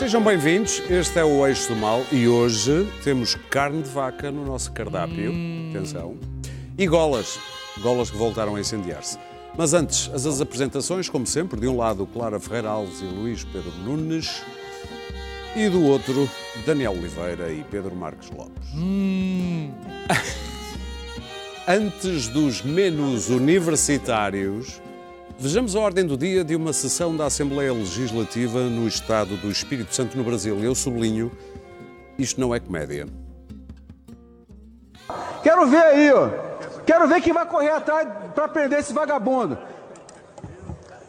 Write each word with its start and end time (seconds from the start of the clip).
Sejam 0.00 0.24
bem-vindos, 0.24 0.82
este 0.88 1.18
é 1.18 1.24
o 1.24 1.46
Eixo 1.46 1.74
do 1.74 1.76
Mal 1.76 2.02
e 2.10 2.26
hoje 2.26 2.90
temos 3.04 3.34
carne 3.50 3.82
de 3.82 3.90
vaca 3.90 4.30
no 4.30 4.46
nosso 4.46 4.72
cardápio. 4.72 5.30
Atenção. 5.68 6.16
E 6.78 6.86
golas. 6.86 7.38
Golas 7.82 8.10
que 8.10 8.16
voltaram 8.16 8.56
a 8.56 8.60
incendiar-se. 8.60 9.18
Mas 9.58 9.74
antes, 9.74 10.10
as, 10.14 10.24
as 10.24 10.40
apresentações, 10.40 11.10
como 11.10 11.26
sempre, 11.26 11.60
de 11.60 11.68
um 11.68 11.76
lado 11.76 12.06
Clara 12.06 12.40
Ferreira 12.40 12.70
Alves 12.70 13.02
e 13.02 13.04
Luís 13.04 13.44
Pedro 13.44 13.72
Nunes 13.84 14.42
e 15.54 15.68
do 15.68 15.84
outro 15.84 16.26
Daniel 16.64 16.92
Oliveira 16.92 17.52
e 17.52 17.62
Pedro 17.64 17.94
Marques 17.94 18.30
Lopes. 18.30 18.70
Antes 21.68 22.26
dos 22.28 22.62
menus 22.62 23.28
universitários, 23.28 24.80
vejamos 25.40 25.74
a 25.74 25.80
ordem 25.80 26.06
do 26.06 26.18
dia 26.18 26.44
de 26.44 26.54
uma 26.54 26.72
sessão 26.72 27.16
da 27.16 27.24
Assembleia 27.24 27.72
Legislativa 27.72 28.60
no 28.64 28.86
Estado 28.86 29.38
do 29.38 29.50
Espírito 29.50 29.94
Santo 29.94 30.16
no 30.16 30.22
Brasil. 30.22 30.58
Eu 30.62 30.74
sublinho, 30.74 31.32
isto 32.18 32.38
não 32.38 32.54
é 32.54 32.60
comédia. 32.60 33.06
Quero 35.42 35.66
ver 35.66 35.82
aí, 35.82 36.12
ó. 36.12 36.28
Quero 36.84 37.08
ver 37.08 37.22
quem 37.22 37.32
vai 37.32 37.46
correr 37.46 37.70
atrás 37.70 38.06
para 38.34 38.48
prender 38.48 38.80
esse 38.80 38.92
vagabundo. 38.92 39.56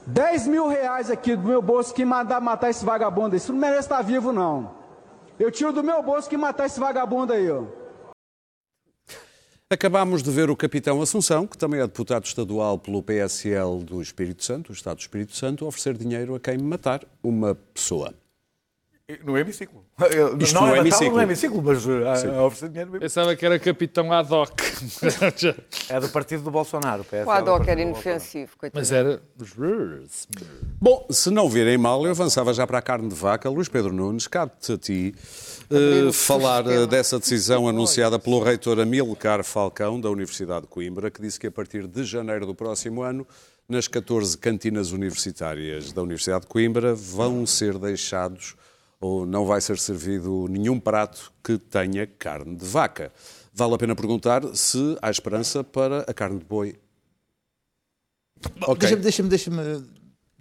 10 0.07 0.47
mil 0.47 0.67
reais 0.67 1.11
aqui 1.11 1.35
do 1.35 1.47
meu 1.47 1.61
bolso 1.61 1.93
que 1.93 2.05
mandar 2.05 2.39
matar 2.39 2.69
esse 2.69 2.85
vagabundo. 2.85 3.35
Isso 3.35 3.51
não 3.51 3.59
merece 3.59 3.81
estar 3.81 4.01
vivo, 4.01 4.31
não. 4.31 4.71
Eu 5.37 5.51
tiro 5.51 5.73
do 5.73 5.83
meu 5.83 6.01
bolso 6.01 6.29
que 6.29 6.37
matar 6.37 6.67
esse 6.67 6.79
vagabundo 6.79 7.33
aí, 7.33 7.51
ó. 7.51 7.63
Acabámos 9.71 10.21
de 10.21 10.29
ver 10.29 10.49
o 10.49 10.55
capitão 10.57 11.01
Assunção, 11.01 11.47
que 11.47 11.57
também 11.57 11.79
é 11.79 11.83
deputado 11.83 12.25
estadual 12.25 12.77
pelo 12.77 13.01
PSL 13.01 13.81
do 13.85 14.01
Espírito 14.01 14.43
Santo, 14.43 14.71
o 14.71 14.73
Estado 14.73 14.97
do 14.97 14.99
Espírito 14.99 15.33
Santo, 15.33 15.65
oferecer 15.65 15.97
dinheiro 15.97 16.35
a 16.35 16.41
quem 16.41 16.57
matar 16.57 17.05
uma 17.23 17.55
pessoa. 17.73 18.13
No 19.23 19.37
hemiciclo. 19.37 19.85
Isto 20.41 20.55
não 20.55 20.67
no 20.67 20.75
é 20.75 20.79
hemiciclo. 20.79 21.15
no 21.15 21.21
hemiciclo, 21.21 21.61
mas 21.61 21.85
uh, 21.85 22.05
a, 22.05 22.39
a 22.39 22.45
oferecer 22.45 22.67
dinheiro. 22.67 22.99
Pensava 22.99 23.33
que 23.33 23.45
era 23.45 23.57
capitão 23.59 24.11
ad 24.11 24.33
hoc. 24.33 24.51
É 25.89 25.99
do 26.01 26.09
partido 26.09 26.43
do 26.43 26.51
Bolsonaro. 26.51 27.05
PS, 27.05 27.25
O 27.25 27.31
Adoc 27.31 27.65
era 27.67 27.81
inofensivo, 27.81 28.57
coitado. 28.57 28.79
Mas 28.79 28.91
era. 28.91 29.21
Bom, 30.81 31.07
se 31.09 31.29
não 31.29 31.49
virem 31.49 31.77
mal, 31.77 32.03
eu 32.03 32.11
avançava 32.11 32.53
já 32.53 32.67
para 32.67 32.77
a 32.77 32.81
carne 32.81 33.07
de 33.07 33.15
vaca. 33.15 33.49
Luís 33.49 33.69
Pedro 33.69 33.93
Nunes, 33.93 34.27
cabe-te 34.27 34.73
a 34.73 34.77
ti 34.77 35.15
eh, 35.75 36.11
falar 36.11 36.63
sistema. 36.63 36.83
eh, 36.83 36.87
dessa 36.87 37.19
decisão 37.19 37.67
anunciada 37.69 38.19
pelo 38.19 38.43
reitor 38.43 38.79
Amilcar 38.79 39.43
Falcão, 39.43 39.99
da 39.99 40.09
Universidade 40.09 40.61
de 40.61 40.67
Coimbra, 40.67 41.09
que 41.09 41.21
disse 41.21 41.39
que 41.39 41.47
a 41.47 41.51
partir 41.51 41.87
de 41.87 42.03
janeiro 42.03 42.45
do 42.45 42.55
próximo 42.55 43.01
ano, 43.01 43.27
nas 43.67 43.87
14 43.87 44.37
cantinas 44.37 44.91
universitárias 44.91 45.91
da 45.91 46.01
Universidade 46.01 46.41
de 46.41 46.47
Coimbra, 46.47 46.93
vão 46.93 47.45
ser 47.45 47.77
deixados 47.77 48.55
ou 48.99 49.25
não 49.25 49.45
vai 49.45 49.59
ser 49.59 49.79
servido 49.79 50.47
nenhum 50.47 50.79
prato 50.79 51.33
que 51.43 51.57
tenha 51.57 52.05
carne 52.05 52.55
de 52.55 52.65
vaca. 52.65 53.11
Vale 53.53 53.73
a 53.73 53.77
pena 53.77 53.95
perguntar 53.95 54.43
se 54.55 54.97
há 55.01 55.09
esperança 55.09 55.63
para 55.63 56.01
a 56.01 56.13
carne 56.13 56.39
de 56.39 56.45
boi. 56.45 56.75
Ok. 58.61 58.95
Deixa-me 58.97 59.29
deixa 59.29 59.49
deixa 59.49 59.83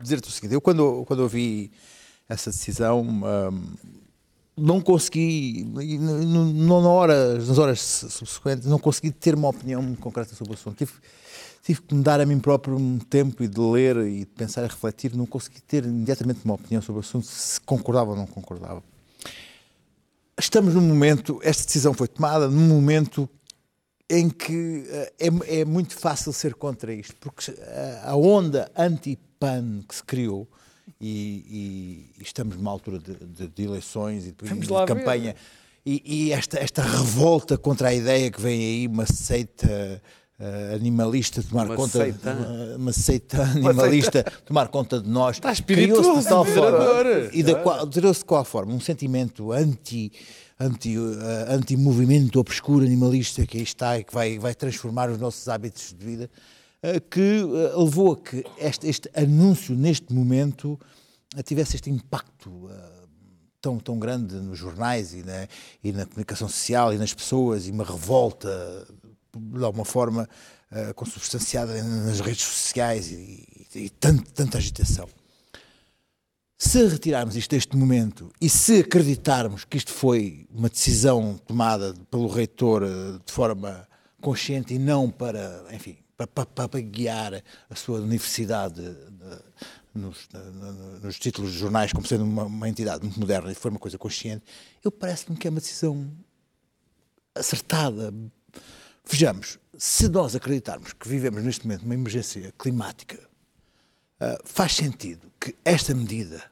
dizer-te 0.00 0.28
o 0.28 0.32
seguinte: 0.32 0.54
eu, 0.54 0.60
quando, 0.60 1.04
quando 1.06 1.20
ouvi 1.20 1.72
essa 2.28 2.50
decisão, 2.50 3.00
hum, 3.00 3.74
não 4.60 4.80
consegui, 4.80 5.66
e 5.80 5.94
n- 5.96 6.24
n- 6.24 6.52
não 6.52 6.82
na 6.82 6.88
hora, 6.88 7.34
nas 7.34 7.58
horas 7.58 7.80
subsequentes, 7.80 8.66
não 8.66 8.78
consegui 8.78 9.10
ter 9.10 9.34
uma 9.34 9.48
opinião 9.48 9.94
concreta 9.96 10.34
sobre 10.34 10.52
o 10.52 10.54
assunto. 10.54 10.76
Tive, 10.76 10.92
tive 11.62 11.82
que 11.82 11.94
me 11.94 12.02
dar 12.02 12.20
a 12.20 12.26
mim 12.26 12.38
próprio 12.38 12.76
um 12.76 12.98
tempo 12.98 13.42
e 13.42 13.48
de 13.48 13.60
ler 13.60 13.96
e 13.98 14.20
de 14.20 14.26
pensar 14.26 14.62
e 14.62 14.66
refletir. 14.66 15.14
Não 15.16 15.26
consegui 15.26 15.60
ter 15.60 15.84
imediatamente 15.84 16.40
uma 16.44 16.54
opinião 16.54 16.80
sobre 16.82 17.00
o 17.00 17.00
assunto, 17.00 17.26
se 17.26 17.60
concordava 17.62 18.10
ou 18.10 18.16
não 18.16 18.26
concordava. 18.26 18.82
Estamos 20.38 20.74
num 20.74 20.80
momento, 20.80 21.38
esta 21.42 21.64
decisão 21.64 21.92
foi 21.92 22.08
tomada 22.08 22.48
num 22.48 22.66
momento 22.68 23.28
em 24.08 24.28
que 24.28 24.84
eh, 24.88 25.12
é, 25.18 25.60
é 25.60 25.64
muito 25.64 25.94
fácil 25.94 26.32
ser 26.32 26.54
contra 26.54 26.92
isto, 26.92 27.14
porque 27.20 27.50
eh, 27.56 28.00
a 28.02 28.16
onda 28.16 28.70
anti-PAN 28.76 29.82
que 29.86 29.94
se 29.94 30.02
criou, 30.02 30.48
e, 31.00 32.10
e- 32.18 32.22
estamos 32.22 32.56
numa 32.56 32.70
altura 32.70 32.98
de, 32.98 33.14
de- 33.14 33.48
de 33.48 33.62
eleições 33.62 34.26
e 34.26 34.32
de, 34.32 34.48
Vamos 34.48 34.66
de 34.66 34.72
campanha, 34.86 35.34
e, 35.84 36.02
e 36.26 36.32
esta, 36.32 36.58
esta 36.58 36.82
revolta 36.82 37.56
contra 37.58 37.88
a 37.88 37.94
ideia 37.94 38.30
que 38.30 38.40
vem 38.40 38.60
aí, 38.60 38.86
uma 38.86 39.06
seita 39.06 40.02
eh, 40.38 40.72
animalista 40.74 41.42
tomar 41.42 41.66
Uma 41.66 41.76
conta, 41.76 41.98
seita. 42.02 42.32
uma, 42.32 42.76
uma 42.76 42.92
seita. 42.92 43.42
animalista 43.42 44.22
tomar 44.44 44.68
conta 44.68 45.00
de 45.00 45.08
nós, 45.08 45.36
Está 45.36 45.52
espirituoso, 45.52 46.20
de 46.20 46.28
tal 46.28 46.44
forma, 46.44 46.78
e 47.32 47.42
da 47.42 47.54
qual, 47.56 47.86
criou-se 47.86 48.20
de 48.20 48.26
qual 48.26 48.44
forma? 48.44 48.72
Um 48.74 48.80
sentimento 48.80 49.52
anti, 49.52 50.12
anti, 50.58 50.96
eh, 50.96 51.46
anti-movimento 51.54 52.38
obscuro 52.38 52.84
animalista 52.84 53.46
que 53.46 53.56
aí 53.58 53.62
está 53.62 53.98
e 53.98 54.04
que 54.04 54.12
vai, 54.12 54.38
vai 54.38 54.54
transformar 54.54 55.10
os 55.10 55.18
nossos 55.18 55.48
hábitos 55.48 55.94
de 55.98 56.04
vida, 56.04 56.24
eh, 56.24 56.59
que 57.10 57.20
eh, 57.20 57.76
levou 57.76 58.12
a 58.12 58.16
que 58.16 58.44
este, 58.58 58.88
este 58.88 59.10
anúncio, 59.14 59.74
neste 59.74 60.12
momento, 60.12 60.78
eh, 61.36 61.42
tivesse 61.42 61.76
este 61.76 61.90
impacto 61.90 62.68
eh, 62.70 63.06
tão, 63.60 63.78
tão 63.78 63.98
grande 63.98 64.34
nos 64.36 64.58
jornais 64.58 65.12
e 65.12 65.22
na, 65.22 65.46
e 65.84 65.92
na 65.92 66.06
comunicação 66.06 66.48
social 66.48 66.94
e 66.94 66.98
nas 66.98 67.12
pessoas 67.12 67.66
e 67.66 67.70
uma 67.70 67.84
revolta 67.84 68.86
de 69.36 69.64
alguma 69.64 69.84
forma 69.84 70.28
eh, 70.70 70.92
consubstanciada 70.94 71.82
nas 71.82 72.20
redes 72.20 72.42
sociais 72.42 73.10
e, 73.10 73.66
e, 73.74 73.78
e 73.84 73.90
tanto- 73.90 74.30
tanta 74.32 74.56
agitação. 74.58 75.06
Se 76.58 76.86
retirarmos 76.86 77.36
isto 77.36 77.50
deste 77.50 77.74
momento 77.76 78.30
e 78.40 78.48
se 78.48 78.80
acreditarmos 78.80 79.64
que 79.64 79.78
isto 79.78 79.92
foi 79.92 80.46
uma 80.50 80.68
decisão 80.68 81.38
tomada 81.46 81.94
pelo 82.10 82.26
reitor 82.28 82.82
eh, 82.82 83.18
de 83.24 83.32
forma 83.32 83.86
consciente 84.20 84.74
e 84.74 84.78
não 84.78 85.10
para, 85.10 85.64
enfim, 85.72 85.96
para, 86.26 86.46
para- 86.46 86.68
para 86.68 86.80
guiar 86.80 87.42
a 87.68 87.74
sua 87.74 88.00
universidade 88.00 88.80
eh, 88.82 89.38
nos, 89.94 90.28
nos 91.02 91.18
títulos 91.18 91.52
de 91.52 91.58
jornais 91.58 91.92
como 91.92 92.06
sendo 92.06 92.24
uma, 92.24 92.44
uma 92.44 92.68
entidade 92.68 93.02
muito 93.04 93.18
moderna 93.18 93.50
e 93.50 93.54
foi 93.54 93.70
uma 93.70 93.80
coisa 93.80 93.98
consciente, 93.98 94.44
eu 94.84 94.90
parece-me 94.90 95.36
que 95.36 95.46
é 95.46 95.50
uma 95.50 95.60
decisão 95.60 96.10
acertada. 97.34 98.12
Vejamos, 99.04 99.58
se 99.76 100.08
nós 100.08 100.34
acreditarmos 100.36 100.92
que 100.92 101.08
vivemos 101.08 101.42
neste 101.42 101.66
momento 101.66 101.84
uma 101.84 101.94
emergência 101.94 102.52
climática, 102.58 103.18
ah, 104.20 104.38
faz 104.44 104.74
sentido 104.74 105.30
que 105.40 105.54
esta 105.64 105.94
medida, 105.94 106.49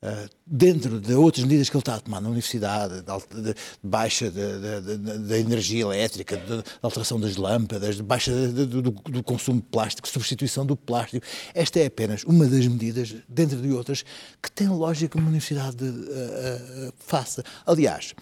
ah, 0.00 0.26
dentro 0.46 1.00
de 1.00 1.12
outras 1.14 1.44
medidas 1.44 1.68
que 1.68 1.76
ele 1.76 1.80
está 1.80 1.96
a 1.96 2.00
tomar 2.00 2.20
na 2.20 2.28
universidade, 2.28 3.02
de, 3.02 3.10
alta- 3.10 3.40
de 3.42 3.54
baixa 3.82 4.30
da- 4.30 4.58
da- 4.80 4.80
da 4.96 5.16
da 5.16 5.38
energia 5.38 5.82
elétrica, 5.82 6.36
de, 6.36 6.58
de 6.58 6.64
alteração 6.82 7.18
das 7.18 7.36
lâmpadas, 7.36 7.96
de 7.96 8.02
baixa 8.02 8.30
de- 8.32 8.64
do, 8.66 8.80
do- 8.82 9.22
consumo 9.24 9.60
de 9.60 9.66
plástico, 9.66 10.06
substituição 10.08 10.64
do 10.64 10.76
plástico, 10.76 11.26
esta 11.52 11.80
é 11.80 11.86
apenas 11.86 12.22
uma 12.24 12.46
das 12.46 12.66
medidas, 12.66 13.14
dentro 13.28 13.60
de 13.60 13.72
outras, 13.72 14.04
que 14.42 14.50
tem 14.52 14.68
lógica 14.68 15.08
que 15.12 15.18
uma 15.18 15.28
universidade 15.28 15.76
ah, 15.84 16.88
ah, 16.88 16.92
faça. 16.98 17.42
Aliás, 17.66 18.14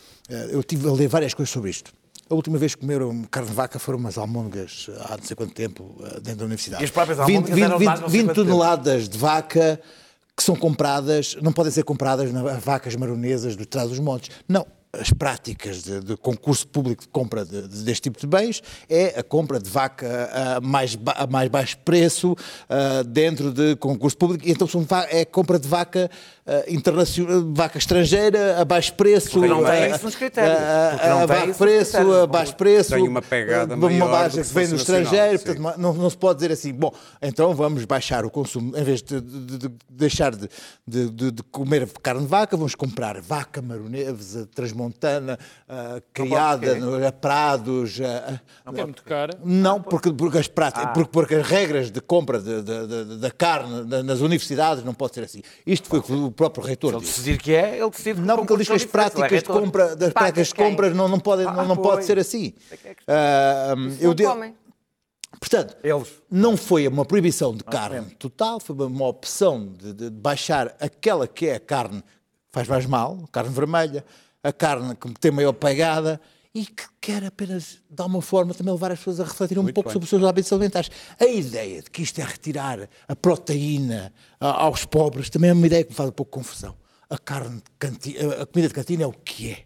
eu 0.51 0.63
tive 0.65 0.89
a 0.89 0.93
ler 0.93 1.09
várias 1.09 1.35
coisas 1.35 1.53
sobre 1.53 1.71
isto. 1.71 1.93
A 2.29 2.35
última 2.35 2.59
vez 2.59 2.75
que 2.75 2.81
comeram 2.81 3.23
carne 3.31 3.49
de 3.51 3.55
vaca 3.55 3.79
foram 3.79 3.99
umas 4.01 4.19
almôndegas 4.19 4.89
há 5.05 5.17
não 5.17 5.25
sei 5.25 5.37
quanto 5.37 5.53
tempo 5.55 5.95
dentro 6.23 6.37
da 6.41 6.45
universidade. 6.47 6.83
E 6.83 6.87
as 6.87 6.91
próprias 6.91 7.19
20, 7.19 7.29
almôndegas 7.37 7.59
eram 7.61 7.79
20, 7.79 7.79
de 7.79 7.85
mais 7.85 8.01
não 8.01 8.09
sei 8.09 8.19
20 8.21 8.27
quanto 8.29 8.35
tempo. 8.37 8.49
toneladas 8.51 9.09
de 9.09 9.17
vaca 9.19 9.81
que 10.37 10.43
são 10.43 10.55
compradas, 10.55 11.37
não 11.41 11.53
podem 11.53 11.73
ser 11.73 11.83
compradas 11.85 12.31
nas 12.33 12.63
vacas 12.63 12.95
maronesas 12.95 13.57
do 13.57 13.65
trás 13.65 13.89
dos 13.89 13.99
montes. 13.99 14.31
Não. 14.49 14.67
As 14.99 15.11
práticas 15.11 15.83
de, 15.83 16.01
de 16.01 16.17
concurso 16.17 16.67
público 16.69 17.03
de 17.03 17.09
compra 17.09 17.45
de- 17.45 17.69
de- 17.69 17.83
deste 17.83 18.03
tipo 18.05 18.19
de 18.19 18.27
bens 18.27 18.63
é 18.89 19.19
a 19.19 19.23
compra 19.23 19.59
de 19.61 19.69
vaca 19.69 20.31
a 20.57 20.61
mais, 20.61 20.97
a 21.15 21.27
mais 21.27 21.51
baixo 21.51 21.77
preço 21.85 22.35
ah, 22.69 23.03
dentro 23.07 23.53
de 23.53 23.77
concurso 23.77 24.17
público. 24.17 24.45
Então 24.49 24.67
são 24.67 24.87
é 25.11 25.23
compra 25.27 25.59
de 25.59 25.69
vaca 25.69 26.11
internacional, 26.69 27.43
vaca 27.53 27.77
estrangeira 27.79 28.61
a 28.61 28.65
baixo 28.65 28.93
preço. 28.95 29.31
Porque 29.31 29.49
não 29.49 29.65
tem 29.65 29.85
ah, 29.85 29.89
isso 29.89 30.05
nos 30.05 30.15
critérios. 30.15 30.59
não 30.61 31.17
a 31.23 31.27
tem 31.27 31.27
baixo 31.27 31.55
preço, 31.59 31.97
a 32.13 32.27
baixo 32.27 32.55
preço. 32.57 32.91
Tem 32.95 33.09
uma 33.09 33.21
pegada 33.23 33.77
maior 33.77 33.91
uma 33.97 34.07
do 34.07 34.11
base 34.13 34.43
que 34.43 34.55
vem 34.55 34.69
do 34.69 34.77
estrangeiro. 34.77 35.39
Portanto, 35.41 35.79
não, 35.79 35.93
não 35.95 36.09
se 36.11 36.17
pode 36.17 36.39
dizer 36.39 36.53
assim, 36.53 36.73
bom, 36.73 36.93
então 37.21 37.53
vamos 37.55 37.85
baixar 37.85 38.25
o 38.25 38.31
consumo, 38.31 38.77
em 38.77 38.85
vez 38.85 39.03
de, 39.03 39.21
de- 39.21 39.59
de 39.59 39.71
deixar 39.91 40.35
de, 40.37 40.49
de- 40.87 41.11
de- 41.11 41.31
de 41.33 41.43
comer 41.45 41.89
carne 42.03 42.23
de 42.23 42.27
vaca, 42.29 42.57
vamos 42.57 42.75
comprar 42.75 43.21
vaca 43.21 43.61
maronesa, 43.61 44.49
transmontana, 44.55 45.39
ah, 45.69 46.01
criada 46.13 46.77
a 47.09 47.13
prados. 47.13 48.01
ah, 48.01 48.41
ah, 48.65 48.73
É 48.75 48.85
muito 48.85 49.03
cara. 49.03 49.37
não, 49.45 49.81
porque, 49.83 50.13
porque, 50.13 50.39
as 50.39 50.47
Ah. 50.57 50.87
porque, 50.89 51.11
porque 51.11 51.35
as 51.35 51.47
regras 51.47 51.91
de 51.91 52.01
compra 52.01 52.41
da 52.41 53.31
carne 53.31 53.85
na- 53.85 54.03
nas 54.03 54.21
universidades 54.21 54.85
não 54.85 54.95
pode 54.95 55.15
ser 55.15 55.25
assim. 55.25 55.43
Isto 55.67 55.89
foi 55.89 55.99
o 55.99 56.31
que 56.37 56.43
o 56.43 56.51
próprio 56.51 56.63
Se 56.63 56.69
reitor 56.69 56.93
ele 56.93 57.01
disse. 57.01 57.13
decidir 57.21 57.39
que 57.39 57.55
é, 57.55 57.79
ele 57.79 57.91
decide 57.91 58.15
que 58.21 58.27
Não, 58.27 58.37
porque 58.37 58.53
ele 58.53 58.59
diz 58.59 58.69
que 58.69 58.75
as 58.75 58.83
é 58.83 58.87
práticas 58.87 59.33
ele 59.33 59.41
de 59.41 59.45
compra, 59.47 59.97
das 59.97 60.13
práticas 60.13 60.49
de 60.49 60.55
compras 60.55 60.95
não, 60.95 61.09
não, 61.09 61.19
podem, 61.19 61.47
não, 61.47 61.67
não 61.67 61.77
pode 61.77 62.05
ser 62.05 62.19
assim. 62.19 62.51
que 62.51 62.75
é 62.89 62.95
que 62.95 63.03
Ah, 63.09 63.75
eu 64.01 64.09
Não 64.09 64.15
de-. 64.15 64.55
Portanto, 65.39 65.77
Eles. 65.83 66.09
não 66.31 66.57
foi 66.57 66.89
uma 66.89 67.05
proibição 67.05 67.55
de 67.55 67.63
carne 67.65 68.11
total, 68.19 68.59
foi 68.59 68.75
uma 68.77 69.07
opção 69.07 69.73
de, 69.79 69.93
de 69.93 70.11
baixar 70.11 70.75
aquela 70.81 71.27
que 71.29 71.47
é 71.47 71.57
a 71.57 71.61
carne 71.61 72.03
faz 72.51 72.67
mais 72.69 72.87
mal, 72.87 73.19
carne 73.31 73.51
vermelha, 73.51 74.05
a 74.43 74.53
carne 74.53 74.95
que 74.97 75.13
tem 75.21 75.31
maior 75.31 75.53
pegada 75.53 76.19
e 76.57 76.65
que 76.65 76.85
quer 77.03 77.23
apenas, 77.23 77.83
de 77.91 78.01
alguma 78.01 78.23
forma, 78.23 78.55
também 78.55 78.73
levar 78.73 78.91
as 78.91 78.99
pessoas 78.99 79.21
a 79.21 79.25
refletir 79.25 79.59
um 79.59 79.63
Muito 79.65 79.75
pouco 79.75 79.91
bem. 79.91 79.93
sobre 79.93 80.05
os 80.05 80.09
seus 80.09 80.25
hábitos 80.25 80.51
alimentares. 80.51 80.91
A 81.21 81.27
ideia 81.27 81.83
de 81.83 81.91
que 81.91 82.01
isto 82.01 82.19
é 82.19 82.25
retirar 82.25 82.89
a 83.07 83.15
proteína 83.15 84.11
aos 84.41 84.87
pobres 84.87 85.29
também 85.29 85.51
é 85.51 85.53
uma 85.53 85.67
ideia 85.67 85.85
que 85.85 85.91
me 85.91 85.95
faz 85.95 86.09
um 86.09 86.13
pouco 86.13 86.33
confusão. 86.33 86.75
A, 87.11 87.19
carne 87.19 87.63
cantina, 87.79 88.43
a 88.43 88.47
comida 88.47 88.69
de 88.69 88.75
cantina 88.75 89.03
é 89.03 89.07
o 89.07 89.13
que 89.13 89.51
é. 89.51 89.65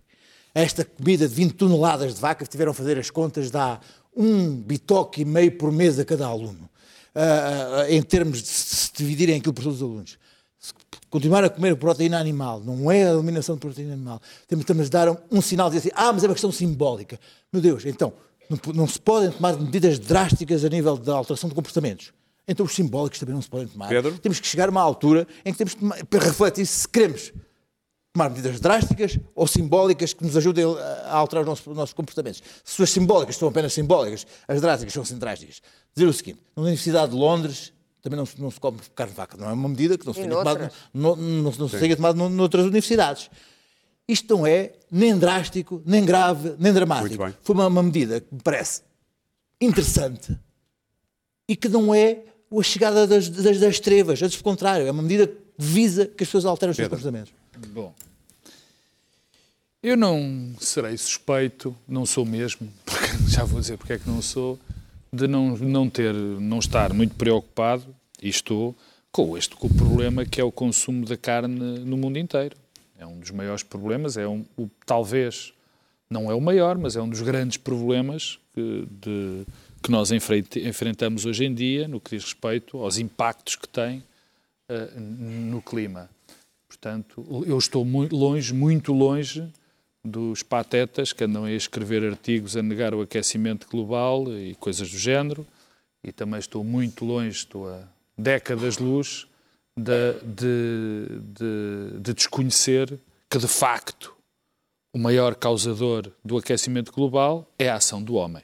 Esta 0.53 0.85
comida 0.85 1.29
de 1.29 1.35
20 1.37 1.53
toneladas 1.53 2.17
de 2.17 2.21
vaca, 2.21 2.45
que 2.45 2.51
tiveram 2.51 2.73
a 2.73 2.75
fazer 2.75 2.99
as 2.99 3.09
contas, 3.09 3.53
dá 3.53 3.79
um 4.17 4.57
bitoque 4.57 5.21
e 5.21 5.25
meio 5.25 5.57
por 5.57 5.71
mês 5.71 5.97
a 5.97 6.05
cada 6.05 6.27
aluno. 6.27 6.69
Uh, 7.15 7.83
uh, 7.83 7.85
em 7.89 8.03
termos 8.03 8.43
de 8.43 8.49
se 8.49 8.91
dividirem 8.97 9.37
aquilo 9.37 9.55
por 9.55 9.63
todos 9.63 9.81
os 9.81 9.83
alunos 9.83 10.19
continuar 11.09 11.45
a 11.45 11.51
comer 11.51 11.77
proteína 11.77 12.19
animal, 12.19 12.61
não 12.61 12.91
é 12.91 13.05
a 13.05 13.13
eliminação 13.13 13.57
de 13.57 13.61
proteína 13.61 13.95
animal, 13.95 14.21
temos, 14.47 14.65
de 14.65 14.91
dar 14.91 15.09
um, 15.09 15.17
um, 15.31 15.43
sinal 15.43 15.69
de 15.69 15.77
dizer 15.77 15.89
assim, 15.89 15.97
ah, 15.97 16.13
mas 16.13 16.23
é 16.23 16.29
uma 16.29 16.35
questão 16.35 16.53
simbólica. 16.53 17.19
Meu 17.53 17.61
Deus, 17.61 17.85
então, 17.85 18.13
não, 18.49 18.75
não, 18.75 18.87
se 18.87 19.01
podem 19.01 19.31
tomar 19.31 19.57
medidas 19.57 19.99
drásticas 19.99 20.65
a 20.65 20.69
nível 20.69 20.97
da 20.97 21.15
alteração 21.15 21.49
de 21.49 21.55
comportamentos. 21.55 22.13
Então 22.47 22.67
os 22.67 22.75
simbólicos 22.75 23.19
também 23.19 23.35
não 23.35 23.43
se 23.43 23.49
podem 23.49 23.69
tomar. 23.69 23.89
Pedro? 23.89 24.19
Temos 24.19 24.41
que 24.41 24.47
chegar 24.47 24.69
a 24.69 24.71
uma 24.71 24.81
altura 24.81 25.27
em 25.45 25.53
que 25.53 25.59
temos 25.59 25.75
que 25.75 26.05
para 26.07 26.25
refletir 26.25 26.67
se 26.67 26.89
queremos 26.89 27.33
tomar 28.13 28.29
medidas 28.29 28.59
drásticas 28.59 29.19
ou 29.37 29.47
simbólicas 29.47 30.13
que 30.13 30.25
nos 30.25 30.37
ajudem 30.37 30.65
a 30.65 31.15
alterar 31.15 31.43
os 31.43 31.49
nossos, 31.49 31.67
os 31.67 31.77
nossos 31.77 31.93
comportamentos. 31.93 32.43
Se 32.65 32.83
as 32.83 32.91
simbólicas 32.91 33.37
são 33.37 33.49
apenas 33.49 33.73
simbólicas, 33.73 34.27
as 34.49 34.61
drásticas 34.61 34.93
são 34.93 35.19
drásticas. 35.19 35.63
Dizer 35.95 36.09
o 36.09 36.13
seguinte, 36.13 36.41
na 36.57 36.63
Universidade 36.63 37.13
de 37.13 37.17
Londres 37.19 37.73
também 38.03 38.19
não, 38.19 38.29
não, 38.39 38.51
se 38.51 38.59
come 38.59 38.79
carne 38.95 39.13
de 39.13 39.17
vaca. 39.17 39.37
Não 39.37 39.49
é 39.49 39.53
uma 39.53 39.69
medida 39.69 39.97
que 39.99 40.07
não 40.07 40.13
se 40.13 40.21
tenha 40.21 40.35
tomado, 40.35 40.71
não, 40.93 41.17
não, 41.17 41.53
não 41.53 41.69
se 41.69 41.79
tenha 41.79 41.97
tomado 41.97 42.17
noutras 42.29 42.65
universidades. 42.65 43.31
Isto 44.09 44.37
não 44.37 44.47
é 44.47 44.73
nem 44.91 45.17
drástico, 45.17 45.83
nem 45.87 46.05
grave, 46.05 46.55
nem 46.59 46.73
dramático. 46.73 47.33
Foi 47.43 47.55
uma, 47.55 47.67
uma, 47.69 47.83
medida 47.83 48.21
que 48.21 48.35
me 48.35 48.41
parece 48.43 48.83
interessante 49.61 50.37
e 51.49 51.55
que 51.55 51.69
não 51.69 51.95
é 51.95 52.25
a 52.59 52.63
chegada 52.63 53.07
das, 53.07 53.29
das, 53.29 53.61
das 53.61 53.79
trevas. 53.79 54.21
Antes, 54.21 54.37
pelo 54.37 54.45
contrário, 54.45 54.87
é 54.87 54.91
uma 54.91 55.03
medida 55.03 55.29
que 55.29 55.37
visa 55.57 56.07
que 56.07 56.25
as 56.25 56.29
pessoas 56.29 56.45
alterem 56.45 56.71
os 56.71 56.77
seus 56.77 56.89
comportamentos. 56.89 57.33
Bom. 57.69 57.95
Eu 59.83 59.97
não 59.97 60.55
serei 60.61 60.97
suspeito, 60.99 61.75
não 61.89 62.05
sou 62.05 62.27
mesmo, 62.27 62.71
porque 62.85 63.07
já 63.29 63.45
vou 63.45 63.61
dizer 63.61 63.79
porque 63.79 63.93
é 63.93 63.99
que 63.99 64.09
não 64.09 64.21
sou, 64.21 64.59
de 65.13 65.27
não, 65.27 65.57
não 65.57 65.91
ter, 65.91 66.15
não 66.15 66.59
estar 66.59 66.93
muito 66.93 67.15
preocupado, 67.15 67.95
e 68.23 68.29
estou, 68.29 68.77
com 69.11 69.37
este 69.37 69.57
com 69.57 69.67
o 69.67 69.75
problema 69.75 70.25
que 70.25 70.41
é 70.41 70.45
o 70.45 70.53
consumo 70.53 71.05
da 71.05 71.17
carne 71.17 71.81
no 71.81 71.97
mundo 71.97 72.19
inteiro. 72.19 72.57
É 72.99 73.07
um 73.07 73.19
dos 73.19 73.31
maiores 73.31 73.63
problemas, 73.63 74.17
é 74.17 74.29
um, 74.29 74.45
o, 74.57 74.69
talvez 74.87 75.53
não 76.11 76.31
é 76.31 76.35
o 76.35 76.41
maior, 76.41 76.77
mas 76.77 76.97
é 76.97 77.03
um 77.03 77.09
dos 77.09 77.23
grandes 77.23 77.57
problemas 77.57 78.39
que, 78.55 78.87
de, 79.01 79.47
que 79.83 79.91
nós 79.91 80.11
enfrentamos 80.13 81.25
hoje 81.25 81.45
em 81.45 81.55
dia 81.55 81.89
no 81.89 82.01
que 82.01 82.17
diz 82.17 82.25
respeito 82.25 82.79
aos 82.79 82.99
impactos 82.99 83.57
que 83.57 83.69
tem 83.69 84.05
uh, 84.69 85.01
no 85.01 85.63
clima. 85.63 86.11
Portanto, 86.69 87.45
eu 87.47 87.59
estou 87.59 87.85
muito 87.85 88.15
longe, 88.15 88.53
muito 88.53 88.93
longe 88.93 89.49
dos 90.05 90.43
patetas 90.43 91.13
que 91.13 91.25
andam 91.25 91.45
a 91.45 91.53
escrever 91.53 92.05
artigos 92.05 92.57
a 92.57 92.63
negar 92.63 92.95
o 92.95 93.03
aquecimento 93.03 93.67
global 93.69 94.33
e 94.33 94.55
coisas 94.55 94.91
do 94.91 94.99
género, 94.99 95.47
e 96.03 96.11
também 96.11 96.39
estou 96.39 96.65
muito 96.65 97.05
longe, 97.05 97.37
estou 97.37 97.69
a 97.69 97.83
décadas-luz 98.17 99.27
de, 99.77 100.15
de, 100.23 101.21
de, 101.21 102.01
de 102.01 102.15
desconhecer 102.15 102.99
que, 103.29 103.39
de 103.39 103.49
facto, 103.49 104.15
o 104.93 104.99
maior 104.99 105.35
causador 105.35 106.11
do 106.25 106.37
aquecimento 106.37 106.93
global 106.93 107.49
é 107.59 107.69
a 107.69 107.77
ação 107.77 108.03
do 108.03 108.15
homem. 108.15 108.43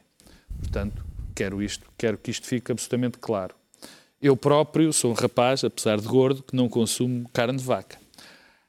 Portanto, 0.61 1.05
quero 1.35 1.63
isto, 1.63 1.91
quero 1.99 2.17
que 2.17 2.31
isto 2.31 2.47
fique 2.47 2.71
absolutamente 2.71 3.19
claro. 3.19 3.55
Eu 4.21 4.37
próprio 4.37 4.93
sou 4.93 5.11
um 5.11 5.15
rapaz, 5.15 5.65
apesar 5.65 6.01
de 6.01 6.07
gordo, 6.07 6.43
que 6.43 6.57
não 6.57 6.69
consumo 6.69 7.29
carne 7.33 7.59
de 7.59 7.65
vaca. 7.65 7.99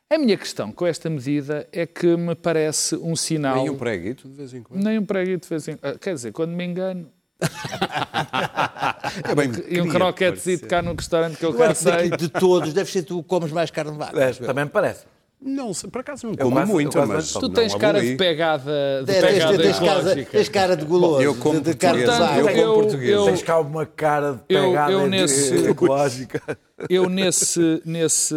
A 0.10 0.18
minha 0.18 0.38
questão 0.38 0.72
com 0.72 0.88
esta 0.88 1.10
medida 1.10 1.68
é 1.70 1.86
que 1.86 2.16
me 2.16 2.34
parece 2.34 2.96
um 2.96 3.14
sinal. 3.14 3.58
Nem 3.58 3.70
um 3.70 3.78
preguito 3.78 4.26
de 4.30 4.36
vez 4.36 4.54
em 4.54 4.64
quando. 4.64 4.82
Nem 4.82 4.98
um 5.00 5.06
preguito 5.06 5.44
de 5.44 5.50
vez 5.50 5.68
em 5.68 5.76
quando. 5.76 6.00
Quer 6.00 6.14
dizer, 6.14 6.32
quando 6.32 6.52
me 6.52 6.64
engano. 6.64 7.12
é 9.30 9.36
bem, 9.36 9.52
e 9.68 9.82
um 9.82 9.90
croquetezito 9.90 10.66
cá 10.66 10.82
no 10.82 10.94
restaurante 10.94 11.38
que 11.38 11.46
eu 11.46 11.54
cá 11.54 11.76
sei. 11.76 12.10
De 12.10 12.30
todos, 12.30 12.74
deve 12.74 12.90
ser 12.90 13.04
tu 13.04 13.22
comes 13.22 13.52
mais 13.52 13.70
carne 13.70 13.92
de 13.92 13.98
vaca. 13.98 14.18
É, 14.18 14.32
também 14.32 14.64
me 14.64 14.72
parece. 14.72 15.06
Não, 15.40 15.72
por 15.92 16.00
acaso 16.00 16.26
não 16.26 16.36
como 16.36 16.66
muito, 16.66 16.98
mas... 17.06 17.32
Tu 17.32 17.50
tens 17.50 17.76
cara 17.76 18.02
de 18.02 18.16
pegada, 18.16 19.04
de 19.06 19.14
pegada 19.14 19.58
tens, 19.58 19.80
tens, 19.80 20.30
tens 20.30 20.50
cara 20.50 20.76
de 20.76 20.84
goloso, 20.84 21.22
eu 21.22 21.36
como 21.36 21.62
de, 21.62 21.72
de 21.72 21.78
carne 21.78 22.00
de 22.00 22.08
vaca. 22.08 22.40
Eu, 22.40 22.50
eu, 22.50 22.74
português. 22.74 23.12
Eu, 23.12 23.26
tens 23.26 23.44
cá 23.44 23.60
uma 23.60 23.86
cara 23.86 24.34
de 24.34 24.40
pegada 24.48 24.92
eu, 24.92 25.02
eu 25.02 25.08
nesse, 25.08 25.68
ecológica. 25.68 26.58
Eu 26.90 27.08
nesse, 27.08 27.84
nesse 27.86 28.34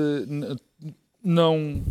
não 1.23 1.83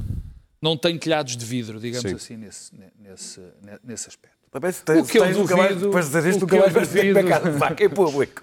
não 0.61 0.75
tem 0.75 0.97
telhados 0.97 1.37
de 1.37 1.45
vidro, 1.45 1.79
digamos 1.79 2.09
Sim. 2.09 2.15
assim, 2.15 2.37
nesse, 2.37 2.71
nesse, 2.99 3.41
nesse 3.83 4.07
aspecto. 4.09 4.37
o 4.99 5.05
que 5.05 5.17
eu 5.17 5.31
duvido, 5.31 5.89
o 6.47 6.53
que 6.53 6.57
eu 6.57 6.67
duvido, 6.69 7.23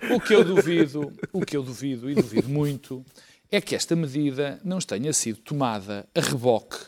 o 0.15 0.21
que 0.21 0.35
eu 0.35 0.45
duvido, 0.45 1.13
o 1.33 1.41
que 1.45 1.57
eu 1.57 1.63
duvido 1.63 2.11
e 2.11 2.15
duvido 2.15 2.49
muito 2.49 3.05
é 3.51 3.61
que 3.61 3.75
esta 3.75 3.95
medida 3.95 4.59
não 4.65 4.79
tenha 4.79 5.13
sido 5.13 5.39
tomada 5.41 6.09
a 6.15 6.21
reboque 6.21 6.79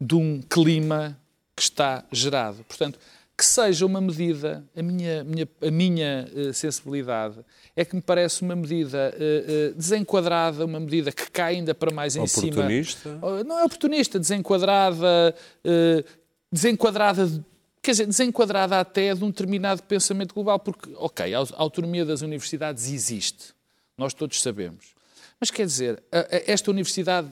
de 0.00 0.14
um 0.14 0.40
clima 0.40 1.18
que 1.54 1.62
está 1.62 2.04
gerado. 2.10 2.64
Portanto, 2.64 2.98
que 3.36 3.44
seja 3.44 3.84
uma 3.84 4.00
medida, 4.00 4.64
a 4.76 4.82
minha, 4.82 5.24
minha, 5.24 5.48
a 5.60 5.70
minha 5.70 6.28
uh, 6.32 6.54
sensibilidade 6.54 7.44
é 7.74 7.84
que 7.84 7.96
me 7.96 8.00
parece 8.00 8.42
uma 8.42 8.54
medida 8.54 9.12
uh, 9.12 9.72
uh, 9.72 9.74
desenquadrada, 9.74 10.64
uma 10.64 10.78
medida 10.78 11.10
que 11.10 11.28
cai 11.30 11.56
ainda 11.56 11.74
para 11.74 11.92
mais 11.92 12.14
em 12.14 12.26
cima. 12.28 12.52
Oportunista? 12.52 13.18
Oh, 13.20 13.42
não 13.42 13.58
é 13.58 13.64
oportunista, 13.64 14.20
desenquadrada, 14.20 15.34
desenquadrada, 16.50 17.44
quer 17.82 17.90
dizer, 17.90 18.06
desenquadrada 18.06 18.78
até 18.78 19.12
de 19.12 19.24
um 19.24 19.30
determinado 19.30 19.82
pensamento 19.82 20.32
global, 20.32 20.60
porque, 20.60 20.90
ok, 20.94 21.34
a 21.34 21.38
autonomia 21.54 22.04
das 22.04 22.22
universidades 22.22 22.88
existe, 22.88 23.52
nós 23.98 24.14
todos 24.14 24.40
sabemos. 24.40 24.94
Mas 25.40 25.50
quer 25.50 25.66
dizer, 25.66 26.00
esta 26.46 26.70
universidade 26.70 27.28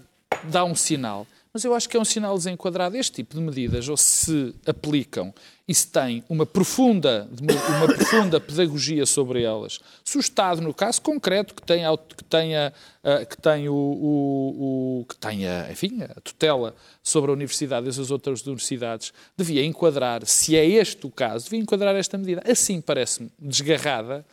dá 0.50 0.65
um 0.65 0.75
sinal 0.75 1.27
mas 1.53 1.65
eu 1.65 1.75
acho 1.75 1.89
que 1.89 1.97
é 1.97 2.01
um 2.01 2.05
sinal 2.05 2.37
desenquadrado. 2.37 2.97
Este 2.97 3.17
tipo 3.17 3.35
de 3.35 3.41
medidas, 3.41 3.89
ou 3.89 3.97
se 3.97 4.55
aplicam 4.67 5.35
e 5.69 5.75
se 5.75 5.87
tem 5.87 6.25
uma 6.29 6.47
profunda, 6.47 7.29
uma 7.41 7.87
profunda 7.87 8.41
pedagogia 8.41 9.05
sobre 9.05 9.43
elas, 9.43 9.79
se 10.03 10.17
o 10.17 10.21
Estado, 10.21 10.61
no 10.61 10.73
caso 10.73 11.01
concreto, 11.03 11.55
que 11.55 11.63
tenha, 11.63 11.97
que 11.97 12.25
tenha, 12.25 12.73
eh, 13.05 13.25
que 13.25 13.37
tenha, 13.41 13.71
o, 13.71 13.75
o, 13.75 15.01
o, 15.01 15.05
que 15.05 15.17
tenha 15.17 15.69
enfim, 15.71 16.03
a 16.03 16.21
tutela 16.21 16.75
sobre 17.03 17.31
a 17.31 17.35
universidade 17.35 17.87
e 17.87 17.91
as 17.91 18.11
outras 18.11 18.43
universidades, 18.43 19.13
devia 19.37 19.65
enquadrar, 19.65 20.27
se 20.27 20.57
é 20.57 20.67
este 20.67 21.07
o 21.07 21.11
caso, 21.11 21.45
devia 21.45 21.61
enquadrar 21.61 21.95
esta 21.95 22.17
medida. 22.17 22.43
Assim 22.51 22.81
parece-me 22.81 23.31
desgarrada, 23.39 24.25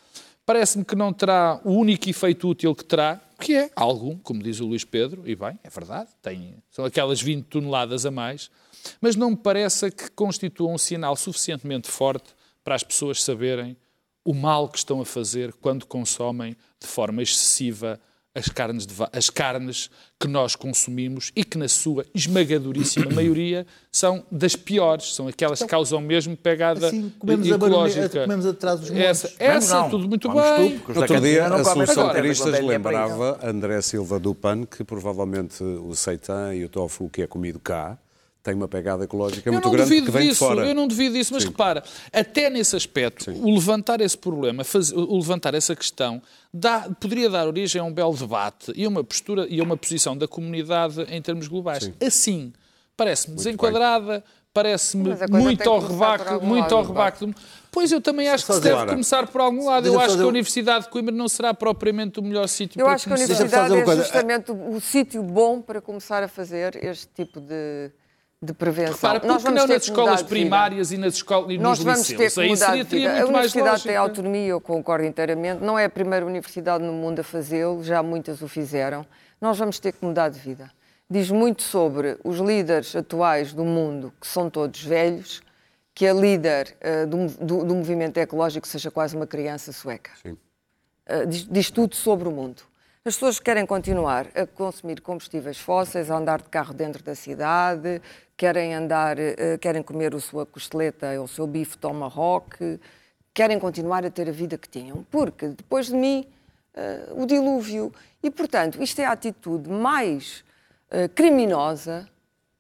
parece-me 0.50 0.84
que 0.84 0.96
não 0.96 1.14
terá 1.14 1.62
o 1.64 1.74
único 1.74 2.10
efeito 2.10 2.50
útil 2.50 2.74
que 2.74 2.84
terá, 2.84 3.22
que 3.40 3.56
é 3.56 3.70
algum, 3.76 4.18
como 4.18 4.42
diz 4.42 4.60
o 4.60 4.66
Luís 4.66 4.84
Pedro, 4.84 5.22
e 5.30 5.36
bem, 5.36 5.60
é 5.64 5.70
verdade, 5.70 6.10
tem, 6.24 6.56
são 6.72 6.84
aquelas 6.86 7.22
20 7.22 7.46
toneladas 7.46 8.04
a 8.04 8.10
mais, 8.10 8.50
mas 9.00 9.16
não 9.16 9.30
me 9.30 9.38
parece 9.38 9.92
que 9.92 10.10
constitua 10.10 10.68
um 10.68 10.78
sinal 10.80 11.16
suficientemente 11.16 11.88
forte 11.88 12.34
para 12.64 12.74
as 12.74 12.82
pessoas 12.82 13.22
saberem 13.22 13.78
o 14.26 14.34
mal 14.34 14.68
que 14.68 14.80
estão 14.80 15.00
a 15.00 15.06
fazer 15.06 15.54
quando 15.54 15.86
consomem 15.86 16.58
de 16.80 16.88
forma 16.88 17.22
excessiva 17.22 18.00
as 18.34 18.48
carnes, 18.48 18.86
de, 18.86 18.94
as 19.12 19.30
carnes 19.30 19.90
que 20.20 20.28
nós 20.28 20.56
consumimos 20.56 21.32
e 21.36 21.44
que, 21.44 21.58
na 21.58 21.68
sua 21.68 22.06
esmagadoríssima 22.14 23.10
maioria, 23.12 23.66
são 23.92 24.24
das 24.32 24.56
piores, 24.56 25.16
são 25.16 25.28
aquelas 25.28 25.60
que 25.60 25.66
então, 25.66 25.78
causam 25.78 26.00
mesmo 26.00 26.38
pegada 26.38 26.88
assim, 26.88 27.12
comemos 27.18 27.48
ecológica. 27.48 28.20
A 28.20 28.24
comemos 28.24 28.46
atrás 28.46 28.80
dos 28.80 28.92
essa, 28.92 29.34
essa 29.40 29.82
não, 29.82 29.90
tudo 29.90 30.08
muito 30.08 30.30
bem. 30.30 30.82
Outro 30.96 31.22
dia, 31.22 31.48
a 31.48 31.64
Solução 31.64 32.10
Caristas 32.10 32.60
lembrava 32.60 33.40
André 33.44 33.82
Silva 33.82 34.20
do 34.20 34.36
PAN 34.36 34.66
que 34.66 34.84
provavelmente 34.84 35.64
o 35.64 35.96
seitan 35.96 36.54
e 36.54 36.64
o 36.64 36.70
tofu 36.70 37.10
que 37.10 37.22
é 37.22 37.28
comido 37.28 37.60
cá 37.60 37.98
tem 38.42 38.54
uma 38.54 38.68
pegada 38.68 39.04
ecológica 39.04 39.52
muito 39.52 39.70
grande 39.70 40.02
que 40.02 40.12
vem 40.12 40.30
disso, 40.30 40.46
de 40.46 40.50
fora. 40.50 40.66
Eu 40.66 40.74
não 40.74 40.88
duvido 40.88 41.16
disso, 41.16 41.34
mas 41.34 41.44
Sim. 41.44 41.50
repara, 41.50 41.84
até 42.12 42.50
nesse 42.50 42.76
aspecto, 42.76 43.26
Sim. 43.26 43.42
o 43.42 43.54
levantar 43.54 44.00
esse 44.02 44.18
problema, 44.18 44.64
faz, 44.64 44.92
o 44.92 45.16
levantar 45.18 45.54
essa 45.54 45.76
questão, 45.76 46.22
dá, 46.54 46.90
poderia 47.00 47.30
dar 47.30 47.48
origem 47.48 47.82
a 47.82 47.84
um 47.84 47.94
belo 47.94 48.16
debate 48.16 48.72
e 48.76 48.88
uma 48.88 49.04
postura 49.04 49.46
e 49.50 49.60
a 49.60 49.64
uma 49.64 49.76
posição 49.76 50.18
da 50.18 50.28
comunidade 50.28 51.02
em 51.10 51.22
termos 51.22 51.48
globais. 51.48 51.84
Sim. 51.84 51.94
Assim, 52.02 52.54
parece-me 52.96 53.36
desenquadrada, 53.36 54.24
parece-me 54.54 55.14
muito 55.30 55.70
ao 55.70 55.80
rebaque, 55.80 56.46
muito 56.46 56.74
ao 56.74 56.84
rebaque. 56.84 57.34
Pois 57.72 57.92
eu 57.92 58.02
também 58.02 58.30
acho 58.30 58.46
que 58.46 58.54
se 58.54 58.62
deve 58.62 58.86
começar 58.86 59.28
por 59.28 59.42
algum 59.42 59.66
lado. 59.66 59.86
Eu 59.86 60.00
acho 60.00 60.16
que 60.16 60.24
a 60.24 60.28
Universidade 60.28 60.86
de 60.86 60.92
Coimbra 60.92 61.14
não 61.14 61.28
será 61.28 61.54
propriamente 61.54 62.20
o 62.20 62.24
melhor 62.24 62.48
sítio 62.48 62.80
eu 62.80 62.86
para 62.86 62.98
começar. 62.98 63.10
Eu 63.10 63.14
acho 63.14 63.26
que 63.26 63.34
a 63.34 63.36
Universidade 63.36 63.92
é 63.92 63.96
justamente 63.98 64.52
o 64.52 64.80
sítio 64.80 65.24
bom 65.24 65.62
para 65.62 65.82
começar 65.82 66.24
a 66.24 66.28
fazer 66.28 66.82
este 66.84 67.08
tipo 67.14 67.40
de 67.40 67.92
de 68.42 68.54
prevenção. 68.54 68.94
Repara, 68.94 69.28
nós 69.28 69.44
vamos 69.44 69.60
não 69.60 69.68
nas 69.68 69.84
escolas 69.84 70.24
primárias 70.24 70.92
e 70.92 70.98
nas 70.98 71.16
escolas 71.16 71.52
e 71.52 71.58
nós 71.58 71.80
nos 71.80 71.86
vamos 71.86 72.10
liceus? 72.10 72.34
ter 72.34 72.42
que 72.42 72.50
mudar 72.50 72.76
de 72.78 72.84
vida. 72.84 73.22
A 73.22 73.26
universidade 73.26 73.84
tem 73.84 73.96
autonomia, 73.98 74.48
eu 74.48 74.62
concordo 74.62 75.06
inteiramente. 75.06 75.62
Não 75.62 75.78
é 75.78 75.86
a 75.86 75.90
primeira 75.90 76.26
universidade 76.26 76.84
no 76.84 76.94
mundo 76.94 77.20
a 77.20 77.24
fazê-lo, 77.24 77.84
já 77.84 78.02
muitas 78.02 78.42
o 78.42 78.48
fizeram. 78.48 79.06
Nós 79.42 79.58
vamos 79.58 79.78
ter 79.78 79.92
que 79.92 80.06
mudar 80.06 80.30
de 80.30 80.40
vida. 80.40 80.72
Diz 81.10 81.30
muito 81.32 81.64
sobre 81.64 82.18
os 82.24 82.38
líderes 82.38 82.96
atuais 82.96 83.52
do 83.52 83.66
mundo, 83.66 84.14
que 84.22 84.28
são 84.28 84.50
todos 84.50 84.84
velhos, 84.84 85.42
que 85.94 86.08
a 86.08 86.14
líder 86.14 86.78
uh, 86.82 87.08
do, 87.08 87.46
do, 87.46 87.66
do, 87.66 87.76
movimento 87.76 88.18
ecológico 88.18 88.68
seja 88.68 88.90
quase 88.90 89.16
uma 89.18 89.28
criança 89.28 89.74
sueca. 89.74 90.12
Uh, 90.24 91.26
diz, 91.28 91.46
diz 91.46 91.72
tudo 91.72 91.96
sobre 91.96 92.30
o 92.30 92.32
mundo. 92.32 92.62
As 93.10 93.16
pessoas 93.16 93.40
querem 93.40 93.66
continuar 93.66 94.28
a 94.36 94.46
consumir 94.46 95.02
combustíveis 95.02 95.58
fósseis, 95.58 96.12
a 96.12 96.16
andar 96.16 96.44
de 96.44 96.48
carro 96.48 96.76
dentro 96.76 97.02
da 97.02 97.16
cidade, 97.16 98.00
querem 98.38 98.76
andar, 98.76 99.18
eh, 99.18 99.58
querem 99.60 99.82
comer 99.82 100.14
a 100.14 100.20
sua 100.20 100.46
costeleta 100.46 101.08
ou 101.18 101.26
o 101.26 101.28
seu 101.28 101.48
bife 101.48 101.76
tomahawk, 101.76 102.80
querem 103.34 103.58
continuar 103.58 104.06
a 104.06 104.12
ter 104.12 104.30
a 104.30 104.32
vida 104.32 104.60
que 104.60 104.70
tinham. 104.70 105.04
Porque 105.10 105.48
depois 105.48 105.88
de 105.88 105.96
mim, 105.96 106.28
uh, 106.76 107.24
o 107.24 107.26
dilúvio. 107.26 107.92
E, 108.22 108.30
portanto, 108.30 108.80
isto 108.80 109.00
é 109.00 109.06
a 109.06 109.14
atitude 109.14 109.68
mais 109.68 110.44
uh, 110.92 111.10
criminosa, 111.16 112.08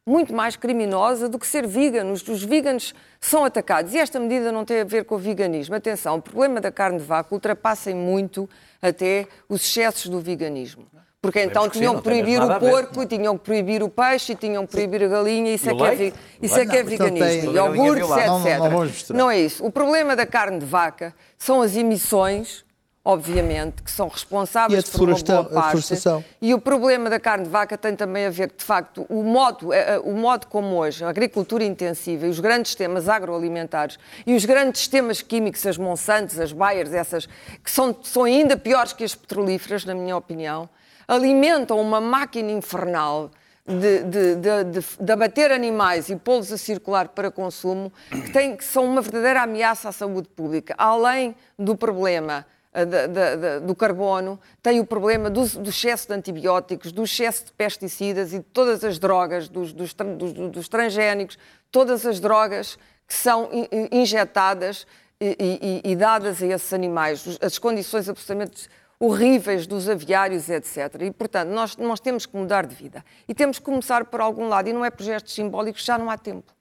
muito 0.10 0.34
mais 0.34 0.56
criminosa 0.56 1.30
do 1.30 1.38
que 1.38 1.46
ser 1.46 1.68
veganos. 1.68 2.28
Os 2.28 2.44
veganos 2.44 2.96
são 3.22 3.46
atacados. 3.46 3.94
E 3.94 4.00
esta 4.00 4.20
medida 4.20 4.52
não 4.52 4.66
tem 4.66 4.82
a 4.82 4.84
ver 4.84 5.06
com 5.06 5.16
o 5.16 5.18
veganismo. 5.20 5.76
Atenção, 5.76 6.16
o 6.16 6.22
problema 6.22 6.60
da 6.60 6.72
carne 6.72 6.98
de 6.98 7.06
vaca 7.06 7.32
ultrapassa 7.32 7.94
muito 7.94 8.50
até 8.82 9.28
os 9.48 9.62
excessos 9.62 10.10
do 10.10 10.20
veganismo. 10.20 10.88
Porque 11.22 11.44
então 11.44 11.70
tinham 11.70 11.98
que 11.98 12.02
proibir 12.02 12.42
o 12.42 12.60
porco, 12.60 13.06
tinham 13.06 13.38
que 13.38 13.44
proibir 13.44 13.84
o 13.84 13.90
peixe, 13.90 14.34
tinham 14.36 14.66
que 14.66 14.72
proibir 14.72 15.04
a 15.04 15.08
galinha, 15.10 15.54
isso 15.54 15.70
é 15.70 15.76
que 15.76 15.84
é, 15.84 16.14
isso 16.42 16.60
é, 16.60 16.66
que 16.66 16.78
é 16.78 16.84
veganismo. 16.84 17.54
Iogurtes, 17.54 18.10
etc. 18.10 19.10
Não, 19.14 19.30
é 19.30 19.38
isso. 19.38 19.64
O 19.64 19.72
problema 19.72 20.16
da 20.16 20.26
carne 20.26 20.60
de 20.60 20.66
vaca 20.66 21.14
são 21.38 21.62
as 21.62 21.76
emissões 21.76 22.66
obviamente, 23.04 23.82
que 23.82 23.90
são 23.90 24.08
responsáveis 24.08 24.90
por 24.90 25.10
uma 25.10 25.18
boa 25.18 25.46
parte. 25.46 25.94
E 26.42 26.54
o 26.54 26.60
problema 26.60 27.10
da 27.10 27.20
carne 27.20 27.46
de 27.46 27.50
vaca 27.50 27.78
tem 27.78 27.96
também 27.96 28.26
a 28.26 28.30
ver, 28.30 28.52
de 28.56 28.64
facto, 28.64 29.06
o 29.10 29.24
modo, 29.24 29.74
eh, 29.74 29.96
eh, 29.96 30.00
o 30.00 30.14
modo 30.14 30.48
como 30.48 30.76
hoje 30.76 31.04
a 31.04 31.10
agricultura 31.10 31.64
intensiva 31.64 32.28
e 32.28 32.30
os 32.30 32.40
grandes 32.40 32.72
sistemas 32.72 33.08
agroalimentares 33.08 33.98
e 34.28 34.36
os 34.36 34.44
grandes 34.46 34.82
sistemas 34.82 35.22
químicos, 35.22 35.66
as 35.66 35.78
Monsantos, 35.78 36.40
as 36.40 36.52
Bayers, 36.52 36.94
essas, 36.94 37.26
que 37.64 37.72
são, 37.72 37.96
são 38.04 38.26
ainda 38.26 38.58
piores 38.58 38.94
que 38.94 39.04
as 39.04 39.16
petrolíferas, 39.16 39.86
na 39.86 39.96
minha 39.96 40.16
opinião, 40.18 40.70
alimentam 41.08 41.80
uma 41.80 42.02
máquina 42.02 42.52
infernal 42.52 43.32
de, 43.66 44.04
de, 44.04 44.36
de, 44.36 44.82
de, 45.00 45.12
abater 45.12 45.52
animais 45.52 46.10
e 46.10 46.16
pô-los 46.16 46.52
a 46.52 46.58
circular 46.58 47.10
para 47.10 47.32
consumo, 47.32 47.92
que, 48.10 48.32
tem, 48.32 48.58
que 48.58 48.64
são 48.64 48.84
uma 48.84 49.02
verdadeira 49.02 49.44
ameaça 49.44 49.90
à 49.90 49.92
saúde 49.92 50.28
pública, 50.30 50.76
além 50.78 51.36
do 51.58 51.76
problema 51.76 52.46
eh, 52.72 53.60
do 53.62 53.74
carbono, 53.74 54.40
tem 54.62 54.80
o 54.80 54.86
problema 54.86 55.28
do, 55.28 55.44
do, 55.44 55.70
excesso 55.70 56.08
de 56.08 56.14
antibióticos, 56.14 56.92
do 56.92 57.04
excesso 57.04 57.46
de 57.46 57.52
pesticidas 57.54 58.32
e 58.32 58.38
de 58.38 58.46
todas 58.46 58.84
as 58.84 59.00
drogas, 59.00 59.50
dos, 59.50 59.74
dos, 59.74 59.94
dos, 59.94 60.34
dos 60.52 60.70
transgénicos, 60.70 61.38
todas 61.72 62.06
as 62.06 62.20
drogas 62.20 62.78
que 63.08 63.14
são 63.16 63.50
injetadas 63.92 64.86
e, 65.20 65.82
e, 65.84 65.92
e, 65.92 65.96
dadas 65.96 66.44
a 66.44 66.46
esses 66.46 66.72
animais, 66.72 67.40
as 67.42 67.58
condições 67.58 68.08
absolutamente 68.08 68.70
horríveis 69.00 69.66
dos 69.66 69.90
aviários, 69.90 70.48
etc. 70.48 70.96
E, 71.02 71.12
portanto, 71.12 71.50
nós, 71.50 71.76
nós 71.76 72.00
temos 72.00 72.28
que 72.28 72.38
mudar 72.38 72.68
de 72.68 72.76
vida. 72.76 73.04
E 73.28 73.34
temos 73.34 73.58
que 73.58 73.66
começar 73.66 74.06
por 74.06 74.22
algum 74.22 74.48
lado, 74.48 74.70
e 74.70 74.74
não 74.74 74.86
é 74.86 74.92
por 74.92 75.04
gestos 75.04 75.34
simbólicos, 75.34 75.84
já 75.84 75.98
não 75.98 76.10
há 76.10 76.18
tempo 76.18 76.54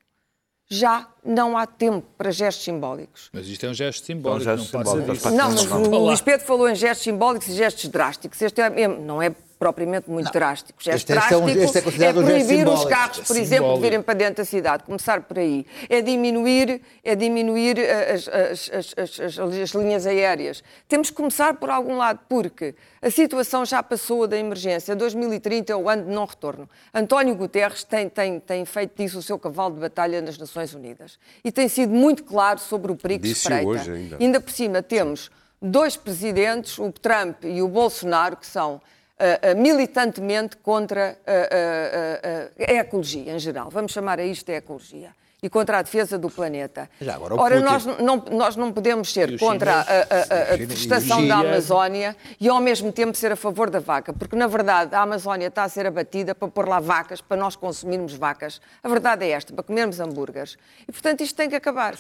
já 0.71 1.09
não 1.25 1.57
há 1.57 1.67
tempo 1.67 2.07
para 2.17 2.31
gestos 2.31 2.65
simbólicos. 2.65 3.31
Mas 3.33 3.47
isto 3.47 3.65
é 3.65 3.71
um 3.71 3.75
gesto 3.75 4.05
simbólico, 4.05 4.51
é 4.51 4.55
um 4.55 4.59
gesto 4.59 4.79
não 4.79 4.85
simbólico. 4.85 5.31
Não, 5.31 5.51
mas 5.51 5.71
o 5.71 5.99
Luís 5.99 6.21
Pedro 6.21 6.47
falou 6.47 6.69
em 6.69 6.75
gestos 6.75 7.05
simbólicos 7.05 7.49
e 7.49 7.53
gestos 7.55 7.89
drásticos. 7.89 8.41
Este 8.43 8.61
é, 8.61 8.89
não 8.89 9.23
é 9.23 9.35
propriamente 9.59 10.09
muito 10.09 10.27
não. 10.27 10.33
drástico. 10.33 10.83
Gesto 10.83 10.97
este, 10.97 11.13
drástico 11.13 11.49
este 11.49 11.59
é, 11.59 11.61
um, 11.61 11.65
este 11.65 11.79
é, 11.79 12.07
é 12.07 12.13
proibir 12.13 12.69
um 12.69 12.73
os 12.73 12.85
carros, 12.85 13.21
por 13.21 13.37
exemplo, 13.37 13.75
de 13.75 13.81
virem 13.81 14.03
para 14.03 14.15
dentro 14.15 14.37
da 14.37 14.45
cidade. 14.45 14.85
Começar 14.85 15.23
por 15.23 15.39
aí. 15.39 15.67
É 15.89 16.01
diminuir, 16.01 16.81
é 17.03 17.15
diminuir 17.15 17.79
as, 17.81 18.29
as, 18.29 18.71
as, 19.19 19.39
as, 19.39 19.71
linhas 19.71 20.07
aéreas. 20.07 20.63
Temos 20.87 21.11
que 21.11 21.17
começar 21.17 21.55
por 21.55 21.71
algum 21.71 21.97
lado, 21.97 22.21
porque 22.29 22.75
a 23.03 23.11
situação 23.11 23.65
já 23.65 23.83
passou 23.83 24.27
da 24.27 24.37
emergência. 24.37 24.95
2030 24.95 25.73
é 25.73 25.77
o 25.77 25.89
ano 25.89 26.05
de 26.05 26.11
não 26.11 26.25
retorno. 26.25 26.69
António 26.95 27.35
Guterres 27.35 27.83
tem, 27.83 28.09
tem, 28.09 28.39
tem 28.39 28.65
feito 28.65 28.97
disso 28.97 29.19
o 29.19 29.23
seu 29.23 29.39
cavalo 29.39 29.75
de 29.75 29.81
batalha 29.81 30.21
nas 30.21 30.39
Nações 30.39 30.73
Unidas. 30.73 31.19
E 31.45 31.51
tem 31.51 31.69
sido 31.69 31.93
muito 31.93 32.23
claro 32.23 32.61
sobre 32.61 32.93
o 32.93 32.97
perigo 32.97 33.25
que 33.25 33.31
espreita. 33.31 33.67
Hoje 33.67 33.91
ainda. 33.91 34.17
ainda 34.21 34.41
por 34.41 34.53
cima 34.53 34.83
temos 34.83 35.31
dois 35.61 35.97
presidentes, 35.97 36.79
o 36.79 36.93
Trump 36.93 37.45
e 37.45 37.61
o 37.61 37.69
Bolsonaro, 37.69 38.37
que 38.37 38.47
são 38.47 38.81
uh, 39.19 39.61
militantemente 39.61 40.57
contra 40.57 41.19
a, 41.27 42.71
a, 42.71 42.73
a, 42.73 42.75
ecologia 42.75 43.33
em 43.33 43.39
geral. 43.39 43.71
Vamos 43.71 43.93
chamar 43.93 44.19
a 44.19 44.25
isto 44.25 44.51
a 44.51 44.55
ecologia 44.55 45.11
e 45.43 45.49
contra 45.49 45.79
a 45.79 45.83
defesa 45.83 46.19
do 46.19 46.29
planeta. 46.29 46.91
Agora, 47.01 47.35
Ora, 47.37 47.61
nós 47.61 47.87
não, 47.87 48.25
nós 48.33 48.57
não 48.57 48.73
podemos 48.73 49.13
ser 49.13 49.39
contra 49.39 49.83
a 49.83 50.57
devastação 50.57 51.27
da 51.27 51.37
Amazónia 51.37 52.17
e 52.41 52.49
ao 52.49 52.61
mesmo 52.61 52.91
tempo 52.91 53.17
ser 53.17 53.33
a 53.33 53.37
favor 53.37 53.71
da 53.71 53.79
vaca, 53.79 54.13
porque 54.13 54.35
na 54.35 54.49
verdade 54.49 54.95
a 54.95 55.03
Amazónia 55.03 55.47
está 55.47 55.63
a 55.63 55.69
ser 55.69 55.87
abatida 55.87 56.35
para 56.35 56.49
pôr 56.49 56.69
lá 56.69 56.81
vacas, 56.81 57.21
para 57.21 57.37
nós 57.37 57.55
consumirmos 57.55 58.15
vacas. 58.15 58.61
A 58.83 58.89
verdade 58.89 59.25
é 59.27 59.31
esta, 59.31 59.53
para 59.53 59.63
comermos 59.63 60.01
hambúrgueres. 60.01 60.57
E 60.89 60.93
portanto 60.93 61.23
isto 61.23 61.37
tem 61.37 61.49
que 61.49 61.57
acabar. 61.57 61.95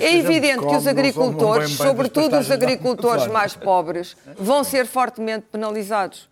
É 0.00 0.14
evidente 0.14 0.66
que 0.66 0.76
os 0.76 0.86
agricultores, 0.86 1.70
sobretudo 1.70 2.38
os 2.38 2.50
agricultores 2.50 3.26
mais 3.26 3.56
pobres, 3.56 4.16
vão 4.36 4.62
ser 4.62 4.86
fortemente 4.86 5.46
penalizados 5.50 6.30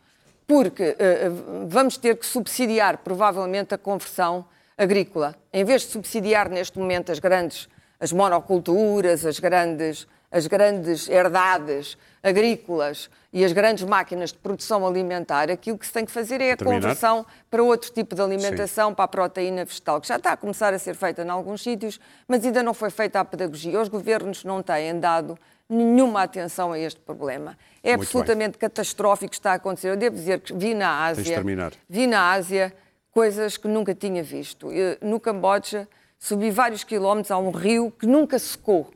porque 0.51 0.83
uh, 0.83 1.69
vamos 1.69 1.97
ter 1.97 2.17
que 2.17 2.27
subsidiar 2.27 2.99
provavelmente 2.99 3.73
a 3.73 3.79
conversão 3.79 4.45
agrícola. 4.77 5.37
Em 5.53 5.65
vez 5.65 5.83
de 5.83 5.93
subsidiar 5.93 6.49
neste 6.49 6.77
momento 6.77 7.13
as 7.13 7.21
grandes 7.21 7.69
as 8.01 8.13
monoculturas, 8.13 9.27
as 9.27 9.39
grandes, 9.39 10.09
as 10.33 10.47
grandes 10.47 11.09
herdades 11.09 11.99
agrícolas 12.23 13.11
e 13.33 13.45
as 13.45 13.53
grandes 13.53 13.85
máquinas 13.85 14.33
de 14.33 14.39
produção 14.39 14.87
alimentar, 14.87 15.51
aquilo 15.51 15.79
que 15.79 15.87
se 15.87 15.93
tem 15.93 16.05
que 16.05 16.11
fazer 16.11 16.41
é 16.41 16.53
a 16.53 16.57
Terminar. 16.57 16.81
conversão 16.81 17.27
para 17.51 17.63
outro 17.63 17.93
tipo 17.93 18.15
de 18.15 18.23
alimentação, 18.23 18.89
Sim. 18.89 18.95
para 18.95 19.05
a 19.05 19.09
proteína 19.09 19.65
vegetal, 19.65 20.01
que 20.01 20.09
já 20.09 20.17
está 20.17 20.33
a 20.33 20.37
começar 20.37 20.73
a 20.73 20.79
ser 20.79 20.95
feita 20.95 21.23
em 21.23 21.29
alguns 21.29 21.63
sítios, 21.63 22.01
mas 22.27 22.45
ainda 22.45 22.63
não 22.63 22.75
foi 22.75 22.91
feita 22.91 23.21
a 23.21 23.25
pedagogia. 23.25 23.81
Os 23.81 23.89
governos 23.89 24.43
não 24.43 24.63
têm 24.63 24.99
dado 24.99 25.39
nenhuma 25.71 26.23
atenção 26.23 26.73
a 26.73 26.79
este 26.79 27.01
problema. 27.01 27.57
É 27.83 27.91
Muito 27.97 28.03
absolutamente 28.03 28.53
bem. 28.53 28.61
catastrófico 28.61 29.27
o 29.27 29.31
que 29.31 29.37
está 29.37 29.53
a 29.53 29.55
acontecer. 29.55 29.89
Eu 29.91 29.97
devo 29.97 30.17
dizer 30.17 30.41
que 30.41 30.53
vi 30.53 30.75
na 30.75 31.05
Ásia, 31.05 31.43
vi 31.89 32.07
na 32.07 32.33
Ásia 32.33 32.73
coisas 33.11 33.57
que 33.57 33.69
nunca 33.69 33.95
tinha 33.95 34.23
visto. 34.23 34.69
No 35.01 35.21
Camboja 35.21 35.89
subi 36.19 36.51
vários 36.51 36.85
quilómetros 36.85 37.31
a 37.31 37.39
um 37.39 37.51
rio 37.51 37.91
que 37.91 38.07
nunca 38.07 38.39
secou. 38.39 38.91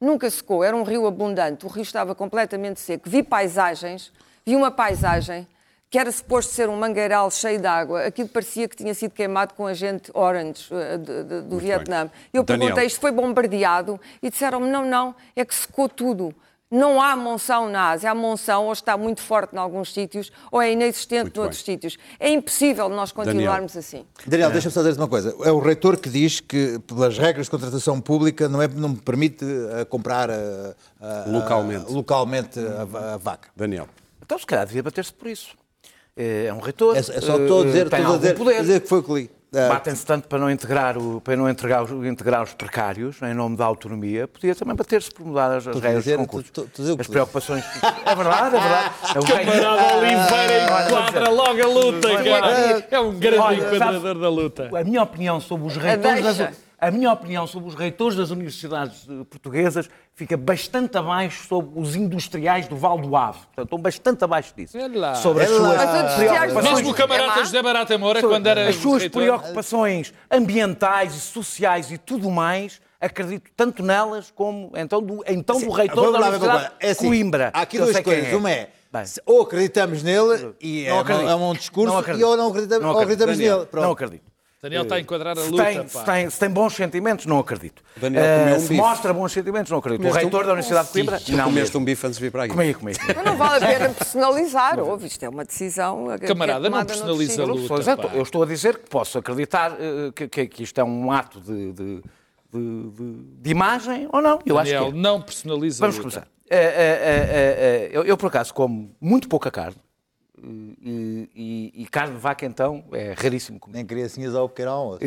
Nunca 0.00 0.30
secou, 0.30 0.64
era 0.64 0.74
um 0.76 0.82
rio 0.82 1.06
abundante. 1.06 1.66
O 1.66 1.68
rio 1.68 1.82
estava 1.82 2.14
completamente 2.14 2.80
seco. 2.80 3.08
Vi 3.08 3.22
paisagens, 3.22 4.12
vi 4.46 4.56
uma 4.56 4.70
paisagem 4.70 5.46
que 5.90 5.98
era 5.98 6.10
suposto 6.12 6.52
ser 6.54 6.68
um 6.68 6.76
mangueiral 6.76 7.28
cheio 7.32 7.58
de 7.58 7.66
água, 7.66 8.04
aquilo 8.04 8.28
parecia 8.28 8.68
que 8.68 8.76
tinha 8.76 8.94
sido 8.94 9.10
queimado 9.10 9.54
com 9.54 9.66
agente 9.66 10.10
orange 10.14 10.68
de, 11.04 11.42
do 11.42 11.58
Vietnã. 11.58 12.04
Bem. 12.04 12.12
Eu 12.32 12.44
Daniel. 12.44 12.68
perguntei, 12.68 12.86
isto 12.86 13.00
foi 13.00 13.10
bombardeado? 13.10 14.00
E 14.22 14.30
disseram-me, 14.30 14.70
não, 14.70 14.88
não, 14.88 15.14
é 15.34 15.44
que 15.44 15.52
secou 15.52 15.88
tudo. 15.88 16.32
Não 16.70 17.02
há 17.02 17.16
monção 17.16 17.68
na 17.68 17.90
Ásia. 17.90 18.12
A 18.12 18.14
monção 18.14 18.66
ou 18.66 18.72
está 18.72 18.96
muito 18.96 19.20
forte 19.20 19.56
em 19.56 19.58
alguns 19.58 19.92
sítios 19.92 20.30
ou 20.52 20.62
é 20.62 20.70
inexistente 20.70 21.22
muito 21.22 21.40
noutros 21.40 21.62
bem. 21.64 21.74
sítios. 21.74 21.98
É 22.20 22.30
impossível 22.30 22.88
nós 22.88 23.10
continuarmos 23.10 23.72
Daniel. 23.72 23.80
assim. 23.80 24.06
Daniel, 24.24 24.50
é. 24.50 24.52
deixa-me 24.52 24.72
só 24.72 24.80
dizer 24.80 24.96
uma 24.96 25.08
coisa. 25.08 25.34
É 25.42 25.50
o 25.50 25.58
reitor 25.58 25.96
que 25.96 26.08
diz 26.08 26.38
que, 26.38 26.78
pelas 26.86 27.18
regras 27.18 27.46
de 27.46 27.50
contratação 27.50 28.00
pública, 28.00 28.48
não, 28.48 28.62
é, 28.62 28.68
não 28.68 28.94
permite 28.94 29.44
uh, 29.44 29.84
comprar 29.86 30.30
uh, 30.30 30.32
uh, 30.32 31.32
localmente, 31.32 31.92
localmente 31.92 32.60
a, 32.60 33.14
a, 33.14 33.16
vaca. 33.16 33.48
Daniel. 33.56 33.88
Então, 34.22 34.38
se 34.38 34.46
calhar, 34.46 34.64
devia 34.64 34.84
bater-se 34.84 35.12
por 35.12 35.26
isso. 35.26 35.59
É, 36.20 36.46
é 36.48 36.52
um 36.52 36.58
reitor. 36.58 36.94
É, 36.94 36.98
é 36.98 37.02
só 37.02 37.38
estou 37.38 37.62
a 37.62 37.64
dizer, 37.64 37.86
estou 37.86 38.14
a 38.14 38.18
dizer, 38.18 38.36
dizer, 38.60 38.80
que 38.80 38.88
foi 38.88 38.98
o 38.98 39.02
que 39.02 39.12
li. 39.14 39.30
Uh, 39.52 39.68
Batem-se 39.68 40.06
tanto 40.06 40.28
para 40.28 40.38
não, 40.38 40.48
integrar 40.48 40.96
o, 40.96 41.20
para 41.20 41.34
não 41.34 41.48
integrar, 41.48 41.82
os, 41.82 42.06
integrar 42.06 42.42
os 42.44 42.52
precários 42.52 43.20
em 43.22 43.34
nome 43.34 43.56
da 43.56 43.64
autonomia. 43.64 44.28
Podia 44.28 44.54
também 44.54 44.76
bater-se 44.76 45.10
por 45.10 45.26
mudar 45.26 45.56
as, 45.56 45.66
as 45.66 45.80
regras 45.80 46.04
do 46.04 46.16
concurso. 46.18 46.52
Tu, 46.52 46.68
tu, 46.72 46.94
tu, 46.94 47.00
as 47.00 47.06
preocupações. 47.08 47.64
É 48.06 48.14
verdade, 48.14 48.56
é 48.56 48.60
verdade. 48.60 48.94
É 49.12 49.18
um 49.18 49.22
Camarada 49.24 49.96
Oliveira 49.96 50.64
enquadra 50.86 51.30
logo 51.30 51.62
a 51.62 51.66
luta. 51.66 52.08
É 52.90 53.00
um 53.00 53.18
grande 53.18 53.54
enquadrador 53.54 54.18
da 54.18 54.28
luta. 54.28 54.70
A 54.78 54.84
minha 54.84 55.02
opinião 55.02 55.40
sobre 55.40 55.66
os 55.66 55.76
reitores 55.76 56.22
das 56.22 56.38
a 56.80 56.90
minha 56.90 57.12
opinião 57.12 57.46
sobre 57.46 57.68
os 57.68 57.74
reitores 57.74 58.16
das 58.16 58.30
universidades 58.30 59.06
eh, 59.08 59.24
portuguesas 59.28 59.88
fica 60.14 60.36
bastante 60.36 60.96
abaixo 60.96 61.46
sobre 61.46 61.78
os 61.78 61.94
industriais 61.94 62.66
do 62.66 62.76
Val 62.76 62.98
do 62.98 63.14
Ave. 63.14 63.38
Portanto, 63.38 63.64
estão 63.64 63.78
bastante 63.78 64.24
abaixo 64.24 64.54
disso. 64.56 64.78
É 64.78 65.14
sobre 65.16 65.44
as 65.44 65.50
suas 65.50 66.14
preocupações. 66.16 66.74
Mesmo 66.74 66.90
o 66.90 66.94
camarada 66.94 67.44
José 67.44 67.62
Barata 67.62 67.98
Moura, 67.98 68.22
quando 68.22 68.46
era 68.46 68.68
As 68.68 68.76
suas 68.76 69.06
preocupações 69.08 70.14
ambientais 70.30 71.14
e 71.14 71.20
sociais 71.20 71.90
e 71.90 71.98
tudo 71.98 72.30
mais, 72.30 72.80
acredito 72.98 73.50
tanto 73.54 73.82
nelas 73.82 74.30
como 74.30 74.72
então 74.74 75.02
do, 75.02 75.22
então 75.26 75.58
Sim, 75.58 75.66
do 75.66 75.72
reitor 75.72 76.12
da 76.12 76.18
Universidade 76.18 76.72
é 76.80 76.90
assim, 76.90 77.08
Coimbra. 77.08 77.50
Há 77.52 77.62
aqui 77.62 77.78
duas 77.78 78.00
coisas. 78.00 78.32
É. 78.32 78.36
Uma 78.36 78.50
é, 78.50 78.70
Bem. 78.92 79.04
ou 79.26 79.42
acreditamos 79.42 80.02
nele 80.02 80.54
e 80.60 80.86
é, 80.86 80.88
é, 80.88 81.34
um 81.34 81.52
discurso, 81.52 81.94
e 82.16 82.24
ou 82.24 82.36
não 82.36 82.48
acreditamos, 82.48 82.82
não 82.82 82.90
acreditamos, 82.90 83.34
acreditamos 83.34 83.38
nele. 83.38 83.66
Pronto. 83.66 83.84
Não 83.84 83.92
acredito. 83.92 84.29
Daniel 84.62 84.82
está 84.82 84.96
a 84.96 85.00
enquadrar 85.00 85.38
a 85.38 85.42
luta. 85.42 85.64
Tem, 85.64 85.88
se, 85.88 86.04
tem, 86.04 86.28
se 86.28 86.38
tem 86.38 86.50
bons 86.50 86.74
sentimentos, 86.74 87.24
não 87.24 87.38
acredito. 87.38 87.82
Daniel 87.96 88.22
comeu 88.22 88.54
uh, 88.54 88.56
um 88.58 88.60
se 88.60 88.68
bife. 88.68 88.80
mostra 88.80 89.14
bons 89.14 89.32
sentimentos, 89.32 89.70
não 89.70 89.78
acredito. 89.78 90.00
Comeste 90.00 90.18
o 90.18 90.20
reitor 90.20 90.42
um... 90.42 90.46
da 90.46 90.52
Universidade 90.52 90.86
de 90.88 90.92
Coimbra. 90.92 91.20
Não 91.30 91.44
comeste 91.44 91.76
um 91.78 91.84
bife 91.84 92.06
antes 92.06 92.18
de 92.18 92.24
vir 92.26 92.30
para 92.30 92.44
aqui. 92.44 92.54
Comi, 92.54 92.74
comi. 92.74 92.92
Mas 93.16 93.24
não 93.24 93.36
vale 93.38 93.64
a 93.64 93.68
pena 93.68 93.88
personalizar. 93.88 94.78
Ouve, 94.78 95.06
isto 95.06 95.24
é 95.24 95.30
uma 95.30 95.46
decisão. 95.46 96.08
Camarada, 96.26 96.68
não 96.68 96.84
personaliza 96.84 97.42
a 97.42 97.46
luta. 97.46 97.74
É, 97.74 98.18
eu 98.18 98.22
estou 98.22 98.42
a 98.42 98.46
dizer 98.46 98.76
que 98.76 98.90
posso 98.90 99.16
acreditar 99.16 99.72
uh, 99.72 100.12
que, 100.12 100.28
que, 100.28 100.46
que, 100.46 100.62
isto 100.62 100.78
é 100.78 100.84
um 100.84 101.10
ato 101.10 101.40
de, 101.40 101.72
de, 101.72 102.02
de, 102.52 102.90
de 103.40 103.50
imagem 103.50 104.10
ou 104.12 104.20
não. 104.20 104.40
Eu 104.44 104.56
Daniel, 104.56 104.82
acho 104.82 104.92
que 104.92 104.98
é. 104.98 105.00
não 105.00 105.22
personaliza 105.22 105.80
Vamos 105.80 105.96
a 105.96 106.02
luta. 106.02 106.10
começar. 106.10 106.30
Uh, 106.52 107.88
eu, 107.92 108.04
eu, 108.04 108.16
por 108.18 108.26
acaso, 108.26 108.52
como 108.52 108.94
muito 109.00 109.26
pouca 109.26 109.50
carne. 109.50 109.76
E, 110.42 111.28
e, 111.34 111.82
e, 111.82 111.86
carne 111.86 112.14
de 112.14 112.20
vaca, 112.20 112.46
então, 112.46 112.82
é 112.92 113.14
raríssimo 113.16 113.58
comer. 113.58 113.76
Nem 113.76 113.86
criancinhas 113.86 114.34
ao 114.34 114.48
pequeno 114.48 114.70
almoço. 114.70 115.00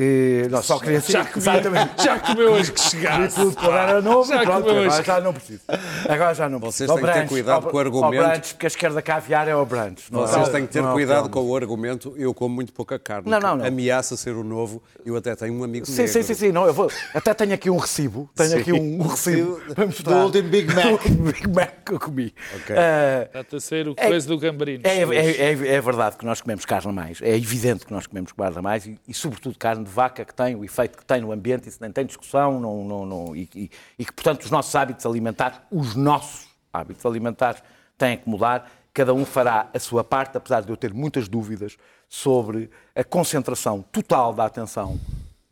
Não, 0.49 0.61
só 0.61 0.77
criancinhas. 0.77 1.27
Já, 1.37 1.53
já 2.03 2.19
comeu 2.19 2.51
hoje 2.51 2.71
que 2.71 2.79
chegasse. 2.79 3.35
tudo 3.35 3.55
quando 3.55 3.75
era 3.75 4.01
novo, 4.01 4.29
já 4.29 4.41
pronto, 4.41 4.69
agora 4.69 5.03
já 5.03 5.21
não 5.21 5.33
preciso. 5.33 5.61
Agora 6.07 6.33
já 6.35 6.49
não 6.49 6.59
preciso. 6.59 6.93
Vocês 6.93 7.01
têm 7.01 7.13
que 7.13 7.19
ter 7.19 7.27
cuidado 7.27 7.67
com 7.67 7.77
o 7.77 7.79
argumento. 7.79 8.23
Branch, 8.23 8.53
porque 8.53 8.65
a 8.65 8.67
esquerda 8.67 9.01
caviar 9.01 9.47
é 9.47 9.55
o 9.55 9.65
branch. 9.65 10.09
Vocês 10.11 10.49
têm 10.49 10.67
que 10.67 10.73
ter 10.73 10.83
é 10.83 10.91
cuidado 10.91 11.29
com 11.29 11.41
o 11.41 11.55
argumento. 11.55 12.13
Eu 12.15 12.33
como 12.33 12.53
muito 12.53 12.71
pouca 12.71 12.99
carne. 12.99 13.29
Não, 13.29 13.39
não, 13.39 13.57
não. 13.57 13.65
Ameaça 13.65 14.15
ser 14.15 14.35
o 14.35 14.43
novo. 14.43 14.83
Eu 15.05 15.15
até 15.15 15.35
tenho 15.35 15.53
um 15.53 15.63
amigo 15.63 15.85
sim, 15.85 15.97
negro. 15.97 16.13
Sim, 16.13 16.23
sim, 16.23 16.33
sim. 16.33 16.51
Não, 16.51 16.65
eu 16.65 16.73
vou... 16.73 16.91
Até 17.13 17.33
tenho 17.33 17.53
aqui 17.53 17.69
um 17.69 17.77
recibo. 17.77 18.29
Tenho 18.35 18.49
sim. 18.49 18.59
aqui 18.59 18.73
um, 18.73 19.01
um 19.01 19.07
recibo. 19.07 19.61
Do 20.03 20.15
último 20.15 20.49
Big 20.49 20.73
Mac. 20.73 21.01
Big 21.07 21.47
Mac 21.49 21.73
que 21.85 21.93
eu 21.93 21.99
comi. 21.99 22.33
Ok. 22.55 22.75
Uh, 22.75 23.39
Está 23.39 23.57
a 23.57 23.59
ser 23.59 23.87
o 23.87 23.95
coisa 23.95 24.27
do 24.27 24.37
gambarino. 24.37 24.83
É, 24.85 25.01
é, 25.29 25.51
é 25.51 25.81
verdade 25.81 26.03
verdade 26.03 26.17
que 26.17 26.25
nós 26.25 26.41
comemos 26.41 26.65
carne 26.65 26.89
a 26.89 26.93
mais, 26.93 27.21
é 27.21 27.35
evidente 27.35 27.85
que 27.85 27.93
nós 27.93 28.07
comemos 28.07 28.31
carne 28.31 28.57
a 28.57 28.61
mais 28.61 28.85
e, 28.85 28.99
e, 29.07 29.13
sobretudo, 29.13 29.57
carne 29.57 29.83
de 29.83 29.89
vaca 29.89 30.25
que 30.25 30.33
tem 30.33 30.55
o 30.55 30.63
efeito 30.63 30.97
que 30.97 31.05
tem 31.05 31.21
no 31.21 31.31
ambiente, 31.31 31.69
isso 31.69 31.77
nem 31.81 31.91
tem 31.91 32.05
discussão, 32.05 32.59
não, 32.59 32.83
não, 32.83 33.05
não, 33.05 33.35
e, 33.35 33.49
e, 33.55 33.71
e, 33.99 34.05
que, 34.05 34.11
portanto, 34.13 34.43
os 34.43 34.51
nossos 34.51 34.73
hábitos 34.75 35.05
alimentares, 35.05 35.59
os 35.71 35.95
nossos 35.95 36.47
hábitos 36.71 37.05
alimentares, 37.05 37.61
têm 37.97 38.17
que 38.17 38.27
mudar. 38.27 38.69
Cada 38.93 39.13
um 39.13 39.25
fará 39.25 39.69
a 39.73 39.79
sua 39.79 40.03
parte, 40.03 40.37
apesar 40.37 40.61
de 40.61 40.69
eu 40.69 40.77
ter 40.77 40.93
muitas 40.93 41.27
dúvidas 41.27 41.77
sobre 42.07 42.69
a 42.95 43.03
concentração 43.03 43.81
total 43.91 44.33
da 44.33 44.45
atenção 44.45 44.99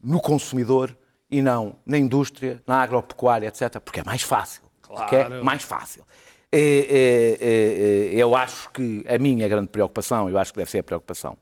no 0.04 0.20
consumidor 0.20 0.96
e 1.30 1.42
não 1.42 1.76
na 1.86 1.98
indústria, 1.98 2.62
na 2.68 2.82
agropecuária, 2.82 3.48
etc., 3.48 3.80
porque 3.80 4.02
é 4.02 4.04
mais 4.04 4.22
fácil. 4.22 4.62
Claro. 4.82 5.02
Porque 5.02 5.16
é 5.16 5.42
mais 5.42 5.64
fácil. 5.64 6.04
É, 6.54 6.60
é, 6.60 7.38
é, 7.42 8.22
eu 8.22 8.36
acho 8.36 8.70
que 8.72 9.06
a 9.08 9.18
minha 9.18 9.48
grande 9.48 9.70
preocupação, 9.70 10.30
eu 10.30 10.38
acho 10.38 10.52
que 10.52 10.60
deve 10.60 10.70
ser 10.70 10.80
a 10.80 10.84
preocupação 10.84 11.38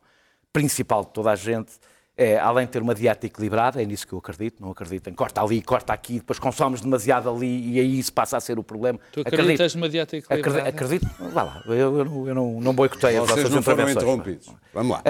principal 0.53 1.03
de 1.03 1.11
toda 1.11 1.31
a 1.31 1.35
gente, 1.35 1.71
é, 2.15 2.37
além 2.37 2.65
de 2.65 2.73
ter 2.73 2.81
uma 2.81 2.93
dieta 2.93 3.25
equilibrada, 3.25 3.81
é 3.81 3.85
nisso 3.85 4.05
que 4.05 4.13
eu 4.13 4.19
acredito, 4.19 4.61
não 4.61 4.69
acredito 4.69 5.09
em 5.09 5.13
corta 5.13 5.41
ali, 5.41 5.61
corta 5.63 5.93
aqui, 5.93 6.15
depois 6.15 6.37
consomes 6.37 6.81
demasiado 6.81 7.29
ali 7.29 7.71
e 7.71 7.79
aí 7.79 7.97
isso 7.97 8.13
passa 8.13 8.37
a 8.37 8.39
ser 8.39 8.59
o 8.59 8.63
problema. 8.63 8.99
Tu 9.11 9.21
acreditas 9.21 9.51
acredito, 9.53 9.75
numa 9.77 9.89
dieta 9.89 10.17
equilibrada? 10.17 10.69
Acredito, 10.69 11.07
acredito 11.07 11.31
vá 11.33 11.43
lá, 11.43 11.63
eu, 11.65 11.73
eu, 11.73 12.27
eu 12.27 12.35
não, 12.35 12.59
não 12.61 12.73
boicoteio 12.73 13.23
as 13.23 13.29
vossas 13.29 13.49
não 13.49 13.63
foram 13.63 13.89
interrompidos. 13.89 14.53
Vamos 14.73 14.91
lá. 14.91 15.03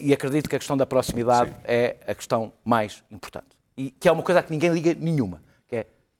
e 0.00 0.12
acredito 0.12 0.48
que 0.48 0.56
a 0.56 0.58
questão 0.58 0.76
da 0.76 0.86
proximidade 0.86 1.50
Sim. 1.50 1.56
é 1.64 1.96
a 2.06 2.14
questão 2.14 2.52
mais 2.64 3.02
importante. 3.10 3.48
E 3.76 3.90
que 3.90 4.08
é 4.08 4.12
uma 4.12 4.22
coisa 4.22 4.42
que 4.42 4.50
ninguém 4.50 4.70
liga 4.72 4.94
nenhuma, 4.98 5.42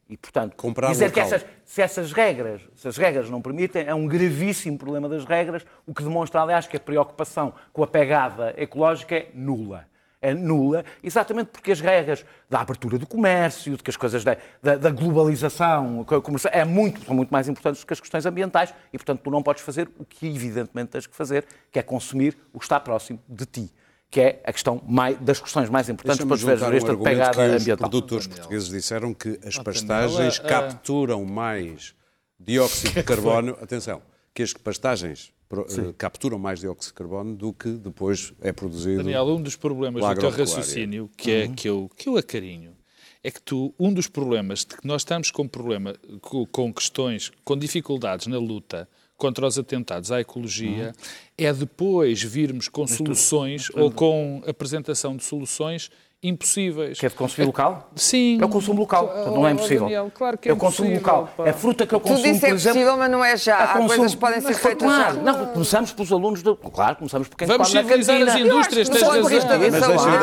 e, 0.09 0.16
portanto, 0.16 0.57
Comprar 0.57 0.90
dizer 0.90 1.07
local. 1.09 1.14
que 1.14 1.35
essas, 1.35 1.47
se 1.64 1.83
essas 1.83 2.12
regras, 2.12 2.62
se 2.75 2.88
as 2.88 2.97
regras 2.97 3.29
não 3.29 3.42
permitem, 3.42 3.87
é 3.87 3.94
um 3.94 4.07
gravíssimo 4.07 4.79
problema 4.79 5.09
das 5.09 5.25
regras, 5.25 5.66
o 5.87 5.92
que 5.92 6.03
demonstra, 6.03 6.40
aliás, 6.40 6.66
que 6.66 6.77
a 6.77 6.81
preocupação 6.81 7.53
com 7.73 7.83
a 7.83 7.87
pegada 7.87 8.55
ecológica 8.57 9.14
é 9.14 9.29
nula. 9.35 9.87
É 10.21 10.35
nula, 10.35 10.85
exatamente 11.01 11.51
porque 11.53 11.71
as 11.71 11.81
regras 11.81 12.25
da 12.51 12.61
abertura 12.61 12.99
do 12.99 13.07
comércio, 13.07 13.77
de 13.77 13.83
que 13.85 13.90
as 13.90 13.97
coisas 13.97 14.25
da, 14.25 14.37
da, 14.61 14.77
da 14.77 14.90
globalização 14.90 16.05
é 16.51 16.64
muito, 16.64 17.05
são 17.05 17.14
muito 17.14 17.31
mais 17.31 17.49
importantes 17.49 17.83
do 17.83 17.87
que 17.87 17.92
as 17.92 18.01
questões 18.01 18.27
ambientais 18.27 18.75
e, 18.92 18.99
portanto, 18.99 19.21
tu 19.23 19.31
não 19.31 19.44
podes 19.44 19.62
fazer 19.62 19.88
o 19.97 20.05
que 20.05 20.27
evidentemente 20.27 20.90
tens 20.90 21.07
que 21.07 21.14
fazer, 21.14 21.47
que 21.71 21.79
é 21.79 21.83
consumir 21.83 22.37
o 22.53 22.59
que 22.59 22.64
está 22.64 22.81
próximo 22.81 23.21
de 23.29 23.47
ti 23.47 23.73
que 24.11 24.21
é 24.21 24.42
a 24.44 24.53
questão 24.53 24.83
mais, 24.87 25.18
das 25.21 25.40
questões 25.40 25.68
mais 25.68 25.88
importantes 25.88 26.25
para 26.25 26.37
ver 26.37 26.75
esta 26.77 26.92
um 26.94 27.03
pegada 27.03 27.35
que 27.35 27.40
ambiental. 27.40 27.75
Os 27.75 27.90
produtores 27.90 28.27
portugueses 28.27 28.68
disseram 28.68 29.12
que 29.12 29.38
as 29.44 29.59
pastagens 29.59 30.38
capturam 30.38 31.25
mais 31.25 31.94
dióxido 32.40 32.94
de 32.94 33.03
carbono, 33.05 33.57
atenção, 33.61 34.01
que 34.33 34.42
as 34.42 34.53
pastagens 34.55 35.33
uh, 35.53 35.92
capturam 35.94 36.38
mais 36.38 36.61
dióxido 36.61 36.92
de 36.92 36.94
carbono 36.94 37.37
do 37.37 37.53
que 37.53 37.71
depois 37.71 38.33
é 38.40 38.53
produzido. 38.53 38.99
Daniel, 38.99 39.27
um 39.27 39.42
dos 39.42 39.57
problemas 39.57 40.03
do 40.03 40.21
teu 40.21 40.31
raciocínio, 40.31 41.11
que 41.16 41.31
é 41.31 41.44
uhum. 41.44 41.55
que, 41.55 41.68
eu, 41.68 41.90
que 41.94 42.09
eu 42.09 42.16
acarinho, 42.16 42.77
é 43.23 43.31
que 43.31 43.42
tu, 43.42 43.75
um 43.79 43.92
dos 43.92 44.07
problemas 44.07 44.61
de 44.61 44.77
que 44.77 44.87
nós 44.87 45.03
estamos 45.03 45.31
com 45.31 45.47
problema, 45.47 45.94
com, 46.23 46.47
com 46.47 46.73
questões, 46.73 47.31
com 47.44 47.57
dificuldades 47.57 48.27
na 48.27 48.38
luta 48.38 48.88
contra 49.18 49.46
os 49.46 49.59
atentados 49.59 50.11
à 50.12 50.20
ecologia 50.20 50.94
uhum. 50.96 51.04
é 51.37 51.52
depois 51.52 52.22
virmos 52.22 52.68
com 52.68 52.87
soluções 52.87 53.68
ou 53.74 53.90
com 53.90 54.42
apresentação 54.46 55.16
de 55.16 55.24
soluções 55.24 55.90
impossíveis. 56.22 56.98
Que 56.98 57.07
é 57.07 57.09
de 57.09 57.14
consumir 57.14 57.46
local? 57.46 57.90
Sim. 57.94 58.38
É 58.40 58.44
o 58.44 58.48
consumo 58.48 58.81
local, 58.81 59.12
oh, 59.14 59.31
não 59.31 59.46
é 59.46 59.52
impossível. 59.52 59.85
Daniel, 59.85 60.11
claro 60.12 60.37
que 60.37 60.48
é, 60.48 60.50
é 60.50 60.54
o 60.54 60.57
consumo 60.57 60.92
local. 60.92 61.28
Pá. 61.37 61.46
É 61.46 61.52
fruta 61.52 61.87
que 61.87 61.94
eu 61.94 62.00
consumo, 62.00 62.18
tu 62.18 62.24
disse 62.24 62.40
por 62.40 62.48
é 62.48 62.52
possível, 62.52 62.96
mas 62.96 63.11
não 63.11 63.24
é 63.24 63.37
já. 63.37 63.57
Há 63.59 63.66
consumo... 63.68 63.88
coisas 63.88 64.14
que 64.14 64.20
podem 64.20 64.40
ser 64.40 64.54
feitas 64.54 64.88
claro, 64.88 65.14
já. 65.14 65.22
Não, 65.22 65.46
começamos 65.46 65.92
pelos 65.92 66.12
alunos 66.12 66.42
do... 66.42 66.57
Claro, 66.57 66.96
começamos 66.96 67.28
por 67.28 67.37
quem 67.37 67.46
Vamos 67.46 67.68
civilizar 67.68 68.22
as 68.22 68.37
indústrias, 68.37 68.88
tens 68.88 69.02
razão. 69.02 69.22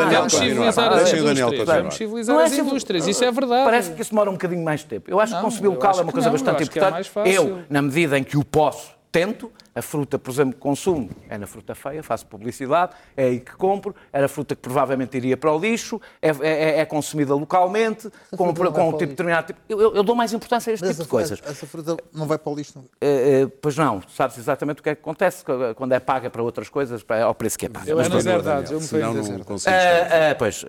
Vamos 0.09 0.33
civilizar 0.33 0.93
as 0.93 1.13
indústrias. 1.13 1.67
Vamos 1.67 1.95
civilizar 1.95 2.39
as 2.39 2.57
indústrias, 2.57 3.07
isso 3.07 3.23
é 3.23 3.31
verdade. 3.31 3.65
Parece 3.65 3.91
que 3.91 4.01
isso 4.01 4.11
demora 4.11 4.29
um 4.29 4.33
bocadinho 4.33 4.63
mais 4.63 4.81
de 4.81 4.87
tempo. 4.87 5.09
Eu 5.09 5.19
acho 5.19 5.35
que 5.35 5.41
consumir 5.41 5.69
local 5.69 5.97
é 5.97 6.01
uma 6.01 6.11
coisa 6.11 6.29
bastante 6.29 6.61
é 6.61 6.65
importante. 6.65 7.11
Eu, 7.25 7.63
na 7.69 7.81
medida 7.81 8.17
em 8.17 8.23
que 8.23 8.37
o 8.37 8.43
posso, 8.43 8.91
tento, 9.11 9.51
a 9.75 9.81
fruta, 9.81 10.17
por 10.17 10.31
exemplo, 10.31 10.53
que 10.53 10.59
consumo 10.59 11.09
é 11.27 11.37
na 11.37 11.45
fruta 11.45 11.75
feia, 11.75 12.01
faço 12.01 12.25
publicidade, 12.25 12.93
é 13.15 13.25
aí 13.25 13.39
que 13.41 13.51
compro, 13.57 13.93
era 14.11 14.29
fruta 14.29 14.55
que 14.55 14.61
provavelmente 14.61 15.17
iria 15.17 15.35
para 15.35 15.51
o 15.51 15.59
lixo, 15.59 15.99
é, 16.21 16.29
é, 16.29 16.79
é 16.79 16.85
consumida 16.85 17.35
localmente, 17.35 18.09
com, 18.31 18.53
com 18.53 18.89
um 18.89 18.91
tipo 18.93 19.07
determinado 19.07 19.47
tipo. 19.47 19.59
Eu, 19.67 19.93
eu, 19.93 20.03
dou 20.03 20.15
mais 20.15 20.31
importância 20.31 20.71
a 20.71 20.73
este 20.73 20.87
tipo 20.87 21.03
de 21.03 21.09
coisas. 21.09 21.41
Essa 21.45 21.67
fruta 21.67 21.97
não 22.13 22.25
vai 22.25 22.37
para 22.37 22.49
o 22.49 22.55
lixo? 22.55 22.73
Não? 22.77 22.85
É, 23.01 23.41
é, 23.41 23.47
pois 23.47 23.75
não, 23.75 24.01
sabes 24.07 24.37
exatamente 24.37 24.79
o 24.79 24.83
que 24.83 24.89
é 24.91 24.95
que 24.95 25.01
acontece 25.01 25.43
quando 25.75 25.91
é 25.91 25.99
paga 25.99 26.29
para 26.29 26.41
outras 26.41 26.69
coisas, 26.69 27.05
ao 27.21 27.35
preço 27.35 27.59
que 27.59 27.65
é 27.65 27.69
pago. 27.69 27.89
Eu 27.89 27.99
é 27.99 28.07
nas 28.07 28.23
verdades, 28.23 28.71
eu 28.71 28.79
me 28.79 28.85
Senão 28.85 29.13
não 29.13 29.39
consigo 29.39 29.75
uh, 29.75 30.35
Pois, 30.39 30.65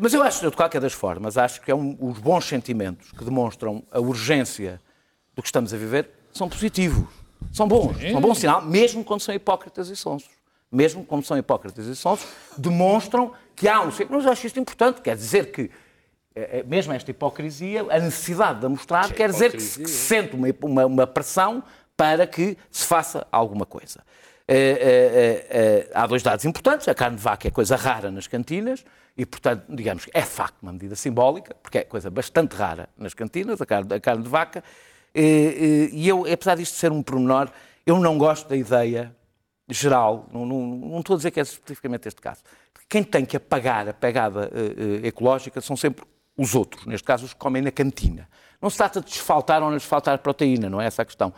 mas 0.00 0.14
eu 0.14 0.22
acho, 0.22 0.48
de 0.48 0.56
qualquer 0.56 0.80
das 0.80 0.92
formas, 0.92 1.36
acho 1.36 1.60
que 1.60 1.72
é 1.72 1.74
um, 1.74 1.96
os 2.00 2.18
bons 2.20 2.44
sentimentos 2.44 3.10
que 3.10 3.24
demonstram 3.24 3.82
a 3.90 3.98
urgência 3.98 4.80
do 5.34 5.42
que 5.42 5.48
estamos 5.48 5.74
a 5.74 5.76
viver 5.76 6.08
são 6.32 6.48
positivos 6.48 7.21
são 7.52 7.66
bons, 7.66 7.96
Sim. 7.98 8.12
são 8.12 8.20
bom 8.20 8.34
sinal, 8.34 8.62
mesmo 8.62 9.04
quando 9.04 9.20
são 9.20 9.34
hipócritas 9.34 9.88
e 9.88 9.96
sonsos. 9.96 10.30
Mesmo 10.70 11.04
quando 11.04 11.24
são 11.24 11.36
hipócritas 11.36 11.86
e 11.86 11.94
sonsos, 11.94 12.26
demonstram 12.56 13.32
que 13.54 13.68
há 13.68 13.82
um... 13.82 13.90
Mas 14.08 14.24
eu 14.24 14.32
acho 14.32 14.46
isto 14.46 14.58
importante, 14.58 15.02
quer 15.02 15.14
dizer 15.16 15.52
que 15.52 15.70
é, 16.34 16.60
é, 16.60 16.62
mesmo 16.62 16.92
esta 16.92 17.10
hipocrisia, 17.10 17.82
a 17.90 17.98
necessidade 17.98 18.60
de 18.60 18.68
mostrar, 18.68 19.08
que 19.08 19.14
quer 19.14 19.30
dizer 19.30 19.52
que 19.52 19.60
se, 19.60 19.86
sente 19.86 20.34
uma, 20.34 20.48
uma, 20.62 20.86
uma, 20.86 21.06
pressão 21.06 21.62
para 21.94 22.26
que 22.26 22.56
se 22.70 22.86
faça 22.86 23.26
alguma 23.30 23.66
coisa. 23.66 24.00
É, 24.48 24.56
é, 24.56 25.46
é, 25.50 25.90
há 25.94 26.06
dois 26.06 26.22
dados 26.22 26.44
importantes. 26.44 26.88
A 26.88 26.94
carne 26.94 27.16
de 27.16 27.22
vaca 27.22 27.46
é 27.46 27.50
coisa 27.50 27.76
rara 27.76 28.10
nas 28.10 28.26
cantinas 28.26 28.84
e, 29.16 29.26
portanto, 29.26 29.64
digamos 29.68 30.06
que 30.06 30.10
é 30.14 30.22
facto 30.22 30.62
uma 30.62 30.72
medida 30.72 30.96
simbólica, 30.96 31.54
porque 31.62 31.78
é 31.78 31.84
coisa 31.84 32.10
bastante 32.10 32.56
rara 32.56 32.88
nas 32.96 33.12
cantinas, 33.12 33.60
a 33.60 33.66
carne, 33.66 33.94
a 33.94 34.00
carne 34.00 34.22
de 34.22 34.28
vaca. 34.28 34.64
E 35.14 36.08
eu, 36.08 36.24
apesar 36.30 36.56
disto 36.56 36.74
ser 36.74 36.90
um 36.92 37.02
pormenor, 37.02 37.50
eu 37.84 37.98
não 37.98 38.16
gosto 38.16 38.48
da 38.48 38.56
ideia 38.56 39.14
geral, 39.68 40.28
não, 40.32 40.44
não, 40.44 40.66
não, 40.66 41.00
estou 41.00 41.14
a 41.14 41.16
dizer 41.16 41.30
que 41.30 41.40
é 41.40 41.42
especificamente 41.42 42.06
este 42.08 42.20
caso, 42.20 42.42
quem 42.88 43.02
tem 43.02 43.24
que 43.24 43.36
apagar 43.36 43.88
a 43.88 43.92
pegada 43.92 44.50
uh, 44.52 45.06
ecológica 45.06 45.60
são 45.60 45.76
sempre 45.76 46.04
os 46.36 46.54
outros, 46.54 46.84
neste 46.86 47.04
caso 47.04 47.24
os 47.24 47.32
que 47.32 47.38
comem 47.38 47.62
na 47.62 47.70
cantina. 47.70 48.28
Não 48.60 48.68
se 48.68 48.76
trata 48.76 49.00
de 49.00 49.06
desfaltar 49.06 49.62
ou 49.62 49.70
não 49.70 49.76
desfaltar 49.76 50.18
proteína, 50.18 50.68
não 50.68 50.80
é 50.80 50.86
essa 50.86 51.02
a 51.02 51.04
questão. 51.04 51.32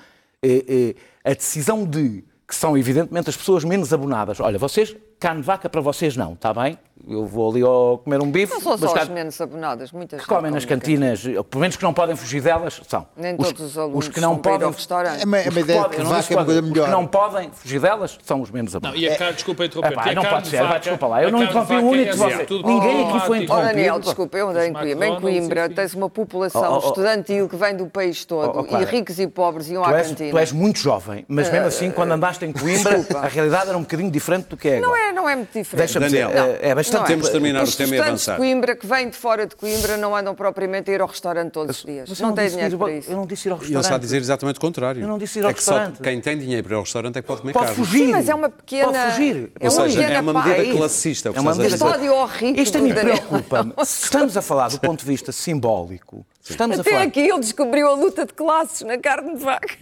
A 1.25 1.33
decisão 1.33 1.87
de 1.87 2.23
que 2.47 2.55
são 2.55 2.77
evidentemente 2.77 3.31
as 3.31 3.37
pessoas 3.37 3.65
menos 3.65 3.93
abonadas. 3.93 4.39
Olha, 4.41 4.59
vocês, 4.59 4.95
carne 5.19 5.43
vaca 5.43 5.69
para 5.69 5.81
vocês 5.81 6.17
não, 6.17 6.35
está 6.35 6.53
bem? 6.53 6.79
Eu 7.09 7.27
vou 7.27 7.51
ali 7.51 7.63
ao 7.63 7.99
comer 7.99 8.21
um 8.23 8.31
bife. 8.31 8.53
Não 8.53 8.61
são 8.61 8.79
só 8.79 8.97
as 8.97 9.09
menos 9.09 9.41
abonadas, 9.41 9.93
muitas 9.93 10.21
que 10.21 10.27
comem 10.27 10.51
nas 10.51 10.65
cantinas, 10.65 11.23
pelo 11.23 11.61
menos 11.61 11.77
que 11.77 11.83
não 11.83 11.93
podem 11.93 12.17
fugir 12.17 12.41
delas, 12.41 12.81
são. 12.89 13.07
Nem 13.17 13.35
os, 13.39 13.49
todos 13.49 13.63
os 13.63 13.79
alunos 13.79 14.07
os 14.07 14.09
que 14.09 14.21
não 14.21 14.39
podem, 14.39 14.67
ao 14.67 14.73
restaurante. 14.73 15.23
É 15.23 15.25
uma, 15.25 15.39
é 15.39 15.49
uma 15.49 15.61
ideia 15.61 15.83
podem, 15.83 15.99
que 15.99 16.05
vaca 16.05 16.35
é 16.35 16.37
uma 16.37 16.45
coisa 16.45 16.63
melhor. 16.63 16.83
Os 16.83 16.85
que 16.87 16.91
não 16.91 17.07
podem 17.07 17.51
fugir 17.51 17.81
delas 17.81 18.19
são 18.23 18.41
os 18.41 18.51
menos 18.51 18.75
abonados. 18.75 19.01
Não, 19.01 19.09
e 19.09 19.13
a 19.13 19.17
carne, 19.17 19.35
desculpa 19.35 19.65
interromper, 19.65 19.93
é, 19.93 19.97
pá, 19.97 20.15
não 20.15 20.25
pode 20.25 20.49
ser, 20.49 20.63
vai, 20.63 20.79
desculpa 20.81 21.07
lá, 21.07 21.23
eu 21.23 21.31
não 21.31 21.43
interrompi 21.43 21.75
o 21.75 21.87
único 21.87 22.13
de 22.13 22.17
vocês. 22.17 22.49
Ninguém 22.51 23.09
aqui 23.09 23.27
foi 23.27 23.39
interrompido. 23.39 23.53
Oh, 23.53 23.61
Daniel, 23.61 24.01
desculpa, 24.01 24.39
eu 24.39 24.49
andei 24.49 24.69
em 24.69 24.73
Coimbra. 24.73 25.07
Em 25.07 25.21
Coimbra 25.21 25.69
tens 25.69 25.95
uma 25.95 26.09
população 26.09 26.79
estudantil 26.79 27.49
que 27.49 27.57
vem 27.57 27.77
do 27.77 27.87
país 27.87 28.25
todo, 28.25 28.67
e 28.71 28.85
ricos 28.85 29.19
e 29.19 29.27
pobres 29.27 29.69
iam 29.69 29.85
à 29.85 29.93
cantina. 29.93 30.31
Tu 30.31 30.39
és 30.39 30.53
muito 30.53 30.79
jovem, 30.79 31.25
mas 31.29 31.51
mesmo 31.51 31.67
assim, 31.67 31.91
quando 31.91 32.13
andaste 32.13 32.45
em 32.45 32.53
Coimbra, 32.53 33.05
a 33.23 33.29
realidade 33.29 33.69
era 33.69 33.77
um 33.77 33.83
bocadinho 33.83 34.11
diferente 34.11 34.47
do 34.49 34.57
que 34.57 34.69
é 34.69 34.79
agora. 34.79 35.13
Não 35.13 35.29
é 35.29 35.37
muito 35.37 35.53
diferente. 35.53 35.99
Daniel, 35.99 36.31
é 36.61 36.75
bastante... 36.75 36.94
Temos 37.03 37.27
de 37.27 37.33
terminar 37.33 37.65
o 37.65 37.73
tema 37.73 37.97
e 37.97 37.99
avançar. 37.99 38.33
de 38.33 38.39
Coimbra 38.39 38.77
que 38.77 38.87
vêm 38.87 39.09
de 39.09 39.17
fora 39.17 39.47
de 39.47 39.57
Coimbra 39.57 39.97
não 39.97 40.15
andam 40.15 40.35
propriamente 40.35 40.91
a 40.91 40.95
ir 40.95 41.01
ao 41.01 41.09
restaurante 41.09 41.53
todos 41.53 41.79
os 41.79 41.85
dias. 41.85 42.21
Não, 42.21 42.29
não 42.29 42.35
têm 42.35 42.49
dinheiro 42.49 42.79
para 42.79 42.93
isso. 42.93 43.11
Eu 43.11 43.17
não 43.17 43.27
disse 43.27 43.49
ir 43.49 43.51
ao 43.51 43.59
restaurante. 43.59 43.75
Ele 43.75 43.81
está 43.81 43.95
a 43.95 43.99
dizer 43.99 44.17
exatamente 44.19 44.57
o 44.57 44.61
contrário. 44.61 45.03
Eu 45.03 45.09
não 45.09 45.19
disse 45.19 45.39
ir 45.39 45.45
ao 45.45 45.51
é 45.51 45.55
restaurante. 45.55 46.01
quem 46.01 46.21
tem 46.21 46.39
dinheiro 46.39 46.63
para 46.65 46.75
ir 46.75 46.77
ao 46.77 46.83
restaurante 46.83 47.19
é 47.19 47.23
que 47.23 47.27
pode 47.27 47.41
comer 47.41 47.53
pode 47.53 47.67
carne. 47.67 47.85
Fugir. 47.85 48.07
Sim, 48.07 48.13
mas 48.13 48.29
é 48.29 48.35
uma 48.35 48.49
pequena... 48.49 48.93
Pode 48.93 49.11
fugir. 49.11 49.53
É 49.59 49.69
uma 49.69 49.83
Ou 49.83 49.89
seja, 49.89 50.03
é 50.03 50.21
uma 50.21 50.33
medida 50.35 50.57
país. 50.57 50.77
classista. 50.77 51.29
É 51.29 51.41
uma 51.41 51.55
medida 51.55 51.79
classista. 51.79 52.61
Isto 52.61 52.79
a 52.79 52.81
mim 52.81 52.95
preocupa-me. 52.95 53.75
Estamos 53.83 54.37
a 54.37 54.43
falar 54.43 54.69
do 54.69 54.81
ponto 54.81 55.01
de 55.01 55.07
vista 55.07 55.33
simbólico. 55.33 56.25
Estamos 56.49 56.79
Até 56.79 56.91
a 56.91 56.93
falar... 56.93 57.07
aqui 57.07 57.21
ele 57.21 57.41
descobriu 57.41 57.89
a 57.89 57.95
luta 57.95 58.27
de 58.27 58.33
classes 58.33 58.83
na 58.83 58.99
carne 58.99 59.37
de 59.37 59.45
vaca. 59.45 59.75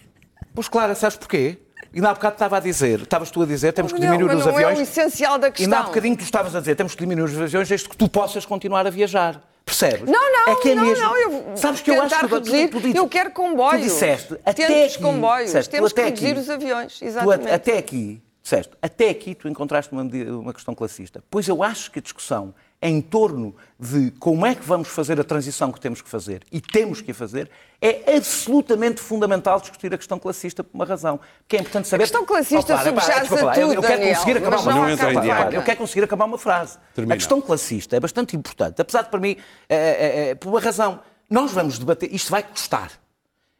Pois 0.54 0.68
claro, 0.68 0.94
sabes 0.94 1.16
porquê? 1.16 1.58
E 1.94 2.00
na 2.00 2.14
bocado 2.14 2.34
estava 2.34 2.56
a 2.56 2.60
dizer, 2.60 3.00
estavas 3.00 3.30
tu 3.30 3.42
a 3.42 3.46
dizer, 3.46 3.72
temos 3.72 3.92
que 3.92 4.00
diminuir 4.00 4.28
não, 4.28 4.38
os 4.38 4.46
aviões. 4.46 4.62
Não 4.62 4.70
é 4.70 4.78
o 4.78 4.82
essencial 4.82 5.38
da 5.38 5.50
questão. 5.50 5.66
E 5.66 5.68
na 5.68 5.82
bocadinho 5.82 6.16
tu 6.16 6.24
estavas 6.24 6.56
a 6.56 6.60
dizer, 6.60 6.74
temos 6.74 6.94
que 6.94 7.00
diminuir 7.00 7.30
os 7.30 7.40
aviões 7.40 7.68
desde 7.68 7.88
que 7.88 7.96
tu 7.96 8.08
possas 8.08 8.46
continuar 8.46 8.86
a 8.86 8.90
viajar. 8.90 9.42
Percebes? 9.64 10.10
Não, 10.10 10.32
não, 10.32 10.52
é 10.52 10.56
que 10.56 10.70
é 10.70 10.74
não, 10.74 10.84
mesmo. 10.84 11.04
não. 11.04 11.16
Eu 11.16 11.56
Sabes 11.56 11.80
que 11.80 11.90
eu 11.90 12.02
acho 12.02 12.18
que 12.18 12.26
reduzir, 12.26 12.68
tu, 12.68 12.80
tu, 12.80 12.90
tu, 12.92 12.96
eu 12.96 13.08
quero 13.08 13.30
comboios. 13.30 13.80
Tu 13.80 13.84
disseste, 13.84 14.34
até 14.44 14.66
Temos 14.66 14.94
aqui, 14.94 15.02
comboios, 15.02 15.46
disseste, 15.46 15.70
temos 15.70 15.92
que 15.92 16.00
reduzir 16.00 16.26
aqui, 16.26 16.40
os 16.40 16.50
aviões, 16.50 17.02
exatamente. 17.02 17.46
Tu, 17.46 17.54
até 17.54 17.78
aqui, 17.78 18.22
disseste, 18.42 18.72
até 18.82 19.10
aqui 19.10 19.34
tu 19.34 19.48
encontraste 19.48 19.92
uma, 19.92 20.02
uma 20.02 20.52
questão 20.52 20.74
classista. 20.74 21.22
Pois 21.30 21.46
eu 21.46 21.62
acho 21.62 21.90
que 21.92 22.00
a 22.00 22.02
discussão 22.02 22.52
em 22.82 23.00
torno 23.00 23.54
de 23.78 24.10
como 24.18 24.44
é 24.44 24.56
que 24.56 24.62
vamos 24.64 24.88
fazer 24.88 25.20
a 25.20 25.22
transição 25.22 25.70
que 25.70 25.80
temos 25.80 26.02
que 26.02 26.08
fazer 26.08 26.42
e 26.50 26.60
temos 26.60 27.00
que 27.00 27.12
a 27.12 27.14
fazer, 27.14 27.48
é 27.80 28.16
absolutamente 28.16 29.00
fundamental 29.00 29.60
discutir 29.60 29.94
a 29.94 29.96
questão 29.96 30.18
classista 30.18 30.64
por 30.64 30.74
uma 30.74 30.84
razão. 30.84 31.20
Que 31.46 31.56
é 31.56 31.60
importante 31.60 31.86
saber. 31.86 32.02
A 32.02 32.06
questão 32.06 32.26
classista 32.26 32.74
oh, 32.74 32.78
subjaz 32.78 33.28
tudo, 33.28 33.40
eu, 33.54 33.72
eu, 33.74 33.82
quero 33.82 34.02
conseguir 34.02 34.36
acabar 34.38 34.60
uma 34.60 34.72
não 34.72 34.96
frase. 34.96 35.54
Eu 35.54 35.62
quero 35.62 35.78
conseguir 35.78 36.04
acabar 36.04 36.24
uma 36.24 36.38
frase. 36.38 36.78
A 37.08 37.14
questão 37.14 37.40
classista 37.40 37.96
é 37.96 38.00
bastante 38.00 38.36
importante, 38.36 38.82
apesar 38.82 39.02
de 39.02 39.10
para 39.10 39.20
mim, 39.20 39.36
é, 39.68 39.76
é, 39.76 40.30
é, 40.30 40.34
por 40.34 40.48
uma 40.48 40.60
razão. 40.60 41.00
Nós 41.30 41.52
vamos 41.52 41.78
debater, 41.78 42.12
isto 42.12 42.30
vai 42.30 42.42
custar. 42.42 42.90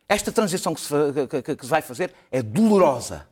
Esta 0.08 0.32
transição 0.32 0.74
que 0.74 0.80
se, 0.80 0.94
que, 1.28 1.42
que, 1.42 1.56
que 1.56 1.64
se 1.64 1.70
vai 1.70 1.80
fazer 1.80 2.12
é 2.30 2.42
dolorosa. 2.42 3.26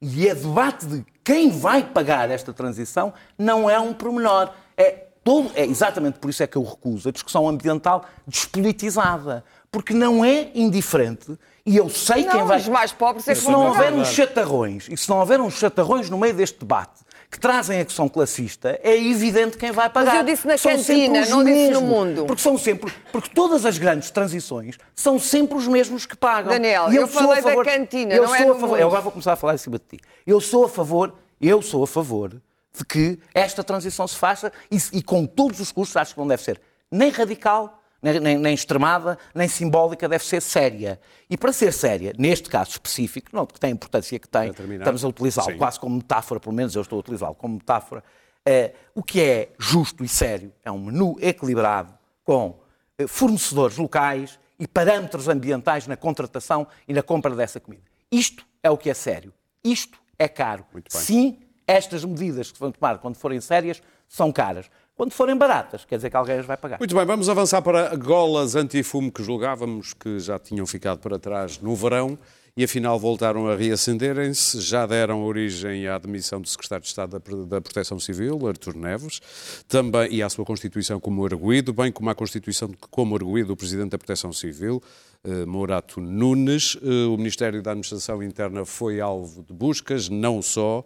E 0.00 0.28
é 0.28 0.34
debate 0.34 0.86
de 0.86 1.04
quem 1.24 1.50
vai 1.50 1.82
pagar 1.82 2.30
esta 2.30 2.52
transição 2.52 3.12
não 3.36 3.68
é 3.68 3.78
um 3.78 3.92
pormenor. 3.92 4.50
É 4.76 5.07
Todo, 5.28 5.50
é 5.54 5.66
exatamente 5.66 6.18
por 6.18 6.30
isso 6.30 6.42
é 6.42 6.46
que 6.46 6.56
eu 6.56 6.64
recuso 6.64 7.06
a 7.06 7.12
discussão 7.12 7.46
ambiental 7.46 8.02
despolitizada. 8.26 9.44
Porque 9.70 9.92
não 9.92 10.24
é 10.24 10.50
indiferente 10.54 11.38
e 11.66 11.76
eu 11.76 11.90
sei 11.90 12.24
não, 12.24 12.32
quem 12.32 12.44
vai. 12.46 12.56
Os 12.56 12.68
mais 12.68 12.92
pobres 12.92 13.28
é 13.28 13.34
que 13.34 13.40
se 13.42 13.50
não 13.50 13.66
houver 13.66 13.92
uns 13.92 14.08
chatarrões, 14.08 14.88
e 14.88 14.96
se 14.96 15.06
não 15.06 15.18
houver 15.18 15.38
uns 15.38 15.58
chatarrões 15.58 16.08
no 16.08 16.16
meio 16.16 16.32
deste 16.32 16.58
debate 16.58 17.04
que 17.30 17.38
trazem 17.38 17.78
a 17.78 17.84
questão 17.84 18.08
classista, 18.08 18.80
é 18.82 18.96
evidente 18.96 19.58
quem 19.58 19.70
vai 19.70 19.90
pagar. 19.90 20.12
Mas 20.12 20.20
eu 20.20 20.24
disse 20.24 20.46
na 20.46 20.56
são 20.56 20.72
cantina, 20.72 21.26
não 21.26 21.44
disse 21.44 21.70
no 21.72 21.82
mundo. 21.82 22.24
Porque 22.24 22.40
são 22.40 22.56
sempre, 22.56 22.90
porque 23.12 23.28
todas 23.34 23.66
as 23.66 23.76
grandes 23.76 24.10
transições 24.10 24.78
são 24.94 25.18
sempre 25.18 25.58
os 25.58 25.68
mesmos 25.68 26.06
que 26.06 26.16
pagam. 26.16 26.50
Daniel, 26.50 26.90
e 26.90 26.96
eu, 26.96 27.02
eu 27.02 27.06
falei 27.06 27.42
favor, 27.42 27.66
da 27.66 27.70
cantina, 27.70 28.14
eu 28.14 28.24
não 28.24 28.34
é 28.34 28.38
sou 28.38 28.46
no 28.46 28.54
a 28.54 28.58
favor. 28.60 28.80
Eu 28.80 28.86
agora 28.86 29.02
vou 29.02 29.12
começar 29.12 29.34
a 29.34 29.36
falar 29.36 29.56
em 29.56 29.58
cima 29.58 29.78
de 29.78 29.98
ti. 29.98 30.02
Eu 30.26 30.40
sou 30.40 30.64
a 30.64 30.68
favor, 30.70 31.12
eu 31.38 31.60
sou 31.60 31.84
a 31.84 31.86
favor 31.86 32.40
de 32.76 32.84
que 32.84 33.18
esta 33.34 33.64
transição 33.64 34.06
se 34.06 34.16
faça 34.16 34.52
e, 34.70 34.76
e, 34.92 35.02
com 35.02 35.26
todos 35.26 35.60
os 35.60 35.72
custos, 35.72 35.96
acho 35.96 36.14
que 36.14 36.20
não 36.20 36.28
deve 36.28 36.42
ser 36.42 36.60
nem 36.90 37.10
radical, 37.10 37.82
nem, 38.00 38.20
nem, 38.20 38.38
nem, 38.38 38.54
extremada, 38.54 39.18
nem 39.34 39.48
simbólica, 39.48 40.08
deve 40.08 40.24
ser 40.24 40.40
séria. 40.40 41.00
E 41.28 41.36
para 41.36 41.52
ser 41.52 41.72
séria, 41.72 42.12
neste 42.16 42.48
caso 42.48 42.70
específico, 42.70 43.30
não 43.32 43.46
que 43.46 43.58
tem 43.58 43.70
a 43.70 43.72
importância 43.72 44.18
que 44.18 44.28
tem, 44.28 44.50
estamos 44.50 45.04
a 45.04 45.08
utilizá-lo 45.08 45.56
quase 45.56 45.80
como 45.80 45.96
metáfora, 45.96 46.38
pelo 46.38 46.54
menos 46.54 46.74
eu 46.74 46.82
estou 46.82 46.98
a 46.98 47.00
utilizá-lo 47.00 47.34
como 47.34 47.54
metáfora, 47.54 48.04
é, 48.46 48.72
o 48.94 49.02
que 49.02 49.20
é 49.20 49.52
justo 49.58 50.04
e 50.04 50.08
sério 50.08 50.52
é 50.64 50.70
um 50.70 50.78
menu 50.78 51.16
equilibrado 51.20 51.92
com 52.24 52.58
é, 52.96 53.06
fornecedores 53.06 53.76
locais 53.76 54.38
e 54.58 54.66
parâmetros 54.66 55.28
ambientais 55.28 55.86
na 55.86 55.96
contratação 55.96 56.66
e 56.86 56.92
na 56.92 57.02
compra 57.02 57.34
dessa 57.34 57.60
comida. 57.60 57.82
Isto 58.10 58.46
é 58.62 58.70
o 58.70 58.78
que 58.78 58.88
é 58.88 58.94
sério. 58.94 59.32
Isto 59.62 59.98
é 60.18 60.28
caro. 60.28 60.66
Sim, 60.88 61.38
estas 61.68 62.02
medidas 62.04 62.50
que 62.50 62.56
se 62.56 62.60
vão 62.60 62.72
tomar 62.72 62.98
quando 62.98 63.16
forem 63.16 63.40
sérias 63.40 63.82
são 64.08 64.32
caras. 64.32 64.66
Quando 64.96 65.12
forem 65.12 65.36
baratas, 65.36 65.84
quer 65.84 65.96
dizer 65.96 66.10
que 66.10 66.16
alguém 66.16 66.38
as 66.38 66.46
vai 66.46 66.56
pagar. 66.56 66.78
Muito 66.80 66.94
bem, 66.94 67.04
vamos 67.04 67.28
avançar 67.28 67.62
para 67.62 67.94
golas 67.94 68.56
antifumo 68.56 69.12
que 69.12 69.22
julgávamos 69.22 69.92
que 69.92 70.18
já 70.18 70.38
tinham 70.38 70.66
ficado 70.66 70.98
para 70.98 71.18
trás 71.20 71.60
no 71.60 71.76
verão 71.76 72.18
e 72.56 72.64
afinal 72.64 72.98
voltaram 72.98 73.46
a 73.46 73.54
reacenderem-se. 73.54 74.60
Já 74.60 74.84
deram 74.86 75.22
origem 75.22 75.86
à 75.86 75.94
admissão 75.94 76.40
do 76.40 76.48
Secretário 76.48 76.82
de 76.82 76.88
Estado 76.88 77.22
da 77.46 77.60
Proteção 77.60 78.00
Civil, 78.00 78.48
Artur 78.48 78.76
Neves, 78.76 79.20
também, 79.68 80.12
e 80.12 80.20
à 80.20 80.28
sua 80.28 80.44
Constituição 80.44 80.98
como 80.98 81.24
arguído, 81.24 81.72
bem 81.72 81.92
como 81.92 82.10
à 82.10 82.14
Constituição 82.16 82.68
como 82.90 83.14
arguído 83.14 83.48
do 83.48 83.56
Presidente 83.56 83.90
da 83.90 83.98
Proteção 83.98 84.32
Civil, 84.32 84.82
eh, 85.22 85.46
Mourato 85.46 86.00
Nunes. 86.00 86.76
Eh, 86.82 87.06
o 87.06 87.16
Ministério 87.16 87.62
da 87.62 87.70
Administração 87.70 88.20
Interna 88.20 88.64
foi 88.64 89.00
alvo 89.00 89.44
de 89.44 89.52
buscas, 89.52 90.08
não 90.08 90.42
só. 90.42 90.84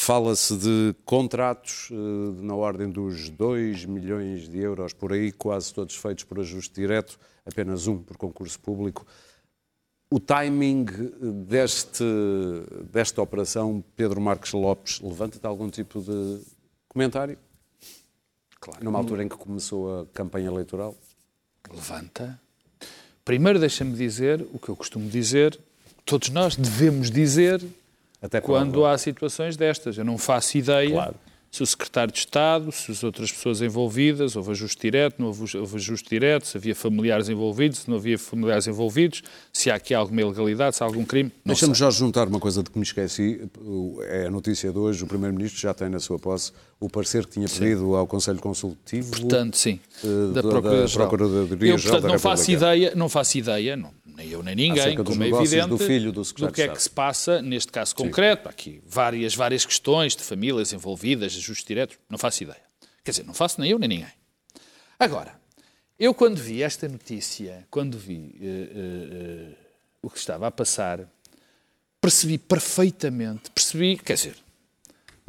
Fala-se 0.00 0.56
de 0.56 0.94
contratos 1.04 1.90
uh, 1.90 1.94
na 2.40 2.54
ordem 2.54 2.88
dos 2.88 3.28
2 3.30 3.84
milhões 3.84 4.48
de 4.48 4.56
euros 4.58 4.92
por 4.92 5.12
aí, 5.12 5.32
quase 5.32 5.74
todos 5.74 5.96
feitos 5.96 6.22
por 6.22 6.38
ajuste 6.38 6.72
direto, 6.72 7.18
apenas 7.44 7.88
um 7.88 7.98
por 7.98 8.16
concurso 8.16 8.60
público. 8.60 9.04
O 10.08 10.20
timing 10.20 10.86
deste, 11.46 12.04
desta 12.92 13.20
operação, 13.20 13.84
Pedro 13.96 14.20
Marques 14.20 14.52
Lopes, 14.52 15.00
levanta-te 15.00 15.44
algum 15.44 15.68
tipo 15.68 16.00
de 16.00 16.42
comentário? 16.88 17.36
Claro. 18.60 18.84
Numa 18.84 19.00
altura 19.00 19.24
em 19.24 19.28
que 19.28 19.36
começou 19.36 20.02
a 20.02 20.06
campanha 20.06 20.46
eleitoral? 20.46 20.96
Levanta. 21.68 22.40
Primeiro 23.24 23.58
deixa-me 23.58 23.96
dizer 23.96 24.46
o 24.52 24.60
que 24.60 24.68
eu 24.68 24.76
costumo 24.76 25.10
dizer, 25.10 25.58
todos 26.04 26.30
nós 26.30 26.54
devemos 26.54 27.10
dizer 27.10 27.60
até 28.20 28.40
quando 28.40 28.84
há 28.84 28.96
situações 28.98 29.56
destas. 29.56 29.96
Eu 29.96 30.04
não 30.04 30.18
faço 30.18 30.58
ideia 30.58 30.90
claro. 30.90 31.14
se 31.50 31.62
o 31.62 31.66
secretário 31.66 32.12
de 32.12 32.18
Estado, 32.18 32.72
se 32.72 32.90
as 32.90 33.02
outras 33.04 33.30
pessoas 33.30 33.62
envolvidas, 33.62 34.36
houve 34.36 34.50
ajuste 34.50 34.80
direto, 34.80 35.16
não 35.18 35.28
houve, 35.28 35.56
houve 35.56 35.76
ajuste 35.76 36.08
direto, 36.08 36.46
se 36.46 36.56
havia 36.56 36.74
familiares 36.74 37.28
envolvidos, 37.28 37.80
se 37.80 37.90
não 37.90 37.96
havia 37.96 38.18
familiares 38.18 38.66
envolvidos, 38.66 39.22
se 39.52 39.70
há 39.70 39.76
aqui 39.76 39.94
alguma 39.94 40.20
ilegalidade, 40.20 40.76
se 40.76 40.82
há 40.82 40.86
algum 40.86 41.04
crime. 41.04 41.32
Deixa-me 41.44 41.74
já 41.74 41.90
juntar 41.90 42.28
uma 42.28 42.40
coisa 42.40 42.62
de 42.62 42.70
que 42.70 42.78
me 42.78 42.84
esqueci. 42.84 43.40
É 44.08 44.26
a 44.26 44.30
notícia 44.30 44.72
de 44.72 44.78
hoje, 44.78 45.04
o 45.04 45.06
Primeiro-Ministro 45.06 45.60
já 45.60 45.72
tem 45.72 45.88
na 45.88 46.00
sua 46.00 46.18
posse 46.18 46.52
o 46.80 46.88
parecer 46.88 47.26
que 47.26 47.32
tinha 47.32 47.48
pedido 47.48 47.86
sim. 47.86 47.96
ao 47.96 48.06
Conselho 48.06 48.38
Consultivo. 48.38 49.10
Portanto, 49.10 49.56
sim. 49.56 49.80
Uh, 50.02 50.32
da 50.32 50.42
Procuradoria-Geral. 50.42 51.08
Procuradoria 51.08 51.72
eu, 51.72 51.80
portanto, 51.80 52.06
não 52.06 52.18
faço 52.18 52.50
ideia, 52.50 52.92
não 52.94 53.08
faço 53.08 53.38
ideia, 53.38 53.76
não, 53.76 53.92
nem 54.04 54.28
eu 54.28 54.42
nem 54.42 54.54
ninguém, 54.54 54.96
como 54.96 55.22
é 55.22 55.28
evidente, 55.28 55.68
do, 55.68 55.78
filho 55.78 56.12
do, 56.12 56.22
do 56.22 56.52
que 56.52 56.62
é 56.62 56.68
que 56.68 56.82
se 56.82 56.90
passa 56.90 57.42
neste 57.42 57.72
caso 57.72 57.94
concreto. 57.94 58.42
Sim. 58.42 58.48
Há 58.48 58.50
aqui 58.50 58.82
várias, 58.86 59.34
várias 59.34 59.64
questões 59.64 60.14
de 60.14 60.22
famílias 60.22 60.72
envolvidas, 60.72 61.34
ajustes 61.36 61.66
diretos, 61.66 61.96
não 62.08 62.18
faço 62.18 62.42
ideia. 62.42 62.62
Quer 63.04 63.12
dizer, 63.12 63.24
não 63.24 63.34
faço 63.34 63.60
nem 63.60 63.70
eu 63.70 63.78
nem 63.78 63.88
ninguém. 63.88 64.12
Agora, 64.98 65.34
eu 65.98 66.14
quando 66.14 66.36
vi 66.36 66.62
esta 66.62 66.88
notícia, 66.88 67.66
quando 67.70 67.98
vi 67.98 68.34
uh, 68.40 69.50
uh, 69.50 69.56
o 70.02 70.10
que 70.10 70.18
estava 70.18 70.46
a 70.46 70.50
passar, 70.50 71.08
percebi 72.00 72.38
perfeitamente, 72.38 73.50
percebi, 73.50 73.96
quer 73.96 74.14
dizer, 74.14 74.36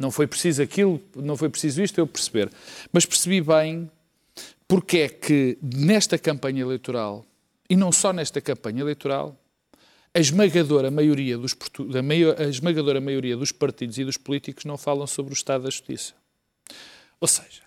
não 0.00 0.10
foi 0.10 0.26
preciso 0.26 0.62
aquilo, 0.62 1.00
não 1.14 1.36
foi 1.36 1.48
preciso 1.48 1.82
isto 1.82 1.98
eu 1.98 2.06
perceber, 2.06 2.50
mas 2.92 3.04
percebi 3.04 3.40
bem 3.40 3.90
porque 4.66 4.98
é 4.98 5.08
que 5.08 5.58
nesta 5.62 6.18
campanha 6.18 6.62
eleitoral 6.62 7.26
e 7.68 7.76
não 7.76 7.92
só 7.92 8.12
nesta 8.12 8.40
campanha 8.40 8.80
eleitoral, 8.80 9.36
a 10.12 10.18
esmagadora 10.18 10.90
maioria, 10.90 11.38
dos, 11.38 11.56
a 12.36 12.44
esmagadora 12.44 13.00
maioria 13.00 13.36
dos 13.36 13.52
partidos 13.52 13.98
e 13.98 14.04
dos 14.04 14.16
políticos 14.16 14.64
não 14.64 14.76
falam 14.76 15.06
sobre 15.06 15.32
o 15.32 15.34
Estado 15.34 15.64
da 15.64 15.70
Justiça. 15.70 16.14
Ou 17.20 17.28
seja, 17.28 17.62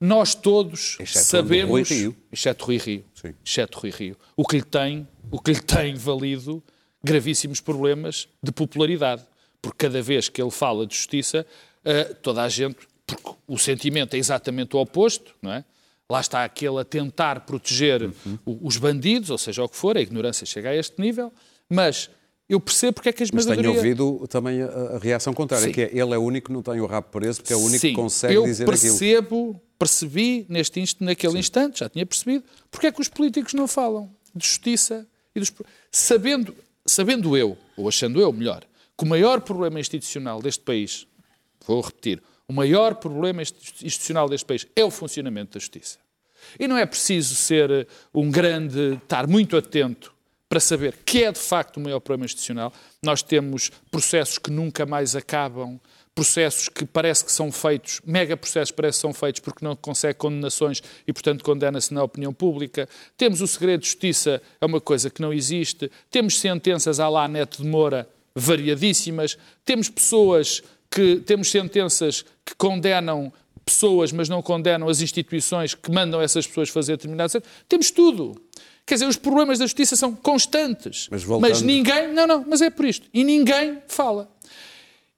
nós 0.00 0.34
todos 0.34 0.96
exceto 1.00 1.26
sabemos, 1.26 1.70
Rui 1.70 1.82
Rio. 1.82 2.16
exceto 2.30 2.64
Rui 2.66 2.76
Rio, 2.76 3.04
Sim. 3.14 3.34
exceto 3.44 3.78
Rui 3.78 3.90
Rio, 3.90 4.16
o 4.36 4.44
que 4.46 4.56
lhe 4.56 4.62
tem, 4.62 5.08
o 5.30 5.40
que 5.40 5.52
lhe 5.52 5.60
tem 5.60 5.94
valido 5.94 6.62
gravíssimos 7.02 7.60
problemas 7.60 8.28
de 8.42 8.52
popularidade, 8.52 9.24
porque 9.62 9.86
cada 9.86 10.02
vez 10.02 10.28
que 10.28 10.42
ele 10.42 10.50
fala 10.50 10.86
de 10.86 10.94
justiça, 10.94 11.46
uh, 11.88 12.14
toda 12.22 12.42
a 12.42 12.48
gente, 12.48 12.76
porque 13.06 13.30
o 13.46 13.58
sentimento 13.58 14.14
é 14.14 14.18
exatamente 14.18 14.76
o 14.76 14.78
oposto, 14.78 15.34
não 15.40 15.52
é? 15.52 15.64
Lá 16.10 16.20
está 16.20 16.44
aquele 16.44 16.78
a 16.78 16.84
tentar 16.84 17.40
proteger 17.40 18.02
uhum. 18.02 18.38
os 18.62 18.76
bandidos, 18.76 19.30
ou 19.30 19.38
seja, 19.38 19.62
o 19.62 19.68
que 19.68 19.76
for, 19.76 19.96
a 19.96 20.00
ignorância 20.00 20.46
chega 20.46 20.70
a 20.70 20.74
este 20.74 21.00
nível, 21.00 21.32
mas 21.68 22.08
eu 22.48 22.58
percebo 22.58 22.94
porque 22.94 23.10
é 23.10 23.12
que 23.12 23.22
a 23.22 23.24
esmagadora... 23.24 23.56
Mas 23.56 23.66
tenho 23.66 23.76
ouvido 23.76 24.26
também 24.26 24.62
a, 24.62 24.66
a 24.66 24.98
reação 24.98 25.34
contrária, 25.34 25.66
Sim. 25.66 25.72
que 25.72 25.82
é 25.82 25.90
ele 25.92 26.14
é 26.14 26.18
o 26.18 26.22
único 26.22 26.46
que 26.46 26.52
não 26.52 26.62
tem 26.62 26.80
o 26.80 26.86
rabo 26.86 27.08
preso, 27.10 27.42
porque 27.42 27.52
é 27.52 27.56
o 27.56 27.60
único 27.60 27.80
Sim. 27.80 27.90
que 27.90 27.94
consegue 27.94 28.34
eu 28.34 28.44
dizer 28.44 28.64
percebo, 28.64 29.50
aquilo. 29.50 29.62
percebi 29.78 30.46
neste 30.48 30.80
inst, 30.80 30.96
naquele 31.00 31.34
Sim. 31.34 31.38
instante, 31.40 31.80
já 31.80 31.90
tinha 31.90 32.06
percebido, 32.06 32.44
porque 32.70 32.86
é 32.86 32.92
que 32.92 33.00
os 33.02 33.08
políticos 33.08 33.52
não 33.52 33.68
falam 33.68 34.10
de 34.34 34.46
justiça 34.46 35.06
e 35.34 35.40
dos... 35.40 35.52
Sabendo, 35.92 36.54
sabendo 36.86 37.36
eu, 37.36 37.56
ou 37.76 37.86
achando 37.86 38.18
eu 38.18 38.32
melhor, 38.32 38.64
que 38.96 39.04
o 39.04 39.06
maior 39.06 39.42
problema 39.42 39.78
institucional 39.78 40.40
deste 40.40 40.62
país, 40.62 41.06
vou 41.68 41.80
repetir, 41.80 42.22
o 42.48 42.52
maior 42.52 42.94
problema 42.94 43.42
institucional 43.42 44.28
deste 44.28 44.46
país 44.46 44.66
é 44.74 44.84
o 44.84 44.90
funcionamento 44.90 45.52
da 45.54 45.60
justiça. 45.60 45.98
E 46.58 46.66
não 46.66 46.78
é 46.78 46.86
preciso 46.86 47.34
ser 47.34 47.86
um 48.14 48.30
grande, 48.30 48.94
estar 48.94 49.26
muito 49.26 49.56
atento 49.56 50.14
para 50.48 50.60
saber 50.60 50.96
que 51.04 51.24
é 51.24 51.30
de 51.30 51.38
facto 51.38 51.76
o 51.76 51.80
maior 51.80 52.00
problema 52.00 52.24
institucional. 52.24 52.72
Nós 53.02 53.22
temos 53.22 53.70
processos 53.90 54.38
que 54.38 54.50
nunca 54.50 54.86
mais 54.86 55.14
acabam, 55.14 55.78
processos 56.14 56.68
que 56.68 56.86
parece 56.86 57.24
que 57.24 57.30
são 57.30 57.52
feitos, 57.52 58.00
mega 58.04 58.36
processos 58.36 58.72
parece 58.72 58.96
que 58.98 59.02
são 59.02 59.12
feitos 59.12 59.40
porque 59.40 59.64
não 59.64 59.76
consegue 59.76 60.18
condenações 60.18 60.82
e, 61.06 61.12
portanto, 61.12 61.44
condena-se 61.44 61.92
na 61.92 62.02
opinião 62.02 62.32
pública. 62.32 62.88
Temos 63.16 63.42
o 63.42 63.46
segredo 63.46 63.82
de 63.82 63.86
justiça, 63.86 64.40
é 64.60 64.64
uma 64.64 64.80
coisa 64.80 65.10
que 65.10 65.20
não 65.20 65.32
existe. 65.32 65.90
Temos 66.10 66.40
sentenças 66.40 66.98
à 66.98 67.08
lá 67.08 67.28
Neto 67.28 67.62
de 67.62 67.68
Moura 67.68 68.08
variadíssimas. 68.34 69.36
Temos 69.64 69.88
pessoas 69.88 70.62
que, 70.90 71.16
temos 71.16 71.50
sentenças 71.50 72.24
que 72.44 72.54
condenam 72.56 73.32
pessoas, 73.64 74.12
mas 74.12 74.28
não 74.28 74.40
condenam 74.40 74.88
as 74.88 75.00
instituições 75.00 75.74
que 75.74 75.90
mandam 75.90 76.20
essas 76.20 76.46
pessoas 76.46 76.68
fazer 76.70 76.92
determinadas. 76.92 77.40
Temos 77.68 77.90
tudo. 77.90 78.40
Quer 78.86 78.94
dizer, 78.94 79.06
os 79.06 79.16
problemas 79.16 79.58
da 79.58 79.66
justiça 79.66 79.94
são 79.96 80.14
constantes. 80.14 81.08
Mas, 81.10 81.22
voltando... 81.22 81.50
mas 81.50 81.62
ninguém. 81.62 82.12
Não, 82.12 82.26
não, 82.26 82.44
mas 82.48 82.62
é 82.62 82.70
por 82.70 82.86
isto. 82.86 83.06
E 83.12 83.22
ninguém 83.22 83.82
fala. 83.86 84.30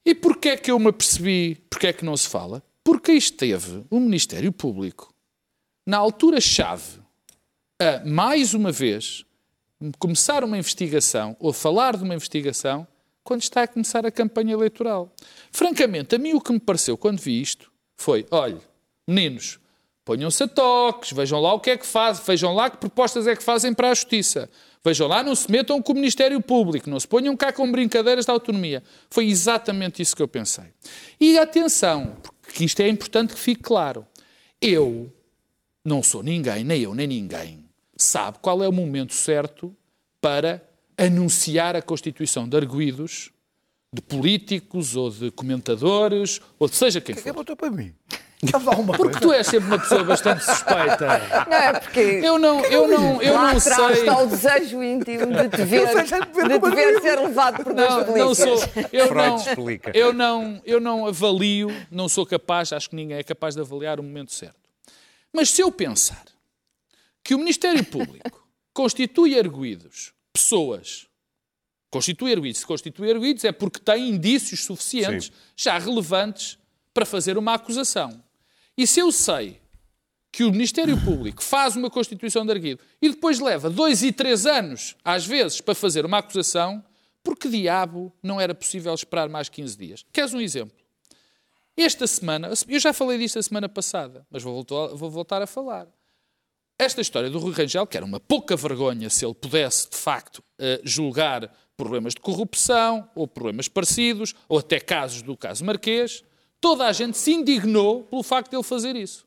E 0.04 0.14
porquê 0.14 0.50
é 0.50 0.56
que 0.56 0.70
eu 0.70 0.78
me 0.78 0.88
apercebi? 0.88 1.56
Porquê 1.70 1.88
é 1.88 1.92
que 1.92 2.04
não 2.04 2.16
se 2.16 2.28
fala? 2.28 2.62
Porque 2.83 3.12
esteve 3.12 3.85
o 3.88 4.00
Ministério 4.00 4.50
Público, 4.50 5.14
na 5.87 5.98
altura-chave, 5.98 6.98
a, 7.80 8.04
mais 8.04 8.54
uma 8.54 8.72
vez, 8.72 9.24
começar 9.98 10.42
uma 10.42 10.59
investigação, 10.59 11.37
ou 11.38 11.52
falar 11.52 11.96
de 11.96 12.02
uma 12.02 12.14
investigação, 12.14 12.87
quando 13.31 13.43
está 13.43 13.62
a 13.62 13.69
começar 13.69 14.05
a 14.05 14.11
campanha 14.11 14.55
eleitoral. 14.55 15.14
Francamente, 15.53 16.16
a 16.16 16.19
mim 16.19 16.33
o 16.35 16.40
que 16.40 16.53
me 16.53 16.59
pareceu 16.59 16.99
quando 16.99 17.21
vi 17.21 17.40
isto 17.40 17.71
foi: 17.97 18.27
olhe, 18.29 18.59
meninos, 19.07 19.61
Ponham-se 20.05 20.43
a 20.43 20.49
toques, 20.49 21.12
vejam 21.12 21.40
lá 21.40 21.55
o 21.55 21.61
que 21.61 21.71
é 21.71 21.77
que 21.77 21.87
fazem, 21.87 22.25
vejam 22.27 22.53
lá 22.53 22.69
que 22.69 22.79
propostas 22.79 23.29
é 23.29 23.37
que 23.37 23.43
fazem 23.45 23.73
para 23.73 23.90
a 23.90 23.95
justiça. 23.95 24.51
Vejam 24.83 25.07
lá, 25.07 25.23
não 25.23 25.37
se 25.37 25.49
metam 25.49 25.81
com 25.81 25.93
o 25.93 25.95
Ministério 25.95 26.40
Público, 26.40 26.90
não 26.90 26.99
se 26.99 27.07
ponham 27.07 27.37
cá 27.37 27.53
com 27.53 27.71
brincadeiras 27.71 28.27
da 28.27 28.33
autonomia. 28.33 28.83
Foi 29.09 29.29
exatamente 29.29 30.03
isso 30.03 30.16
que 30.16 30.23
eu 30.23 30.27
pensei. 30.27 30.64
E 31.21 31.38
atenção, 31.38 32.16
porque 32.43 32.64
isto 32.64 32.81
é 32.81 32.88
importante 32.88 33.35
que 33.35 33.38
fique 33.38 33.62
claro. 33.62 34.05
Eu 34.61 35.12
não 35.85 36.03
sou 36.03 36.25
ninguém, 36.25 36.64
nem 36.64 36.83
eu 36.83 36.93
nem 36.93 37.07
ninguém, 37.07 37.64
sabe 37.97 38.38
qual 38.40 38.64
é 38.64 38.69
o 38.69 38.73
momento 38.73 39.14
certo 39.14 39.73
para 40.21 40.61
anunciar 41.01 41.75
a 41.75 41.83
constituição 41.83 42.49
de 42.49 42.57
arguídos 42.57 43.31
de 43.93 44.01
políticos 44.03 44.95
ou 44.95 45.11
de 45.11 45.31
comentadores 45.33 46.41
ou 46.59 46.69
de 46.69 46.77
seja 46.77 47.01
quem 47.01 47.15
que 47.15 47.23
for. 47.23 47.45
Que 47.45 47.57
para 47.57 47.71
mim? 47.71 47.93
Porque 48.97 49.21
tu 49.21 49.33
és 49.35 49.47
sempre 49.47 49.67
uma 49.67 49.79
pessoa 49.79 50.03
bastante 50.03 50.43
suspeita. 50.43 51.47
Não 51.47 51.57
é 51.57 51.79
porque. 51.79 52.01
Eu 52.01 52.39
não, 52.39 52.65
eu 52.65 52.89
não, 52.89 53.21
eu 53.21 53.35
não 53.35 53.47
atrás 53.49 53.99
sei. 53.99 54.01
está 54.01 54.19
o 54.19 54.27
desejo 54.27 54.83
íntimo 54.83 55.27
de 55.27 55.49
te 55.55 55.63
ver, 55.63 55.87
de 55.89 56.05
te 56.05 56.71
ver 56.75 57.01
ser 57.03 57.21
levado 57.21 57.63
por 57.63 57.75
dois 57.75 57.91
não, 57.91 58.17
não 58.17 58.35
sou, 58.35 58.57
eu 58.91 59.15
não, 59.15 59.37
explica. 59.37 59.93
Eu 59.95 60.15
não, 60.15 60.63
eu 60.65 60.81
não 60.81 61.07
avalio, 61.07 61.69
não 61.91 62.09
sou 62.09 62.25
capaz, 62.25 62.73
acho 62.73 62.89
que 62.89 62.97
ninguém 62.97 63.19
é 63.19 63.23
capaz 63.23 63.55
de 63.55 63.61
avaliar 63.61 64.01
o 64.01 64.03
momento 64.03 64.33
certo. 64.33 64.57
Mas 65.31 65.51
se 65.51 65.61
eu 65.61 65.71
pensar 65.71 66.25
que 67.23 67.35
o 67.35 67.39
Ministério 67.39 67.85
Público 67.85 68.49
constitui 68.73 69.39
arguídos 69.39 70.15
pessoas 70.33 71.07
constitui 71.90 72.33
arguídos, 72.33 72.61
se 72.61 72.66
constitui 72.66 73.11
arguídos 73.11 73.45
é 73.45 73.53
porque 73.53 73.81
tem 73.81 74.09
indícios 74.09 74.64
suficientes, 74.64 75.27
Sim. 75.27 75.33
já 75.57 75.79
relevantes, 75.79 76.59
para 76.95 77.05
fazer 77.05 77.37
uma 77.37 77.55
acusação. 77.55 78.23
E 78.77 78.87
se 78.87 79.01
eu 79.01 79.12
sei 79.12 79.61
que 80.33 80.45
o 80.45 80.51
Ministério 80.51 80.97
Público 81.03 81.43
faz 81.43 81.77
uma 81.77 81.90
constituição 81.90 82.45
de 82.45 82.53
arguido 82.53 82.81
e 83.03 83.09
depois 83.11 83.40
leva 83.40 83.69
dois 83.69 84.03
e 84.03 84.12
três 84.12 84.47
anos, 84.47 84.97
às 85.05 85.27
vezes, 85.27 85.61
para 85.61 85.75
fazer 85.75 86.05
uma 86.05 86.19
acusação, 86.19 86.85
por 87.23 87.37
que 87.37 87.49
diabo 87.49 88.12
não 88.23 88.40
era 88.40 88.55
possível 88.55 88.95
esperar 88.95 89.29
mais 89.29 89.49
15 89.49 89.77
dias? 89.77 90.07
Queres 90.12 90.33
um 90.33 90.40
exemplo? 90.40 90.77
Esta 91.77 92.07
semana, 92.07 92.51
eu 92.69 92.79
já 92.79 92.93
falei 92.93 93.19
disto 93.19 93.38
a 93.38 93.43
semana 93.43 93.69
passada, 93.69 94.27
mas 94.31 94.43
vou 94.43 94.64
voltar 95.11 95.43
a 95.43 95.47
falar. 95.47 95.88
Esta 96.81 97.03
história 97.03 97.29
do 97.29 97.38
Rui 97.38 97.53
Rangel, 97.53 97.87
que 97.87 97.95
era 97.95 98.07
uma 98.07 98.19
pouca 98.19 98.57
vergonha 98.57 99.11
se 99.11 99.23
ele 99.23 99.35
pudesse, 99.35 99.90
de 99.90 99.99
facto, 99.99 100.43
eh, 100.59 100.81
julgar 100.83 101.55
problemas 101.77 102.14
de 102.14 102.23
corrupção, 102.23 103.07
ou 103.14 103.29
problemas 103.29 103.69
parecidos, 103.69 104.35
ou 104.49 104.61
até 104.61 104.81
casos 104.81 105.21
do 105.21 105.37
caso 105.37 105.62
Marquês, 105.62 106.25
toda 106.59 106.87
a 106.87 106.93
gente 106.93 107.19
se 107.19 107.33
indignou 107.33 108.05
pelo 108.05 108.23
facto 108.23 108.49
de 108.49 108.57
ele 108.57 108.62
fazer 108.62 108.97
isso. 108.97 109.27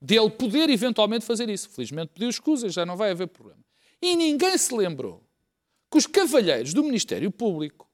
De 0.00 0.16
ele 0.16 0.30
poder 0.30 0.70
eventualmente 0.70 1.24
fazer 1.24 1.48
isso. 1.48 1.68
Felizmente 1.68 2.12
pediu 2.14 2.30
escusas, 2.30 2.72
já 2.72 2.86
não 2.86 2.96
vai 2.96 3.10
haver 3.10 3.26
problema. 3.26 3.58
E 4.00 4.14
ninguém 4.14 4.56
se 4.56 4.72
lembrou 4.72 5.20
que 5.90 5.98
os 5.98 6.06
cavalheiros 6.06 6.72
do 6.72 6.84
Ministério 6.84 7.32
Público, 7.32 7.90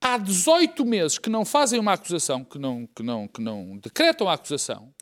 há 0.00 0.18
18 0.18 0.84
meses 0.84 1.18
que 1.18 1.28
não 1.28 1.44
fazem 1.44 1.80
uma 1.80 1.94
acusação, 1.94 2.44
que 2.44 2.60
não, 2.60 2.86
que 2.86 3.02
não, 3.02 3.26
que 3.26 3.42
não 3.42 3.76
decretam 3.76 4.28
a 4.28 4.34
acusação, 4.34 4.94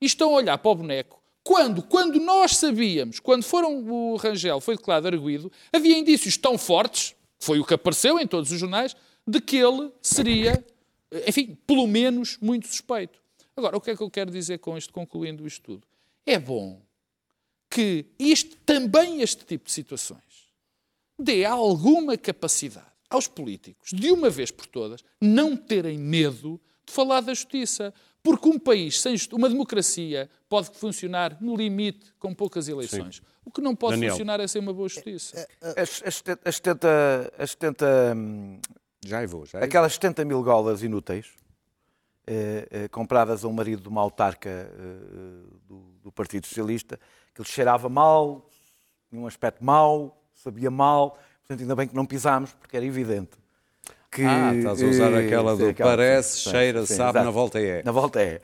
e 0.00 0.06
estão 0.06 0.30
a 0.30 0.36
olhar 0.36 0.56
para 0.56 0.70
o 0.70 0.74
boneco, 0.74 1.17
quando, 1.48 1.82
quando 1.82 2.20
nós 2.20 2.58
sabíamos, 2.58 3.20
quando 3.20 3.42
foram, 3.42 3.82
o 3.88 4.16
Rangel 4.16 4.60
foi 4.60 4.76
declarado 4.76 5.08
arguído, 5.08 5.50
havia 5.72 5.96
indícios 5.96 6.36
tão 6.36 6.58
fortes, 6.58 7.14
foi 7.38 7.58
o 7.58 7.64
que 7.64 7.72
apareceu 7.72 8.20
em 8.20 8.26
todos 8.26 8.52
os 8.52 8.60
jornais, 8.60 8.94
de 9.26 9.40
que 9.40 9.56
ele 9.56 9.90
seria 10.02 10.62
enfim, 11.26 11.56
pelo 11.66 11.86
menos 11.86 12.36
muito 12.38 12.68
suspeito. 12.68 13.18
Agora, 13.56 13.78
o 13.78 13.80
que 13.80 13.90
é 13.90 13.96
que 13.96 14.02
eu 14.02 14.10
quero 14.10 14.30
dizer 14.30 14.58
com 14.58 14.76
isto, 14.76 14.92
concluindo 14.92 15.46
isto 15.46 15.62
tudo? 15.62 15.86
É 16.26 16.38
bom 16.38 16.82
que 17.70 18.04
isto, 18.18 18.54
também 18.66 19.22
este 19.22 19.46
tipo 19.46 19.64
de 19.64 19.72
situações 19.72 20.20
dê 21.18 21.46
alguma 21.46 22.18
capacidade 22.18 22.92
aos 23.08 23.26
políticos, 23.26 23.88
de 23.90 24.12
uma 24.12 24.28
vez 24.28 24.50
por 24.50 24.66
todas, 24.66 25.02
não 25.18 25.56
terem 25.56 25.96
medo 25.96 26.60
de 26.84 26.92
falar 26.92 27.22
da 27.22 27.32
justiça. 27.32 27.94
Porque 28.28 28.46
um 28.46 28.58
país 28.58 29.00
sem 29.00 29.16
uma 29.32 29.48
democracia 29.48 30.28
pode 30.50 30.68
funcionar 30.72 31.38
no 31.40 31.56
limite 31.56 32.12
com 32.18 32.34
poucas 32.34 32.68
eleições. 32.68 33.16
Sim. 33.16 33.22
O 33.42 33.50
que 33.50 33.62
não 33.62 33.74
pode 33.74 33.94
Daniel. 33.94 34.10
funcionar 34.10 34.38
é 34.38 34.46
sem 34.46 34.60
uma 34.60 34.74
boa 34.74 34.86
justiça. 34.86 35.48
As, 35.62 36.02
as, 36.04 36.22
as, 36.44 36.56
70, 36.56 37.32
as 37.38 37.50
70 37.52 38.06
já 39.02 39.24
vou, 39.26 39.46
já 39.46 39.60
Aquelas 39.60 39.94
70 39.94 40.26
mil 40.26 40.42
golas 40.42 40.82
inúteis, 40.82 41.26
eh, 42.26 42.68
eh, 42.70 42.88
compradas 42.88 43.44
a 43.44 43.48
um 43.48 43.52
marido 43.54 43.80
de 43.80 43.88
uma 43.88 44.02
autarca 44.02 44.50
eh, 44.50 44.70
do, 45.66 45.78
do, 46.02 46.12
Partido 46.12 46.46
Socialista, 46.46 47.00
que 47.34 47.40
ele 47.40 47.48
cheirava 47.48 47.88
mal, 47.88 48.46
tinha 49.08 49.22
um 49.22 49.26
aspecto 49.26 49.64
mau, 49.64 50.22
sabia 50.34 50.70
mal, 50.70 51.18
portanto 51.40 51.62
ainda 51.62 51.74
bem 51.74 51.88
que 51.88 51.96
não 51.96 52.04
pisámos, 52.04 52.52
porque 52.52 52.76
era 52.76 52.84
evidente. 52.84 53.30
Que, 54.10 54.22
ah, 54.22 54.54
estás 54.54 54.82
a 54.82 54.86
usar 54.86 55.14
aquela 55.14 55.54
do 55.54 55.68
aquela, 55.68 55.90
parece, 55.90 56.40
sim, 56.40 56.50
cheira, 56.50 56.86
sim, 56.86 56.94
sabe, 56.94 57.18
exato. 57.18 57.24
na 57.26 57.30
volta 57.30 57.60
é. 57.60 57.82
Na 57.84 57.92
volta 57.92 58.22
é. 58.22 58.40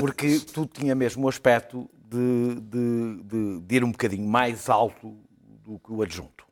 Porque 0.00 0.40
tudo 0.40 0.70
tinha 0.72 0.94
mesmo 0.94 1.26
o 1.26 1.28
aspecto 1.28 1.88
de, 2.10 2.60
de, 2.60 3.22
de, 3.22 3.60
de 3.60 3.76
ir 3.76 3.84
um 3.84 3.92
bocadinho 3.92 4.28
mais 4.28 4.68
alto 4.68 5.16
do 5.64 5.78
que 5.78 5.92
o 5.92 6.02
adjunto. 6.02 6.43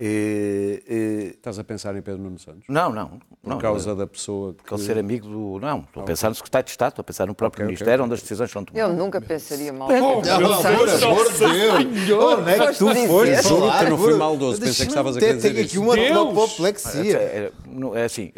E, 0.00 0.82
e... 0.88 1.30
Estás 1.36 1.58
a 1.58 1.64
pensar 1.64 1.94
em 1.94 2.00
Pedro 2.00 2.22
Nuno 2.22 2.38
Santos? 2.38 2.64
Não, 2.68 2.90
não. 2.90 3.20
Por 3.42 3.50
não, 3.50 3.58
causa 3.58 3.94
da 3.94 4.06
pessoa 4.06 4.54
que... 4.54 4.72
Ele 4.72 4.82
ser 4.82 4.96
amigo 4.96 5.28
do... 5.28 5.58
Não, 5.60 5.80
estou 5.80 6.02
a 6.02 6.06
pensar 6.06 6.30
no 6.30 6.34
secretário 6.34 6.64
de 6.64 6.70
Estado, 6.70 6.90
estou 6.90 7.02
a 7.02 7.04
pensar 7.04 7.26
no 7.26 7.34
próprio 7.34 7.64
okay, 7.64 7.66
Ministério, 7.66 7.94
okay. 7.94 8.04
onde 8.04 8.14
as 8.14 8.22
decisões 8.22 8.50
são 8.50 8.64
tomadas. 8.64 8.90
Eu 8.90 8.96
nunca 8.96 9.20
pensaria 9.20 9.72
mal. 9.72 9.88
Oh, 9.88 10.22
por 10.22 10.28
amor 10.30 11.30
de 11.30 11.38
Deus! 11.38 11.82
Onde 12.12 12.50
é 12.50 12.66
que 12.66 12.78
tu 12.78 12.94
foste? 13.08 13.42
Juro 13.48 13.78
que 13.78 13.84
não 13.90 13.98
fui 13.98 14.14
maldoso, 14.14 14.60
pensei 14.60 14.86
que 14.86 14.92
estavas 14.92 15.16
a 15.16 15.20
querer 15.20 15.36
dizer 15.36 15.52
Tenho 15.52 15.66
aqui 15.66 15.78
uma 15.78 16.30
apoplexia. 16.30 17.18
É, 17.18 17.52
é, 17.94 18.00
é 18.00 18.04
assim, 18.04 18.32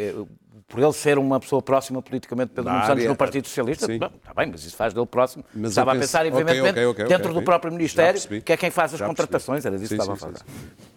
por 0.73 0.83
ele 0.83 0.93
ser 0.95 1.19
uma 1.19 1.39
pessoa 1.39 1.61
próxima 1.61 2.01
politicamente 2.01 2.49
de 2.49 2.55
Pedro 2.55 2.73
Nuno 2.73 2.87
Santos 2.87 3.05
no 3.05 3.15
Partido 3.15 3.47
Socialista, 3.47 3.93
está 3.93 4.11
bem, 4.35 4.49
mas 4.51 4.65
isso 4.65 4.75
faz 4.75 4.95
dele 4.95 5.07
próximo. 5.07 5.45
Mas 5.55 5.73
Estava 5.73 5.91
penso... 5.93 5.99
a 5.99 6.01
pensar, 6.01 6.27
evidentemente, 6.27 6.71
okay, 6.71 6.87
okay, 6.87 7.05
okay, 7.05 7.17
dentro 7.17 7.35
do 7.35 7.43
próprio 7.43 7.71
Ministério, 7.71 8.21
que 8.43 8.53
é 8.53 8.57
quem 8.57 8.71
faz 8.71 8.95
as 8.95 8.99
Já 8.99 9.07
contratações, 9.07 9.63
percebi. 9.63 9.75
era 9.75 9.79
disso 9.79 9.95
que 9.95 10.01
estava 10.01 10.19
sim, 10.19 10.25
a 10.25 10.29
fazer. 10.29 10.45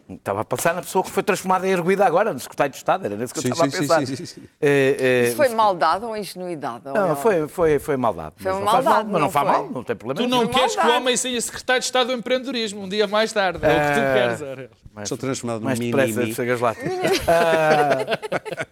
Sim, 0.08 0.16
Estava 0.16 0.42
a 0.42 0.46
pensar 0.46 0.76
na 0.76 0.82
pessoa 0.82 1.04
que 1.04 1.10
foi 1.10 1.24
transformada 1.24 1.68
em 1.68 1.72
erguida 1.72 2.06
agora, 2.06 2.32
no 2.32 2.40
secretário 2.40 2.72
de 2.72 2.78
Estado, 2.78 3.06
era 3.06 3.16
nisso 3.16 3.34
que 3.34 3.40
eu 3.40 3.52
estava 3.52 3.68
a 3.68 3.72
pensar. 3.72 4.04
É, 4.62 4.98
é... 5.00 5.28
Isso 5.28 5.36
foi 5.36 5.50
maldade 5.50 6.06
ou 6.06 6.16
ingenuidade? 6.16 6.86
Não, 6.86 7.16
foi, 7.16 7.48
foi, 7.48 7.80
foi 7.80 7.98
maldade. 7.98 8.36
Foi 8.38 8.52
mas 8.52 8.60
não 8.60 8.66
maldade, 8.66 8.96
mal, 8.96 9.06
mas 9.06 9.22
não, 9.22 9.32
faz 9.32 9.48
mal, 9.48 9.70
não 9.70 9.84
tem 9.84 9.96
problema. 9.96 10.22
Tu 10.22 10.28
não 10.28 10.48
queres 10.48 10.76
que 10.76 10.86
o 10.86 10.96
homem 10.96 11.18
seja 11.18 11.42
secretário 11.42 11.80
de 11.80 11.86
Estado 11.86 12.08
do 12.08 12.14
empreendedorismo 12.14 12.84
um 12.84 12.90
dia 12.90 13.08
mais 13.08 13.34
tarde, 13.34 13.60
é 13.64 13.68
o 13.68 13.72
que 13.72 13.94
tu 13.94 14.00
eh, 14.00 14.14
queres. 14.14 14.70
Mais, 14.94 15.10
Sou 15.10 15.18
transformado 15.18 15.62
num 15.62 15.74
depressa 15.74 16.26
chegas 16.28 16.62
lá. 16.62 16.74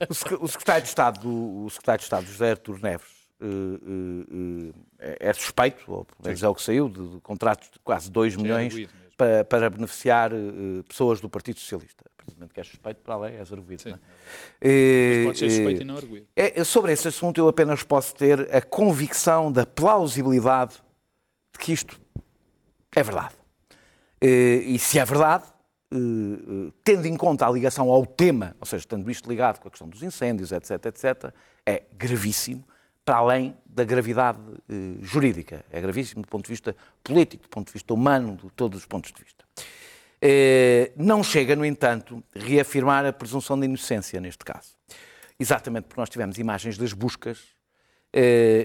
uh, 0.10 0.44
o 0.44 0.48
secretário 0.48 0.84
de 0.84 0.90
Estado, 0.90 1.28
o 1.28 1.68
secretário 1.70 2.00
de 2.00 2.04
Estado 2.04 2.26
José 2.28 2.52
Artur 2.52 2.80
Neves, 2.80 3.08
uh, 3.42 3.46
uh, 3.46 4.74
é 5.00 5.34
suspeito, 5.34 5.84
ou 5.88 6.06
pelo 6.06 6.20
menos 6.24 6.44
é 6.44 6.48
o 6.48 6.54
que 6.54 6.62
saiu, 6.62 6.88
de, 6.90 7.08
de 7.08 7.20
contratos 7.22 7.70
de 7.72 7.80
quase 7.80 8.12
2 8.12 8.36
milhões 8.36 8.76
é 8.78 9.03
para, 9.24 9.44
para, 9.46 9.70
beneficiar 9.70 10.32
pessoas 10.88 11.20
do 11.20 11.30
Partido 11.30 11.60
Socialista. 11.60 12.04
Aparentemente 12.14 12.54
que 12.54 12.60
é 12.60 12.64
suspeito, 12.64 13.02
para 13.02 13.14
a 13.16 13.18
lei 13.18 13.36
é 13.36 13.42
arguído. 13.42 13.84
Não 13.86 13.94
é? 13.94 15.26
pode 15.26 15.38
ser 15.40 15.50
suspeito 15.50 15.82
e 15.82 15.86
não 15.86 15.98
arguído. 15.98 16.28
É, 16.36 16.64
sobre 16.64 16.92
esse 16.92 17.08
assunto 17.08 17.38
eu 17.38 17.48
apenas 17.48 17.84
posso 17.84 18.16
ter 18.16 18.54
a 18.54 18.62
convicção 18.62 19.52
da 19.52 19.66
plausibilidade 19.66 20.76
de 21.54 21.60
que 21.60 21.74
isto 21.74 22.00
é 22.96 23.04
verdade. 23.04 23.36
E 24.22 24.80
se 24.80 25.00
é 25.00 25.06
verdade, 25.06 25.44
eh, 25.94 25.98
eh, 25.98 26.72
tendo 26.84 27.06
em 27.06 27.16
conta 27.16 27.46
a 27.46 27.52
ligação 27.52 27.92
ao 27.92 28.04
tema, 28.04 28.56
ou 28.60 28.66
seja, 28.66 28.84
tendo 28.88 29.10
isto 29.12 29.30
ligado 29.30 29.60
com 29.60 29.68
a 29.68 29.72
questão 29.72 29.88
dos 29.88 30.02
incêndios, 30.02 30.52
etc., 30.52 30.86
etc., 30.88 31.32
é 31.64 31.84
gravíssimo, 31.94 32.64
para 33.04 33.18
além 33.18 33.56
da 33.66 33.84
gravidade 33.84 34.40
eh, 34.70 34.96
jurídica. 35.02 35.66
É 35.72 35.82
gravíssimo 35.82 36.22
do 36.22 36.28
ponto 36.28 36.46
de 36.46 36.50
vista 36.50 36.76
político, 37.04 37.44
do 37.44 37.50
ponto 37.50 37.68
de 37.68 37.74
vista 37.74 37.94
humano, 37.94 38.38
de 38.42 38.50
todos 38.52 38.80
os 38.80 38.86
pontos 38.86 39.12
de 39.12 39.22
vista. 39.22 39.44
não 40.98 41.24
chega, 41.24 41.56
no 41.56 41.66
entanto, 41.66 42.24
reafirmar 42.34 43.06
a 43.06 43.12
presunção 43.12 43.60
de 43.60 43.66
inocência 43.66 44.22
neste 44.22 44.46
caso. 44.46 44.76
Exatamente 45.40 45.86
porque 45.86 46.00
nós 46.00 46.10
tivemos 46.10 46.38
imagens 46.38 46.78
das 46.78 46.94
buscas 46.94 47.40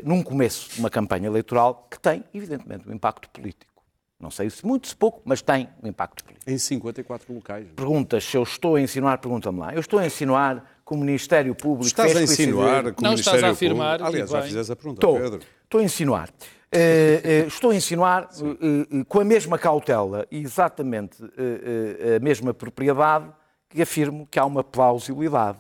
num 0.04 0.22
começo 0.22 0.74
de 0.74 0.78
uma 0.78 0.90
campanha 0.90 1.26
eleitoral 1.26 1.88
que 1.90 1.98
tem, 1.98 2.22
evidentemente, 2.32 2.88
um 2.88 2.92
impacto 2.92 3.28
político. 3.30 3.78
Não 4.20 4.32
sei 4.32 4.50
se 4.50 4.66
muito, 4.66 4.88
se 4.88 4.96
pouco, 4.96 5.22
mas 5.24 5.40
tem 5.40 5.68
um 5.80 5.86
impacto 5.86 6.24
político. 6.24 6.50
Em 6.50 6.58
54 6.58 7.32
locais. 7.32 7.68
Perguntas 7.76 8.24
se 8.24 8.36
eu 8.36 8.42
estou 8.42 8.74
a 8.74 8.80
insinuar, 8.80 9.18
pergunta-me 9.18 9.60
lá. 9.60 9.72
Eu 9.72 9.78
estou 9.78 10.00
a 10.00 10.06
insinuar 10.06 10.64
que 10.88 10.94
o 10.94 10.96
Ministério 10.96 11.54
Público. 11.54 11.86
Estás 11.86 12.16
a 12.16 12.22
insinuar 12.22 12.82
que 12.94 13.00
o 13.00 13.02
Não 13.02 13.10
Ministério 13.10 13.36
estás 13.36 13.44
a 13.44 13.50
afirmar. 13.50 13.98
Público... 13.98 14.08
Aliás, 14.08 14.30
já 14.30 14.42
fizeste 14.42 14.72
a 14.72 14.76
pergunta, 14.76 14.96
estou, 14.96 15.20
Pedro. 15.20 15.40
Estou 15.64 15.80
a 15.80 15.84
insinuar. 15.84 16.30
Uh, 16.30 17.44
uh, 17.44 17.48
estou 17.48 17.70
a 17.70 17.74
insinuar 17.74 18.28
uh, 18.40 19.04
com 19.04 19.20
a 19.20 19.24
mesma 19.24 19.58
cautela 19.58 20.26
e 20.30 20.38
exatamente 20.38 21.22
a 21.22 22.20
mesma 22.22 22.54
propriedade 22.54 23.30
que 23.68 23.82
afirmo 23.82 24.26
que 24.30 24.38
há 24.38 24.46
uma 24.46 24.64
plausibilidade 24.64 25.58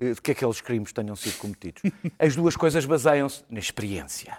de 0.00 0.20
que 0.20 0.32
aqueles 0.32 0.60
crimes 0.60 0.90
tenham 0.92 1.14
sido 1.14 1.36
cometidos. 1.36 1.82
As 2.18 2.34
duas 2.34 2.56
coisas 2.56 2.86
baseiam-se 2.86 3.44
na 3.50 3.58
experiência. 3.60 4.38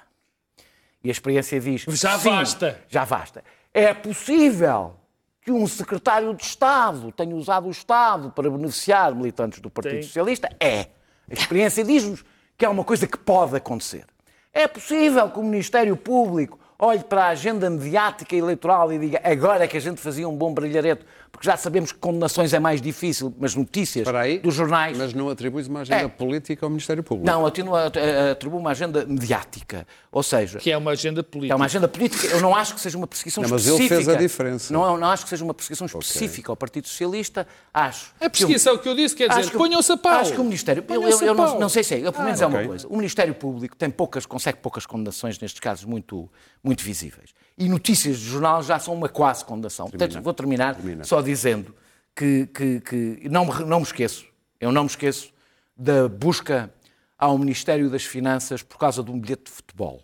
E 1.04 1.10
a 1.10 1.12
experiência 1.12 1.60
diz. 1.60 1.84
Já 1.90 2.18
basta! 2.18 2.82
Já 2.90 3.06
basta. 3.06 3.44
É 3.74 3.94
possível 3.94 4.96
que 5.44 5.52
um 5.52 5.68
secretário 5.68 6.34
de 6.34 6.44
Estado 6.44 7.12
tenha 7.12 7.36
usado 7.36 7.68
o 7.68 7.72
Estado 7.72 8.32
para 8.32 8.50
beneficiar 8.50 9.14
militantes 9.14 9.60
do 9.60 9.70
Partido 9.70 10.02
Sim. 10.02 10.08
Socialista? 10.08 10.50
É. 10.60 10.88
A 11.30 11.34
experiência 11.34 11.84
diz-nos 11.84 12.24
que 12.58 12.66
é 12.66 12.70
uma 12.70 12.84
coisa 12.84 13.06
que 13.08 13.18
pode 13.18 13.56
acontecer. 13.56 14.06
É 14.54 14.68
possível 14.68 15.30
que 15.30 15.40
o 15.40 15.44
Ministério 15.44 15.98
Público 15.98 16.60
olhe 16.80 17.04
para 17.04 17.26
a 17.26 17.28
agenda 17.30 17.70
mediática 17.70 18.36
eleitoral 18.36 18.92
e 18.92 19.00
diga 19.00 19.22
agora 19.24 19.64
é 19.64 19.68
que 19.68 19.78
a 19.78 19.82
gente 19.82 20.00
fazia 20.00 20.28
um 20.28 20.36
bom 20.36 20.54
brilhareto 20.54 21.06
porque 21.34 21.48
já 21.48 21.58
sabemos 21.58 21.92
que 21.92 21.98
condenações 21.98 22.54
é 22.54 22.60
mais 22.60 22.80
difícil, 22.80 23.34
mas 23.40 23.56
notícias 23.56 24.08
aí, 24.08 24.38
dos 24.38 24.54
jornais. 24.54 24.96
Mas 24.96 25.16
não 25.16 25.30
atribuis 25.30 25.68
uma 25.68 25.82
agenda 25.82 26.04
é. 26.04 26.08
política 26.08 26.64
ao 26.64 26.70
Ministério 26.70 27.02
Público? 27.02 27.26
Não, 27.26 27.44
atribuo 27.48 28.60
uma 28.60 28.70
agenda 28.70 29.04
mediática. 29.04 29.88
Ou 30.12 30.22
seja. 30.22 30.60
Que 30.60 30.72
é 30.72 30.78
uma 30.78 30.92
agenda 30.92 31.24
política. 31.24 31.52
É 31.52 31.56
uma 31.56 31.66
agenda 31.66 31.88
política. 31.88 32.28
Eu 32.28 32.40
não 32.40 32.56
acho 32.56 32.76
que 32.76 32.80
seja 32.80 32.96
uma 32.96 33.08
perseguição 33.08 33.42
não, 33.42 33.48
específica. 33.48 33.82
Mas 33.82 33.92
ele 33.92 34.04
fez 34.06 34.10
a 34.10 34.16
diferença. 34.16 34.72
Não, 34.72 34.96
não 34.96 35.10
acho 35.10 35.24
que 35.24 35.30
seja 35.30 35.44
uma 35.44 35.56
perseguição 35.56 35.88
específica 35.88 36.52
okay. 36.52 36.52
ao 36.52 36.56
Partido 36.56 36.88
Socialista. 36.88 37.48
Acho. 37.74 38.14
A 38.22 38.30
perseguição 38.30 38.74
que 38.74 38.82
eu, 38.82 38.84
que 38.84 38.90
eu 38.90 38.96
disse 38.96 39.16
quer 39.16 39.28
dizer, 39.28 39.50
ponham-se 39.54 39.92
a 39.92 39.98
pau. 39.98 40.14
Acho 40.14 40.34
que 40.34 40.40
o 40.40 40.44
Ministério. 40.44 40.86
Eu, 40.88 41.02
eu, 41.02 41.20
eu 41.20 41.34
não, 41.34 41.60
não, 41.60 41.68
sei 41.68 41.84
se 41.84 41.96
é. 41.96 41.98
Eu, 41.98 42.14
pelo 42.14 42.26
menos 42.26 42.42
ah, 42.42 42.46
é 42.46 42.48
uma 42.48 42.58
okay. 42.58 42.68
coisa. 42.68 42.88
O 42.88 42.96
Ministério 42.96 43.34
Público 43.34 43.76
tem 43.76 43.90
poucas, 43.90 44.28
consegue 44.28 44.60
poucas 44.60 44.86
condenações, 44.86 45.40
nestes 45.40 45.60
casos, 45.60 45.84
muito, 45.84 46.30
muito 46.64 46.84
visíveis. 46.84 47.34
E 47.58 47.70
notícias 47.70 48.18
de 48.18 48.26
jornal 48.26 48.64
já 48.64 48.80
são 48.80 48.94
uma 48.94 49.08
quase 49.08 49.46
condenação. 49.46 49.90
Portanto, 49.90 50.22
vou 50.22 50.34
terminar 50.34 50.76
Termina. 50.76 51.04
só 51.04 51.22
dizendo 51.22 51.76
que, 52.16 52.48
que, 52.48 52.82
que 52.82 53.30
não, 53.30 53.46
me, 53.46 53.66
não 53.66 53.80
me 53.80 53.86
esqueço, 53.86 54.26
eu 54.60 54.72
não 54.72 54.84
me 54.84 54.90
esqueço 54.90 55.32
da 55.76 56.08
busca 56.08 56.74
ao 57.18 57.38
Ministério 57.38 57.90
das 57.90 58.04
Finanças 58.04 58.62
por 58.64 58.78
causa 58.78 59.04
de 59.04 59.12
um 59.12 59.20
bilhete 59.20 59.44
de 59.46 59.52
futebol. 59.52 60.02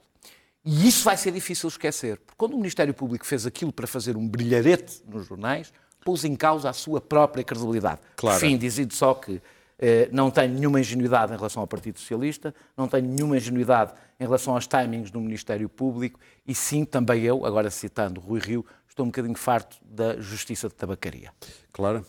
E 0.63 0.87
isso 0.87 1.03
vai 1.03 1.17
ser 1.17 1.31
difícil 1.31 1.69
esquecer, 1.69 2.17
porque 2.17 2.35
quando 2.37 2.53
o 2.53 2.57
Ministério 2.57 2.93
Público 2.93 3.25
fez 3.25 3.45
aquilo 3.45 3.71
para 3.71 3.87
fazer 3.87 4.15
um 4.15 4.27
brilharete 4.27 5.01
nos 5.07 5.25
jornais, 5.25 5.73
pôs 6.03 6.23
em 6.23 6.35
causa 6.35 6.69
a 6.69 6.73
sua 6.73 7.01
própria 7.01 7.43
credibilidade. 7.43 8.01
Claro. 8.15 8.39
Fim, 8.39 8.57
dizendo 8.57 8.93
só 8.93 9.13
que 9.13 9.41
não 10.11 10.29
tenho 10.29 10.53
nenhuma 10.53 10.79
ingenuidade 10.79 11.33
em 11.33 11.35
relação 11.35 11.61
ao 11.61 11.67
Partido 11.67 11.99
Socialista, 11.99 12.53
não 12.75 12.87
tenho 12.87 13.07
nenhuma 13.07 13.37
ingenuidade 13.37 13.93
em 14.19 14.23
relação 14.23 14.53
aos 14.55 14.67
timings 14.67 15.09
do 15.09 15.19
Ministério 15.21 15.69
Público 15.69 16.19
e 16.45 16.53
sim, 16.53 16.83
também 16.83 17.23
eu, 17.23 17.45
agora 17.45 17.69
citando 17.69 18.19
Rui 18.19 18.39
Rio, 18.39 18.65
estou 18.87 19.05
um 19.05 19.09
bocadinho 19.09 19.35
farto 19.35 19.77
da 19.81 20.19
justiça 20.19 20.67
de 20.67 20.75
tabacaria. 20.75 21.31
Claro. 21.71 22.05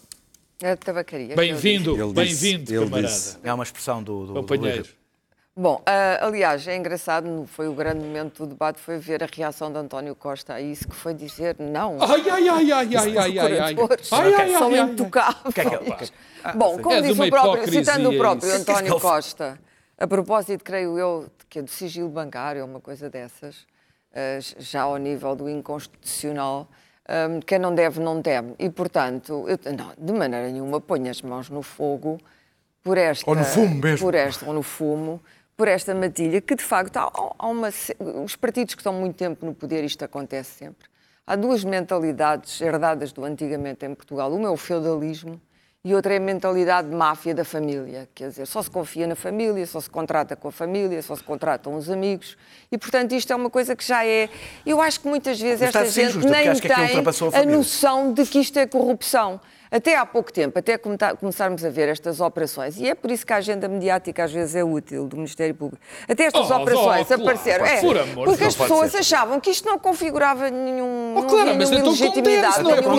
É 0.62 0.74
de 0.74 0.80
tabacaria. 0.80 1.36
Bem-vindo, 1.36 2.12
bem-vindo, 2.12 2.72
camarada. 2.72 3.06
Disse. 3.06 3.38
É 3.42 3.54
uma 3.54 3.64
expressão 3.64 4.02
do, 4.02 4.26
do 4.26 4.34
companheiro. 4.34 4.82
Do 4.82 4.99
Bom, 5.56 5.76
uh, 5.80 6.24
aliás, 6.24 6.66
é 6.68 6.76
engraçado, 6.76 7.44
foi 7.46 7.68
o 7.68 7.74
grande 7.74 8.04
momento 8.04 8.44
do 8.44 8.50
debate, 8.50 8.78
foi 8.78 8.98
ver 8.98 9.22
a 9.22 9.26
reação 9.26 9.70
de 9.70 9.78
António 9.78 10.14
Costa 10.14 10.54
a 10.54 10.60
isso, 10.60 10.88
que 10.88 10.94
foi 10.94 11.12
dizer 11.12 11.56
não. 11.58 11.98
Ai, 12.00 12.30
ai, 12.30 12.48
ai, 12.48 12.72
ai, 12.72 12.96
ai, 12.96 13.18
ai, 13.18 13.38
ai, 13.38 13.58
ai. 13.58 13.76
São 14.56 14.76
intocáveis. 14.76 16.12
Bom, 16.54 16.78
como 16.78 16.94
é 16.94 17.02
disse 17.02 17.20
o 17.20 17.28
próprio, 17.28 17.68
citando 17.68 18.10
o 18.10 18.16
próprio 18.16 18.54
António 18.54 19.00
Costa, 19.00 19.58
a 19.98 20.06
propósito, 20.06 20.62
creio 20.64 20.98
eu, 20.98 21.26
que 21.48 21.58
é 21.58 21.62
do 21.62 21.70
sigilo 21.70 22.08
bancário, 22.08 22.64
uma 22.64 22.80
coisa 22.80 23.10
dessas, 23.10 23.56
uh, 24.12 24.54
já 24.58 24.82
ao 24.82 24.96
nível 24.98 25.34
do 25.34 25.50
inconstitucional, 25.50 26.68
um, 27.10 27.40
quem 27.40 27.58
não 27.58 27.74
deve, 27.74 27.98
não 28.00 28.22
teme. 28.22 28.54
E, 28.56 28.70
portanto, 28.70 29.44
eu, 29.48 29.58
não, 29.72 29.92
de 29.98 30.12
maneira 30.12 30.48
nenhuma 30.48 30.80
ponho 30.80 31.10
as 31.10 31.20
mãos 31.20 31.50
no 31.50 31.60
fogo 31.60 32.18
por 32.82 32.96
esta... 32.96 33.28
Ou 33.28 33.36
no 33.36 33.44
fumo 33.44 33.74
mesmo. 33.74 34.06
Por 34.06 34.14
esta, 34.14 34.46
ou 34.46 34.54
no 34.54 34.62
fumo, 34.62 35.20
por 35.60 35.68
esta 35.68 35.94
matilha, 35.94 36.40
que 36.40 36.54
de 36.54 36.64
facto 36.64 36.96
há, 36.96 37.12
há 37.38 37.46
uma... 37.46 37.68
Os 38.24 38.34
partidos 38.34 38.74
que 38.74 38.80
estão 38.80 38.94
muito 38.94 39.14
tempo 39.16 39.44
no 39.44 39.54
poder, 39.54 39.84
isto 39.84 40.02
acontece 40.02 40.52
sempre. 40.52 40.88
Há 41.26 41.36
duas 41.36 41.62
mentalidades 41.64 42.62
herdadas 42.62 43.12
do 43.12 43.22
antigamente 43.26 43.84
em 43.84 43.94
Portugal. 43.94 44.32
Uma 44.32 44.48
é 44.48 44.50
o 44.50 44.56
feudalismo 44.56 45.38
e 45.84 45.94
outra 45.94 46.14
é 46.14 46.16
a 46.16 46.20
mentalidade 46.20 46.88
de 46.88 46.96
máfia 46.96 47.34
da 47.34 47.44
família. 47.44 48.08
Quer 48.14 48.30
dizer, 48.30 48.46
só 48.46 48.62
se 48.62 48.70
confia 48.70 49.06
na 49.06 49.14
família, 49.14 49.66
só 49.66 49.82
se 49.82 49.90
contrata 49.90 50.34
com 50.34 50.48
a 50.48 50.52
família, 50.52 51.02
só 51.02 51.14
se 51.14 51.22
contratam 51.22 51.74
os 51.74 51.90
amigos. 51.90 52.38
E, 52.72 52.78
portanto, 52.78 53.12
isto 53.12 53.30
é 53.30 53.36
uma 53.36 53.50
coisa 53.50 53.76
que 53.76 53.84
já 53.84 54.02
é. 54.02 54.30
Eu 54.64 54.80
acho 54.80 54.98
que 55.00 55.08
muitas 55.08 55.38
vezes 55.38 55.60
esta 55.60 55.84
gente 55.84 56.12
justo, 56.12 56.30
nem 56.30 56.54
tem 56.54 56.72
a, 57.34 57.38
a 57.38 57.44
noção 57.44 58.14
de 58.14 58.24
que 58.24 58.38
isto 58.38 58.58
é 58.58 58.66
corrupção 58.66 59.38
até 59.70 59.96
há 59.96 60.04
pouco 60.04 60.32
tempo, 60.32 60.58
até 60.58 60.76
começarmos 60.78 61.64
a 61.64 61.70
ver 61.70 61.88
estas 61.88 62.20
operações, 62.20 62.78
e 62.78 62.88
é 62.88 62.94
por 62.94 63.10
isso 63.10 63.24
que 63.24 63.32
a 63.32 63.36
agenda 63.36 63.68
mediática 63.68 64.24
às 64.24 64.32
vezes 64.32 64.56
é 64.56 64.64
útil 64.64 65.06
do 65.06 65.16
Ministério 65.16 65.54
Público, 65.54 65.82
até 66.08 66.24
estas 66.24 66.50
oh, 66.50 66.56
operações 66.56 67.06
oh, 67.10 67.14
apareceram. 67.14 67.64
Claro, 67.64 67.98
é, 67.98 68.02
amor, 68.02 68.24
porque 68.24 68.44
as 68.44 68.56
pessoas 68.56 68.94
achavam 68.94 69.38
que 69.38 69.50
isto 69.50 69.68
não 69.68 69.78
configurava 69.78 70.50
nenhum, 70.50 71.14
oh, 71.16 71.22
claro, 71.24 71.54
mas 71.56 71.70
então 71.70 71.90
legitimidade, 71.90 72.62
não 72.62 72.74
é 72.74 72.82
por 72.82 72.92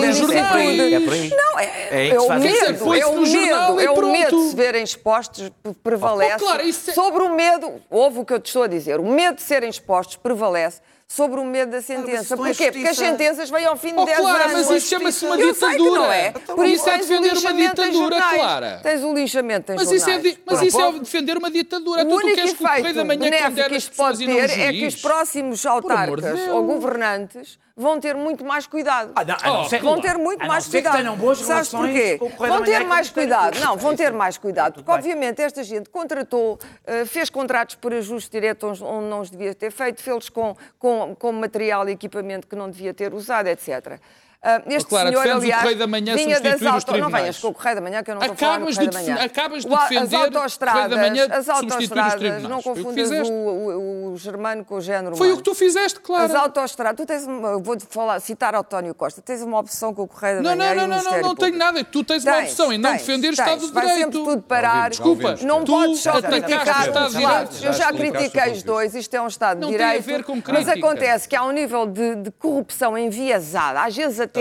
aí. 0.56 0.94
É 0.94 1.00
por 1.00 1.12
aí. 1.12 1.30
Não, 1.30 1.58
é, 1.58 1.64
é, 1.90 2.08
é 2.08 2.20
o 2.20 2.38
medo, 2.38 2.94
é 2.94 3.06
o 3.06 3.20
medo, 3.20 3.80
é 3.80 3.90
o 3.90 4.12
medo 4.12 4.36
de 4.36 4.50
se 4.50 4.56
verem 4.56 4.82
expostos 4.82 5.50
prevalece 5.82 6.36
oh, 6.36 6.38
claro, 6.38 6.68
é... 6.68 6.72
sobre 6.72 7.22
o 7.22 7.34
medo, 7.34 7.72
ouve 7.90 8.20
o 8.20 8.24
que 8.24 8.32
eu 8.32 8.40
te 8.40 8.46
estou 8.46 8.62
a 8.62 8.66
dizer, 8.66 8.98
o 8.98 9.04
medo 9.04 9.36
de 9.36 9.42
serem 9.42 9.68
expostos 9.68 10.16
prevalece 10.16 10.80
sobre 11.06 11.38
o 11.40 11.44
medo 11.44 11.72
da 11.72 11.82
sentença. 11.82 12.36
Porquê? 12.36 12.72
Porque 12.72 12.88
as 12.88 12.96
sentenças 12.96 13.50
vêm 13.50 13.64
ao 13.66 13.76
fim 13.76 13.92
de 13.94 13.98
oh, 14.00 14.04
10 14.04 14.18
claro, 14.18 14.42
anos. 14.44 14.52
mas 14.68 14.70
isso 14.70 14.88
chama-se 14.88 15.24
uma 15.26 15.36
ditadura. 15.36 15.90
não 16.00 16.12
é. 16.12 16.28
Então, 16.28 16.56
Por 16.56 16.66
isso 16.66 16.88
é 16.88 16.92
tens 16.92 17.06
defender 17.08 17.36
uma 17.38 17.52
ditadura. 17.52 18.16
Clara. 18.34 18.80
Tens 18.82 19.02
o 19.02 19.12
linchamento 19.14 19.72
em 19.72 19.76
Mas 19.76 19.90
isso, 19.90 20.08
é, 20.08 20.14
jornais. 20.14 20.38
mas 20.46 20.62
isso 20.62 20.80
é 20.80 20.82
pouco. 20.84 20.98
defender 21.00 21.36
uma 21.36 21.50
ditadura. 21.50 22.02
O 22.02 22.04
Tu, 22.04 22.10
tu 22.10 22.16
único 22.16 22.34
que 22.34 22.64
efeito 22.64 22.94
da 22.94 23.04
Manhã 23.04 23.18
benéfico 23.20 23.68
que 23.68 23.76
isto 23.76 23.96
pode 23.96 24.24
ter 24.26 24.50
é 24.60 24.72
que 24.72 24.86
os 24.86 24.96
próximos 24.96 25.60
de 25.60 25.68
autarcas 25.68 26.48
ou 26.48 26.62
governantes 26.64 27.58
vão 27.74 27.98
ter 27.98 28.14
muito 28.14 28.44
mais 28.44 28.66
cuidado. 28.66 29.12
Ah, 29.14 29.24
não, 29.24 29.34
a 29.34 29.46
não 29.62 29.64
ser 29.68 29.78
que- 29.78 29.84
vão 29.84 29.98
ter 30.00 30.18
muito 30.18 30.46
mais 30.46 30.66
cuidado. 30.66 30.96
tenham 30.96 31.16
boas 31.16 31.38
Sabes 31.38 31.72
relações 31.72 32.18
porquê? 32.18 32.36
Vão 32.38 32.62
ter 32.62 32.84
mais 32.84 33.08
cuidado. 33.10 33.58
Não, 33.60 33.76
vão 33.76 33.96
ter 33.96 34.06
tudo. 34.06 34.18
mais 34.18 34.36
cuidado. 34.38 34.74
Tudo 34.74 34.84
Porque, 34.84 34.98
obviamente, 34.98 35.40
esta 35.40 35.64
gente 35.64 35.88
contratou, 35.88 36.58
eh, 36.86 37.06
fez 37.06 37.30
contratos 37.30 37.76
por 37.76 37.94
ajuste 37.94 38.30
direto 38.30 38.66
onde 38.66 39.06
não 39.08 39.20
os 39.20 39.30
devia 39.30 39.54
ter 39.54 39.70
feito, 39.72 40.02
fez-los 40.02 40.28
com, 40.28 40.54
com, 40.92 41.14
com 41.14 41.32
material 41.32 41.88
e 41.88 41.92
equipamento 41.92 42.46
que 42.46 42.54
não 42.54 42.70
devia 42.70 42.92
ter 42.92 43.14
usado, 43.14 43.46
etc. 43.48 43.98
Ah, 44.44 44.60
este 44.66 44.88
Clara, 44.88 45.08
senhor, 45.08 45.22
defendes 45.22 45.38
o 45.40 45.44
aliás, 45.44 45.62
Correio 45.62 45.78
da 45.78 45.86
Manhã 45.86 46.16
vinha 46.16 46.40
das 46.40 46.52
substituir 46.58 46.68
os 46.68 46.74
auto... 46.74 46.96
Não 46.98 47.10
venhas 47.10 47.38
com 47.38 47.46
o 47.48 47.54
Correio 47.54 47.74
da 47.76 47.80
Manhã, 47.80 48.02
que 48.02 48.10
eu 48.10 48.14
não 48.16 48.22
estou 48.22 48.34
a 48.34 48.36
falar 48.36 48.54
Acabas 48.56 48.74
Correio 48.74 48.90
de 48.90 48.96
da 48.96 49.00
defen- 49.00 49.14
Manhã. 49.14 49.24
acabas 49.26 49.62
de 49.64 49.68
O- 49.68 49.70
defender 49.78 49.96
as 49.98 50.02
o 50.02 50.10
Correio 50.10 50.30
da 50.32 50.38
autoestradas, 50.38 50.98
Manhã 50.98 51.22
as 51.24 51.30
substituir 51.30 51.38
os 51.42 51.48
autoestradas, 51.72 52.14
tribunais. 52.14 52.48
não 52.48 52.62
confundas 52.62 53.10
o, 53.28 53.32
o, 53.32 54.12
o 54.12 54.16
germano 54.16 54.64
com 54.64 54.74
o 54.74 54.80
género 54.80 55.14
Foi 55.16 55.28
o 55.28 55.30
humano. 55.30 55.44
que 55.44 55.48
tu 55.50 55.54
fizeste, 55.54 55.98
As 56.00 56.04
claro. 56.04 56.36
autoestradas, 56.38 56.96
tu 56.96 57.06
tens 57.06 57.24
uma, 57.24 57.48
eu 57.50 57.60
vou 57.62 57.76
falar, 57.88 58.18
citar 58.18 58.52
António 58.56 58.92
Costa, 58.96 59.22
tens 59.22 59.42
uma 59.42 59.60
opção 59.60 59.94
com 59.94 60.02
o 60.02 60.08
Correio 60.08 60.36
da 60.38 60.42
Não, 60.42 60.56
Manhã 60.56 60.74
não, 60.74 60.82
e 60.82 60.84
o 60.84 60.88
não, 60.88 60.96
não, 61.04 61.10
não, 61.12 61.20
não 61.22 61.34
tenho 61.36 61.56
nada. 61.56 61.84
Tu 61.84 62.02
tens 62.02 62.24
uma 62.24 62.38
opção 62.40 62.72
em 62.72 62.78
não 62.78 62.90
tens, 62.90 63.02
defender 63.02 63.28
o. 63.28 63.32
Estado 63.34 63.60
de 63.66 63.72
Vai 63.72 63.86
sempre 63.86 63.96
Direito. 64.10 64.24
tudo 64.24 64.42
parar. 64.42 64.90
Desculpa, 64.90 65.36
Não 65.42 65.64
podes 65.64 66.00
só 66.00 66.20
criticar 66.20 66.88
os 66.90 67.14
lados. 67.14 67.58
Direito. 67.60 67.64
Eu 67.64 67.72
já 67.72 67.92
critiquei 67.92 68.52
os 68.52 68.64
dois, 68.64 68.92
isto 68.96 69.14
é 69.14 69.22
um 69.22 69.28
Estado 69.28 69.58
de 69.58 69.62
Não 69.66 69.68
tem 69.72 69.76
a 69.80 69.86
Direito. 70.00 70.04
ver 70.04 70.24
com 70.24 70.42
mas 70.52 70.68
acontece 70.68 71.28
que 71.28 71.36
há 71.36 71.44
um 71.44 71.52
nível 71.52 71.86
de 71.86 72.28
corrupção 72.40 72.98
enviesada, 72.98 73.82
às 73.82 73.94
vezes 73.96 74.18
até 74.18 74.31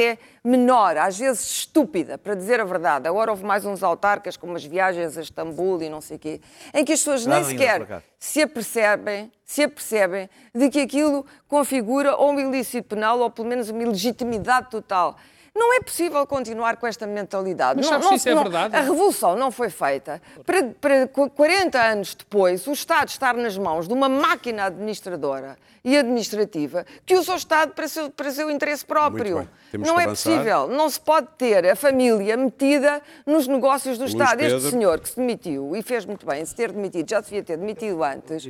menor, 0.44 0.98
às 0.98 1.18
vezes 1.18 1.42
estúpida, 1.42 2.18
para 2.18 2.36
dizer 2.36 2.60
a 2.60 2.64
verdade. 2.64 3.08
Agora 3.08 3.32
houve 3.32 3.44
mais 3.44 3.66
uns 3.66 3.84
autarcas, 3.84 4.38
como 4.38 4.56
as 4.56 4.64
viagens 4.64 5.18
a 5.18 5.22
Istambul 5.22 5.82
e 5.82 5.90
não 5.90 6.02
sei 6.02 6.18
o 6.18 6.20
quê, 6.20 6.42
em 6.74 6.84
que 6.84 6.94
as 6.94 7.00
pessoas 7.00 7.26
nem 7.26 7.44
sequer 7.44 8.04
se 8.18 8.42
apercebem, 8.42 9.32
se 9.44 9.64
apercebem 9.64 10.30
de 10.54 10.70
que 10.70 10.82
aquilo 10.82 11.26
configura 11.48 12.16
ou 12.16 12.32
um 12.32 12.40
ilícito 12.40 12.90
penal 12.90 13.20
ou 13.20 13.30
pelo 13.30 13.48
menos 13.48 13.70
uma 13.70 13.82
ilegitimidade 13.82 14.70
total. 14.70 15.18
Não 15.54 15.74
é 15.76 15.82
possível 15.82 16.26
continuar 16.26 16.78
com 16.78 16.88
esta 16.88 17.06
mentalidade. 17.06 17.78
Mas 17.78 17.86
Não- 17.86 17.92
sabes 17.94 18.06
não- 18.08 18.16
isso 18.16 18.30
é 18.30 18.34
não- 18.36 18.44
verdade? 18.44 18.76
A 18.76 18.80
revolução 18.82 19.36
não 19.36 19.52
foi 19.52 19.70
feita 19.70 20.22
para, 20.46 20.64
para 20.80 21.08
qu- 21.08 21.30
40 21.30 21.78
anos 21.82 22.16
depois 22.16 22.66
o 22.68 22.72
Estado 22.72 23.10
estar 23.10 23.34
nas 23.36 23.58
mãos 23.58 23.86
de 23.88 23.94
uma 23.94 24.08
máquina 24.08 24.66
administradora 24.66 25.58
e 25.84 25.98
administrativa 25.98 26.86
que 27.06 27.16
usa 27.16 27.34
o 27.34 27.36
Estado 27.36 27.74
para 27.74 27.88
seu, 27.88 28.10
para 28.10 28.32
seu 28.32 28.50
interesse 28.50 28.86
próprio. 28.86 29.48
Não 29.74 30.00
é 30.00 30.04
avançar. 30.04 30.32
possível. 30.32 30.68
Não 30.68 30.90
se 30.90 31.00
pode 31.00 31.28
ter 31.38 31.66
a 31.70 31.76
família 31.76 32.38
metida 32.38 33.02
nos 33.26 33.48
negócios 33.48 33.98
do 33.98 34.02
Luís 34.04 34.14
Estado. 34.14 34.42
Este 34.42 34.54
Pedro. 34.56 34.70
senhor 34.70 35.00
que 35.00 35.10
se 35.10 35.16
demitiu 35.18 35.76
e 35.76 35.82
fez 35.82 36.06
muito 36.06 36.26
bem, 36.26 36.46
se 36.46 36.56
ter 36.56 36.72
demitido, 36.72 37.10
já 37.10 37.20
devia 37.20 37.44
ter 37.44 37.58
demitido 37.58 38.04
antes, 38.04 38.44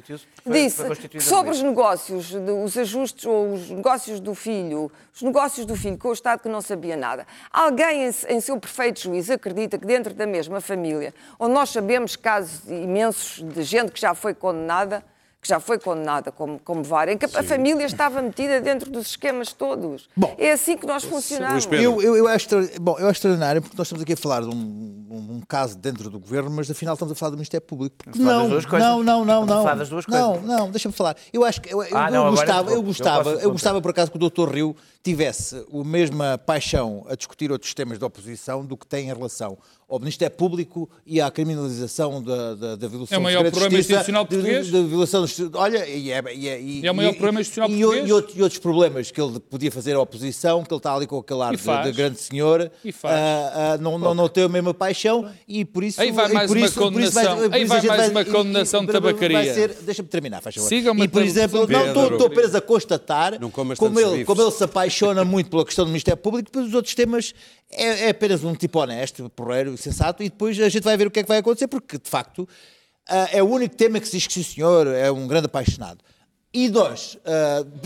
disse 0.46 0.84
que 1.10 1.20
sobre 1.22 1.52
os 1.52 1.62
negócios, 1.62 2.28
de- 2.32 2.52
os 2.52 2.78
ajustes 2.78 3.26
ou 3.26 3.54
os 3.54 3.70
negócios 3.70 4.20
do 4.20 4.36
filho, 4.36 4.92
os 5.14 5.22
negócios 5.22 5.66
do 5.66 5.76
filho 5.76 5.98
com 5.98 6.10
o 6.10 6.14
Estado 6.14 6.42
que 6.42 6.50
não 6.50 6.62
sabia 6.62 6.91
nada. 6.96 7.26
Alguém 7.52 8.06
em, 8.06 8.12
em 8.30 8.42
seu 8.42 8.60
perfeito 8.60 9.02
juízo 9.02 9.34
acredita 9.34 9.78
que 9.78 9.86
dentro 9.86 10.14
da 10.14 10.26
mesma 10.26 10.62
família, 10.62 11.14
onde 11.40 11.54
nós 11.54 11.70
sabemos 11.70 12.16
casos 12.16 12.70
imensos 12.70 13.44
de 13.44 13.64
gente 13.64 13.92
que 13.92 14.00
já 14.00 14.14
foi 14.14 14.34
condenada, 14.34 15.04
que 15.42 15.48
já 15.48 15.60
foi 15.60 15.80
condenada 15.80 16.32
como, 16.32 16.60
como 16.60 16.84
VAR, 16.84 17.10
em 17.10 17.18
que 17.18 17.26
a 17.26 17.44
família 17.44 17.84
estava 17.86 18.22
metida 18.22 18.62
dentro 18.62 18.92
dos 18.92 19.08
esquemas 19.08 19.52
todos. 19.52 20.08
Bom, 20.16 20.36
é 20.38 20.52
assim 20.52 20.78
que 20.78 20.86
nós 20.86 21.04
funcionamos. 21.04 21.66
Eu, 21.72 22.00
eu, 22.00 22.16
eu 22.16 22.28
acho, 22.28 22.48
bom, 22.80 22.92
eu 23.00 23.06
acho 23.08 23.18
extraordinário 23.18 23.60
porque 23.62 23.76
nós 23.76 23.88
estamos 23.88 24.04
aqui 24.04 24.14
a 24.14 24.18
falar 24.18 24.42
de 24.42 24.48
um, 24.50 24.52
um- 24.54 25.28
um 25.38 25.42
caso 25.48 25.76
dentro 25.78 26.10
do 26.12 26.20
governo, 26.20 26.52
mas 26.52 26.70
afinal 26.70 26.94
estamos 26.94 27.12
a 27.14 27.16
falar 27.16 27.32
do 27.32 27.38
Ministério 27.38 27.66
Público. 27.66 27.96
Porque 27.98 28.20
falar 28.20 28.34
das 28.34 28.42
Não, 28.44 28.50
duas 28.50 28.66
coisas. 28.68 28.88
não, 28.88 29.04
não, 29.04 29.26
não, 29.26 29.46
não. 29.46 29.64
falar 29.64 29.76
das 29.76 29.90
duas 29.90 30.06
Não, 30.06 30.34
coisas. 30.34 30.48
não, 30.48 30.70
deixa-me 30.70 30.94
falar. 30.94 31.16
Eu 31.34 31.44
acho 31.44 31.60
que 31.60 31.74
eu, 31.74 31.82
eu- 31.84 31.98
Ah, 31.98 32.08
eu 32.10 32.14
não, 32.14 32.28
agora 32.28 32.32
gostava, 32.46 32.70
eu 32.70 32.76
eu 32.76 32.84
gostava, 32.84 33.30
eu 33.32 33.36
contar. 33.38 33.50
gostava 33.50 33.82
por 33.82 33.90
acaso 33.92 34.12
que 34.12 34.18
o 34.24 34.30
Dr. 34.30 34.48
Rio 34.54 34.76
tivesse 35.04 35.56
a 35.74 35.84
mesma 35.84 36.38
paixão 36.38 37.04
a 37.10 37.16
discutir 37.16 37.52
outros 37.52 37.74
temas 37.74 37.98
da 37.98 38.06
oposição 38.06 38.64
do 38.64 38.78
que 38.78 38.86
tem 38.86 39.06
em 39.06 39.14
relação 39.14 39.58
ao 39.92 40.00
Ministério 40.00 40.34
Público 40.38 40.90
e 41.06 41.20
à 41.20 41.30
criminalização 41.30 42.24
da, 42.24 42.56
da, 42.56 42.76
da 42.78 42.88
violação 42.88 43.14
É 43.16 43.20
o 43.20 43.22
maior 43.24 43.44
problema 43.52 43.78
institucional 43.78 44.24
de- 44.24 44.30
de- 44.30 44.36
português. 44.38 44.72
da 44.72 44.82
violação 44.82 45.22
dos... 45.22 45.40
Olha, 45.54 45.86
e 45.86 46.12
é, 46.12 46.24
e 46.34 46.48
é, 46.48 46.62
e- 46.62 46.86
É 46.88 46.92
o 46.92 46.96
maior 46.96 47.10
e- 47.10 47.16
problema 47.16 47.42
institucional 47.42 47.70
e- 47.70 47.78
português. 47.82 48.08
E, 48.10 48.14
outros- 48.14 48.38
e 48.38 48.42
outros 48.42 48.60
problemas 48.62 49.12
que 49.12 49.22
ele 49.22 49.40
podia 49.42 49.70
fazer 49.70 49.94
à 49.96 50.00
oposição, 50.00 50.64
que 50.64 50.74
ele 50.74 50.78
está 50.80 50.96
ali 50.96 51.06
com 51.06 51.18
aquele 51.18 51.42
ar 51.42 51.56
de, 51.56 51.62
de 51.62 51.92
grande 51.92 52.20
senhor, 52.22 52.72
E 52.86 52.92
faz. 52.94 53.14
ah, 53.16 53.74
ah, 53.74 53.78
não, 53.80 54.00
não, 54.00 54.16
não 54.16 54.30
tem 54.30 54.46
a 54.46 54.50
mesma 54.50 54.74
paixão 54.74 55.30
e 55.46 55.66
por 55.66 55.84
isso... 55.84 56.00
Aí 56.00 56.10
vai 56.12 56.30
mais 56.32 56.48
por 56.48 56.56
uma 56.58 56.66
isso- 56.66 56.76
por 56.80 57.02
isso 57.02 57.12
condenação. 57.14 57.36
por 57.50 57.54
Aí 57.54 57.66
vai 57.66 57.82
mais 57.82 58.10
uma 58.12 58.22
e- 58.22 58.24
e- 58.24 58.26
condenação 58.32 58.80
de 58.86 58.92
vai 58.94 59.02
tabacaria. 59.02 59.68
Deixa-me 59.82 60.08
terminar, 60.08 60.42
faz 60.42 60.56
favor. 60.56 60.70
Siga-me 60.70 61.04
E 61.04 61.08
por 61.10 61.22
exemplo, 61.22 61.68
não, 61.68 62.08
estou, 62.12 62.28
apenas 62.28 62.56
a 62.56 62.62
constatar 62.62 63.38
como 63.78 64.00
ele, 64.00 64.24
como 64.24 64.42
ele 64.42 64.52
se 64.52 64.64
apaixona 64.64 65.26
muito 65.26 65.50
pela 65.50 65.66
questão 65.66 65.84
do 65.84 65.90
Ministério 65.90 66.22
Público, 66.22 66.50
depois 66.50 66.68
os 66.70 66.74
outros 66.74 66.96
temas 66.96 67.34
é, 67.74 68.08
é 68.08 68.10
apenas 68.10 68.44
um 68.44 68.54
tipo 68.54 68.80
honesto, 68.80 69.30
porreiro, 69.36 69.78
sensato, 69.82 70.22
e 70.24 70.30
depois 70.30 70.60
a 70.60 70.70
gente 70.70 70.84
vai 70.84 70.96
ver 70.98 71.08
o 71.08 71.12
que 71.12 71.20
é 71.20 71.24
que 71.24 71.30
vai 71.30 71.38
acontecer, 71.40 71.68
porque 71.68 71.98
de 71.98 72.10
facto 72.10 72.48
ah, 73.10 73.28
é 73.32 73.42
o 73.44 73.48
único 73.48 73.76
tema 73.76 74.00
que 74.00 74.06
se 74.08 74.18
diz 74.18 74.28
que 74.28 74.34
sim 74.34 74.44
senhor, 74.44 74.88
é 74.88 75.12
um 75.12 75.28
grande 75.28 75.48
apaixonado. 75.48 76.00
E 76.54 76.68
nós, 76.70 77.18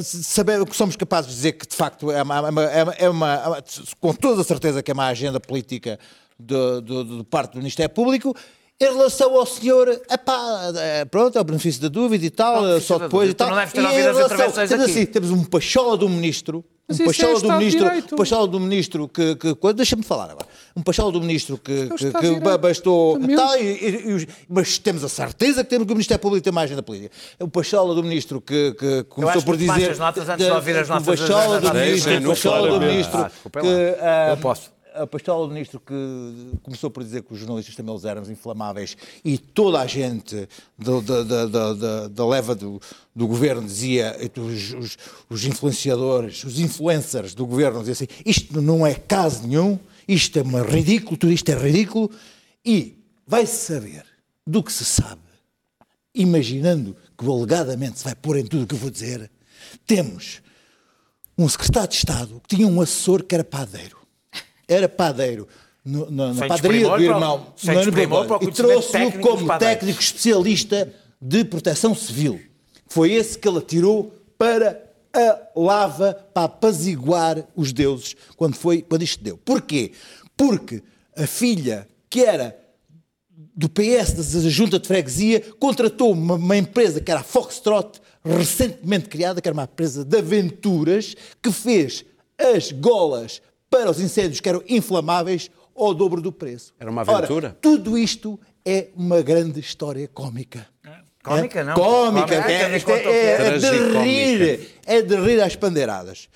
sabemos 0.04 0.70
que 0.70 0.76
somos 0.76 0.96
capazes 0.96 1.30
de 1.30 1.36
dizer 1.36 1.52
que 1.54 1.68
de 1.68 1.76
facto 1.76 2.12
é 2.12 2.22
uma, 2.24 2.38
é 2.38 2.50
uma- 2.50 2.64
é 2.64 3.10
uma- 3.10 3.34
é 3.34 3.60
é 3.60 3.64
com 4.00 4.14
toda 4.14 4.42
a 4.42 4.44
certeza 4.44 4.82
que 4.82 4.90
é 4.92 4.94
uma 4.94 5.08
agenda 5.08 5.40
política 5.40 6.00
de, 6.40 6.82
de- 6.82 7.18
de 7.18 7.24
parte 7.26 7.54
do 7.54 7.58
Ministério 7.60 7.94
Público, 7.94 8.36
em 8.82 8.86
relação 8.86 9.38
ao 9.38 9.46
senhor, 9.46 9.88
epá, 10.12 10.72
é, 10.78 11.06
pronto, 11.06 11.38
é 11.38 11.42
o 11.42 11.44
benefício 11.44 11.82
da 11.82 11.88
dúvida 11.88 12.26
e 12.26 12.30
tal, 12.30 12.62
benefício 12.62 12.88
só 12.88 12.98
depois 13.00 13.30
dúvida. 13.30 13.32
e 13.32 13.36
tal. 13.36 13.50
Não 13.50 13.56
deves 13.58 13.74
ter 13.74 13.80
E 13.80 13.84
em 13.84 13.88
ouvido 13.88 14.10
as 14.10 14.16
relação- 14.32 14.68
temos, 14.68 14.72
aqui. 14.84 14.92
assim, 14.92 15.06
temos 15.06 15.30
um 15.30 15.44
pachola 15.46 15.96
do 15.96 16.10
ministro, 16.10 16.66
Mas 16.88 17.00
um 17.00 17.10
isso 17.10 17.26
é 17.26 17.40
do 17.42 17.52
ministro, 17.54 17.88
um 18.14 18.16
pachola 18.16 18.48
do 18.48 18.60
ministro 18.60 19.08
que, 19.08 19.36
que, 19.38 19.56
que- 19.56 19.74
deixa-me 19.74 20.04
falar 20.04 20.26
agora, 20.26 20.46
um 20.76 20.84
pachola 20.84 21.12
do 21.12 21.20
ministro 21.20 21.58
que, 21.58 21.88
que, 21.88 22.06
Estado 22.06 22.22
que 22.22 22.36
Direito. 22.36 22.58
bastou, 22.60 23.20
tal, 23.36 23.58
e- 23.58 23.62
e- 23.64 24.18
e 24.24 24.28
mas 24.48 24.78
temos 24.78 25.04
a 25.04 25.10
certeza 25.10 25.64
que 25.64 25.70
temos 25.72 25.88
que 25.88 25.94
o 25.94 25.96
Ministério 25.96 26.22
Público 26.22 26.44
tem 26.44 26.52
uma 26.52 26.62
agenda 26.62 26.84
política. 26.84 27.16
O 27.40 27.48
pachola 27.48 27.96
do 27.96 28.04
ministro 28.04 28.40
que, 28.40 28.74
que 28.76 29.04
começou 29.06 29.38
acho 29.38 29.46
por 29.46 29.58
que 29.58 29.66
dizer, 29.66 29.92
as 29.92 29.98
notas 30.00 30.30
antes 30.30 30.46
de 30.46 30.52
ouvir 30.52 30.78
as 30.78 30.88
notas 30.88 31.06
do 31.20 31.74
ministro, 31.74 32.18
o 32.18 32.28
pachola 32.30 32.68
do 32.70 32.80
ministro 32.86 33.18
Ah, 33.20 33.28
desculpem 33.30 33.64
que 33.64 33.68
lá. 33.68 33.76
ah, 34.02 34.30
Eu 34.32 34.38
posso. 34.38 34.75
A 34.96 35.08
pastola 35.08 35.48
do 35.48 35.54
ministro 35.54 35.80
que 35.80 35.94
começou 36.64 36.90
por 36.90 37.04
dizer 37.04 37.24
que 37.24 37.34
os 37.34 37.40
jornalistas 37.40 37.76
também 37.76 37.96
eram 38.06 38.24
inflamáveis 38.32 38.96
e 39.24 39.38
toda 39.38 39.80
a 39.82 39.88
gente 39.88 40.48
da, 42.10 42.26
leva 42.26 42.56
do, 42.56 42.80
do 43.16 43.28
governo 43.28 43.66
dizia, 43.68 44.16
os, 44.38 44.74
os- 44.74 44.98
os 45.30 45.46
influenciadores, 45.46 46.44
os 46.44 46.60
influencers 46.60 47.34
do 47.34 47.46
governo 47.46 47.80
diziam 47.80 47.94
assim, 47.94 48.08
isto 48.26 48.62
não 48.62 48.86
é 48.86 48.96
caso 48.96 49.48
nenhum, 49.48 49.78
isto 50.08 50.38
é 50.40 50.42
uma 50.42 50.62
ridículo, 50.62 51.18
tudo 51.18 51.32
isto 51.34 51.50
é 51.50 51.56
ridículo 51.56 52.10
e 52.64 52.98
vai-se 53.28 53.66
saber 53.74 54.06
do 54.46 54.62
que 54.64 54.72
se 54.72 54.86
sabe, 54.86 55.22
imaginando 56.14 56.96
que 57.18 57.26
alegadamente 57.26 58.00
se 58.00 58.04
vai 58.04 58.16
pôr 58.16 58.38
em 58.38 58.46
tudo 58.46 58.64
o 58.64 58.68
que 58.68 58.76
eu 58.76 58.80
vou 58.80 58.90
dizer, 58.92 59.30
temos 59.86 60.42
um 61.38 61.50
secretário 61.50 61.90
de 61.90 61.96
Estado 61.96 62.42
que 62.48 62.56
tinha 62.56 62.68
um 62.68 62.80
assessor 62.80 63.24
que 63.24 63.36
era 63.36 63.44
padeiro. 63.44 64.05
Era 64.68 64.88
padeiro 64.90 65.48
no- 65.84 66.10
na, 66.10 66.34
na 66.34 66.34
padaria 66.48 66.82
do 66.98 67.04
irmão 67.16 67.48
sem 67.56 67.76
no 67.76 67.82
desprimor 67.92 68.26
para 68.28 68.38
o 68.38 68.50
e 68.50 68.52
trouxe-o 68.52 68.92
como 69.22 69.38
técnico 69.60 70.02
especialista 70.02 70.94
de 71.22 71.44
proteção 71.46 71.94
civil. 71.96 72.40
Foi 72.88 73.12
esse 73.12 73.38
que 73.38 73.48
ele 73.48 73.60
atirou 73.60 74.14
para 74.38 74.82
a 75.14 75.60
lava, 75.60 76.14
para 76.34 76.44
apaziguar 76.46 77.46
os 77.56 77.72
deuses, 77.72 78.16
quando, 78.36 78.56
foi, 78.56 78.82
quando 78.82 79.02
isto 79.04 79.24
deu. 79.24 79.38
Porquê? 79.38 79.92
Porque 80.36 80.82
a 81.16 81.26
filha, 81.26 81.88
que 82.10 82.22
era 82.24 82.58
do 83.56 83.70
PS, 83.70 84.14
da 84.14 84.50
Junta 84.50 84.78
de 84.80 84.88
Freguesia, 84.88 85.42
contratou 85.60 86.12
uma, 86.12 86.36
uma 86.36 86.58
empresa 86.58 87.00
que 87.00 87.10
era 87.10 87.22
a 87.22 87.24
Foxtrot, 87.24 88.02
recentemente 88.24 89.08
criada, 89.08 89.40
que 89.42 89.48
era 89.48 89.54
uma 89.54 89.64
empresa 89.64 90.04
de 90.04 90.18
aventuras, 90.18 91.16
que 91.42 91.52
fez 91.52 92.04
as 92.38 92.72
golas 92.74 93.42
para 93.78 93.92
os 93.92 94.00
incêndios 94.00 94.40
que 94.40 94.48
eram 94.48 94.64
inflamáveis 94.70 95.52
ao 95.76 95.94
dobro 95.94 96.22
do 96.22 96.32
preço. 96.32 96.74
Era 96.80 96.90
uma 96.90 97.02
Ora, 97.02 97.18
aventura? 97.18 97.58
tudo 97.62 97.98
isto 97.98 98.40
é 98.66 98.88
uma 98.96 99.22
grande 99.22 99.60
história 99.60 100.08
cómica. 100.08 100.66
Cómica, 101.22 101.60
É? 101.60 101.64
não. 101.66 101.74
Cómica, 101.74 102.28
Cómica, 102.28 102.52
é, 102.52 102.54
é- 102.54 102.72
é- 102.72 103.56
é. 103.56 103.58
de 103.58 103.98
rir, 104.00 104.70
é 104.86 105.02
de 105.02 105.16
rir 105.18 105.42
às 105.42 105.56
pandeiradas. 105.58 106.30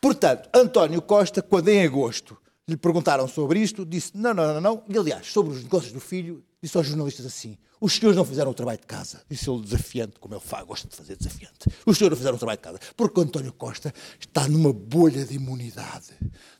Portanto, 0.00 0.48
António 0.54 1.02
Costa, 1.02 1.42
quando 1.42 1.68
em 1.68 1.84
agosto 1.84 2.38
lhe 2.66 2.76
perguntaram 2.76 3.28
sobre 3.28 3.58
isto, 3.60 3.84
disse 3.84 4.12
não, 4.14 4.32
não, 4.32 4.54
não, 4.54 4.60
não. 4.60 4.82
E 4.88 4.96
aliás, 4.96 5.26
sobre 5.26 5.52
os 5.54 5.62
negócios 5.62 5.92
do 5.92 6.00
filho, 6.00 6.42
disse 6.62 6.76
aos 6.76 6.86
jornalistas 6.86 7.26
assim: 7.26 7.56
os 7.80 7.94
senhores 7.94 8.16
não 8.16 8.24
fizeram 8.24 8.50
o 8.50 8.54
trabalho 8.54 8.78
de 8.78 8.86
casa. 8.86 9.22
Disse 9.30 9.48
ele 9.48 9.62
desafiante, 9.62 10.18
como 10.18 10.34
ele 10.34 10.40
faz, 10.40 10.66
gosta 10.66 10.88
de 10.88 10.96
fazer 10.96 11.16
desafiante. 11.16 11.68
Os 11.86 11.96
senhores 11.96 12.16
não 12.16 12.16
fizeram 12.16 12.36
o 12.36 12.38
trabalho 12.38 12.58
de 12.58 12.62
casa. 12.62 12.80
Porque 12.96 13.20
António 13.20 13.52
Costa 13.52 13.94
está 14.18 14.48
numa 14.48 14.72
bolha 14.72 15.24
de 15.24 15.34
imunidade. 15.34 16.12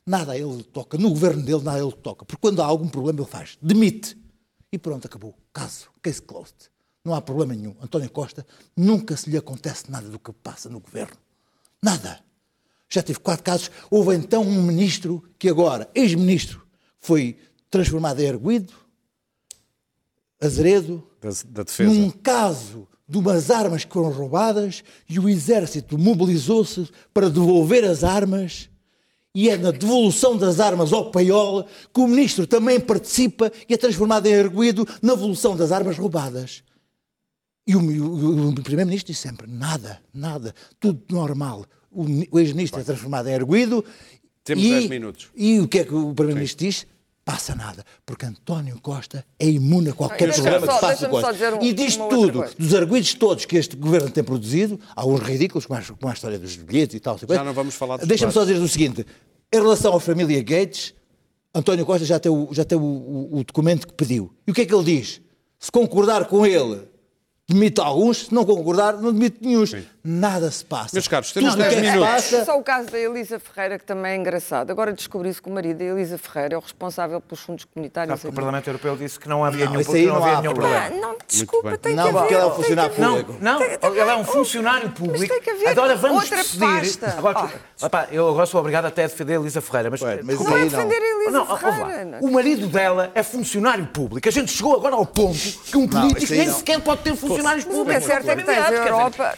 Nada 0.07 0.33
a 0.33 0.39
ele 0.39 0.63
toca. 0.63 0.97
No 0.97 1.11
governo 1.11 1.43
dele, 1.43 1.63
nada 1.63 1.79
a 1.79 1.83
ele 1.83 1.93
toca. 1.93 2.25
Porque 2.25 2.41
quando 2.41 2.63
há 2.63 2.67
algum 2.67 2.89
problema, 2.89 3.21
ele 3.21 3.29
faz. 3.29 3.59
Demite. 3.61 4.17
E 4.73 4.79
pronto, 4.79 5.07
acabou. 5.07 5.37
Caso. 5.53 5.89
Case 6.01 6.23
closed. 6.23 6.71
Não 7.05 7.15
há 7.15 7.21
problema 7.21 7.55
nenhum. 7.55 7.75
António 7.81 8.11
Costa 8.11 8.47
nunca 8.77 9.17
se 9.17 9.29
lhe 9.31 9.37
acontece 9.37 9.91
nada 9.91 10.09
do 10.09 10.19
que 10.19 10.33
passa 10.33 10.69
no 10.69 10.79
governo. 10.79 11.17
Nada. 11.83 12.21
Já 12.89 13.03
teve 13.03 13.19
quatro 13.19 13.45
casos. 13.45 13.71
Houve 13.91 14.15
então 14.15 14.43
um 14.43 14.63
ministro 14.63 15.29
que 15.39 15.49
agora, 15.49 15.91
ex-ministro, 15.95 16.67
foi 17.01 17.39
transformado 17.71 18.21
em 18.21 18.27
erguido, 18.27 18.73
Azeredo, 20.41 21.03
da, 21.21 21.31
da 21.47 21.63
defesa. 21.65 21.93
num 21.93 22.11
caso 22.11 22.87
de 23.09 23.19
umas 23.19 23.51
armas 23.51 23.85
que 23.85 23.93
foram 23.93 24.11
roubadas 24.11 24.85
e 25.09 25.19
o 25.19 25.29
exército 25.29 25.99
mobilizou-se 25.99 26.89
para 27.13 27.31
devolver 27.31 27.85
as 27.85 28.05
armas 28.05 28.69
e 29.35 29.49
é 29.49 29.57
na 29.57 29.71
devolução 29.71 30.37
das 30.37 30.61
armas 30.61 30.93
ao 30.93 31.11
paiol 31.11 31.65
que 31.93 32.01
o 32.01 32.07
ministro 32.07 32.47
também 32.47 32.81
participa 32.81 33.53
e 33.69 33.75
é 33.75 33.77
transformado 33.77 34.27
em 34.27 34.33
erguido 34.33 34.87
na 35.03 35.15
devolução 35.15 35.57
das 35.57 35.73
armas 35.73 35.97
roubadas. 35.97 36.63
E 37.67 37.77
o, 37.77 37.81
o, 37.81 38.49
o 38.49 38.63
primeiro-ministro 38.63 39.13
diz 39.13 39.19
sempre, 39.19 39.47
nada, 39.47 40.01
nada, 40.13 40.55
tudo 40.81 41.03
normal. 41.11 41.67
O, 41.91 42.05
o 42.31 42.39
ex-ministro 42.39 42.81
é 42.81 42.85
transformado 42.85 43.29
em 43.29 43.33
erguido 43.33 43.85
Temos 44.43 44.65
e, 44.65 44.71
10 44.71 44.89
minutos. 44.89 45.29
E 45.37 45.61
o 45.61 45.69
que 45.69 45.81
é 45.81 45.85
que 45.85 45.95
o 45.95 46.15
primeiro-ministro 46.15 46.67
diz? 46.67 46.87
Passa 47.29 47.55
nada, 47.55 47.85
porque 48.07 48.25
António 48.25 48.81
Costa 48.81 49.23
é 49.39 49.47
imune 49.47 49.91
a 49.91 49.93
qualquer 49.93 50.33
problema 50.33 50.61
que 50.67 50.73
só- 50.73 50.79
faça 50.81 50.97
só 51.05 51.09
coisa. 51.11 51.31
dizer 51.35 51.53
um- 51.53 51.63
e 51.63 51.75
diz 51.75 51.95
tudo, 51.95 52.43
dos 52.59 52.75
arguidos 52.75 53.13
todos 53.13 53.45
que 53.45 53.55
este 53.59 53.77
governo 53.77 54.09
tem 54.11 54.25
produzido, 54.25 54.81
há 54.97 55.07
uns 55.07 55.21
ridículos, 55.21 55.67
como 55.67 55.79
a, 55.79 55.83
como 55.83 56.11
a 56.11 56.15
história 56.15 56.39
dos 56.39 56.57
bilhetes 56.57 56.97
e 56.97 57.01
tal. 57.01 57.19
Já 57.19 57.45
não 57.45 57.53
vamos 57.53 57.75
falar 57.75 57.99
dos 57.99 58.09
Deixa-me 58.09 58.33
só 58.33 58.47
dizer 58.47 58.59
o 58.59 58.67
seguinte: 58.67 59.05
em 59.53 59.57
relação 59.61 59.95
à 59.95 60.01
família 60.01 60.43
Gates, 60.43 60.95
António 61.55 61.85
Costa 61.85 62.07
já 62.07 62.19
tem, 62.19 62.33
o, 62.33 62.49
já 62.51 62.65
tem 62.65 62.79
o, 62.79 62.83
o- 62.83 63.29
o 63.41 63.45
documento 63.45 63.87
que 63.87 63.93
pediu. 63.93 64.33
E 64.47 64.51
o 64.51 64.55
que 64.55 64.63
é 64.63 64.65
que 64.65 64.75
ele 64.75 64.85
diz? 64.85 65.21
Se 65.59 65.71
concordar 65.71 66.25
com 66.29 66.47
ele, 66.47 66.81
demite 67.47 67.79
alguns, 67.79 68.27
se 68.29 68.35
não 68.35 68.47
concordar, 68.47 68.95
não 69.03 69.13
demite 69.13 69.37
nenhum. 69.43 69.65
Nada 70.11 70.51
se 70.51 70.65
passa. 70.65 70.89
Meus 70.95 71.07
caros, 71.07 71.33
temos 71.33 71.51
Tudo 71.53 71.61
o 71.61 71.69
que 71.69 71.75
10 71.75 71.77
é 71.77 71.81
que 71.83 71.87
se 71.91 71.93
minutos. 71.99 72.15
passa- 72.15 72.37
É 72.39 72.45
só 72.47 72.59
o 72.59 72.63
caso 72.63 72.91
da 72.91 72.99
Elisa 72.99 73.39
Ferreira, 73.39 73.79
que 73.79 73.85
também 73.85 74.13
é 74.13 74.17
engraçado. 74.17 74.71
Agora 74.71 74.91
descobri-se 74.91 75.43
que 75.43 75.51
o 75.51 75.53
marido 75.53 75.77
da 75.79 75.85
Elisa 75.85 76.17
Ferreira 76.17 76.55
é 76.55 76.57
o 76.57 76.61
responsável 76.63 77.21
pelos 77.21 77.41
fundos 77.45 77.67
comunitários. 77.67 78.13
Sabe 78.19 78.23
que 78.23 78.29
o 78.29 78.33
Parlamento 78.33 78.69
Europeu 78.69 78.97
disse 78.97 79.21
que 79.21 79.29
não 79.29 79.45
havia 79.45 79.67
Não, 79.67 79.73
nenhum, 79.75 79.93
aí 79.93 80.07
não 80.07 80.15
não 80.15 80.23
havia 80.25 80.41
nenhum 80.41 80.55
problema. 80.55 80.81
problema. 80.87 81.07
Não, 81.09 81.17
desculpa, 81.29 81.77
tem 81.77 81.95
Não, 81.95 82.03
que 82.05 82.09
haver. 82.09 82.21
porque 82.21 82.35
ele 82.35 82.41
é 82.41 82.45
um 82.47 82.49
tem 82.49 82.57
que 82.57 82.63
funcionário 82.63 82.93
haver- 82.95 83.07
público. 83.25 83.45
Não, 83.45 83.59
tem 83.59 83.69
que 83.79 83.87
haver 83.87 84.01
ele 84.01 84.11
é 84.11 84.17
um 84.17 84.25
funcionário 84.25 84.91
público. 84.93 85.19
Mas 85.19 85.29
tem 85.29 85.41
que 85.43 85.51
haver 85.51 85.69
agora 85.69 85.97
vamos 85.97 86.23
outra 86.23 86.37
decidir. 86.39 86.59
pasta. 86.61 87.15
Agora, 87.19 87.39
Ah. 87.83 87.87
epá, 87.87 88.09
eu 88.11 88.29
agora 88.31 88.47
sou 88.47 88.61
obrigado 88.61 88.87
até 88.87 89.05
a 89.05 89.07
defender 89.09 89.37
a 89.37 89.41
Elisa 89.41 89.61
Ferreira, 89.61 89.91
mas, 89.91 90.01
Ué, 90.01 90.17
mas 90.23 90.27
desculpa, 90.27 90.51
Não 90.53 90.57
é 90.57 90.61
não. 90.63 90.69
defender 90.71 90.97
a 90.97 91.07
Elisa 91.07 91.31
Não. 91.33 91.59
Ferreira. 91.59 92.19
O 92.23 92.31
marido 92.33 92.67
dela 92.69 93.11
é 93.15 93.23
funcionário 93.23 93.87
público. 93.89 94.27
A 94.27 94.33
gente 94.33 94.51
chegou 94.53 94.75
agora 94.75 94.95
ao 94.95 95.05
ponto 95.05 95.39
que 95.39 95.77
um 95.77 95.87
político 95.87 96.33
nem 96.33 96.47
não. 96.47 96.55
sequer 96.55 96.81
pode 96.81 97.03
ter 97.03 97.15
funcionários 97.15 97.67
Mas 97.67 97.75
o 97.75 97.77
que 97.79 97.85
públicos. 97.85 98.05
é 98.05 98.07
certo 98.15 98.29
é 98.31 98.37
que 98.37 98.43
tens 98.45 98.59
a 98.59 98.71
Europa- 98.73 99.35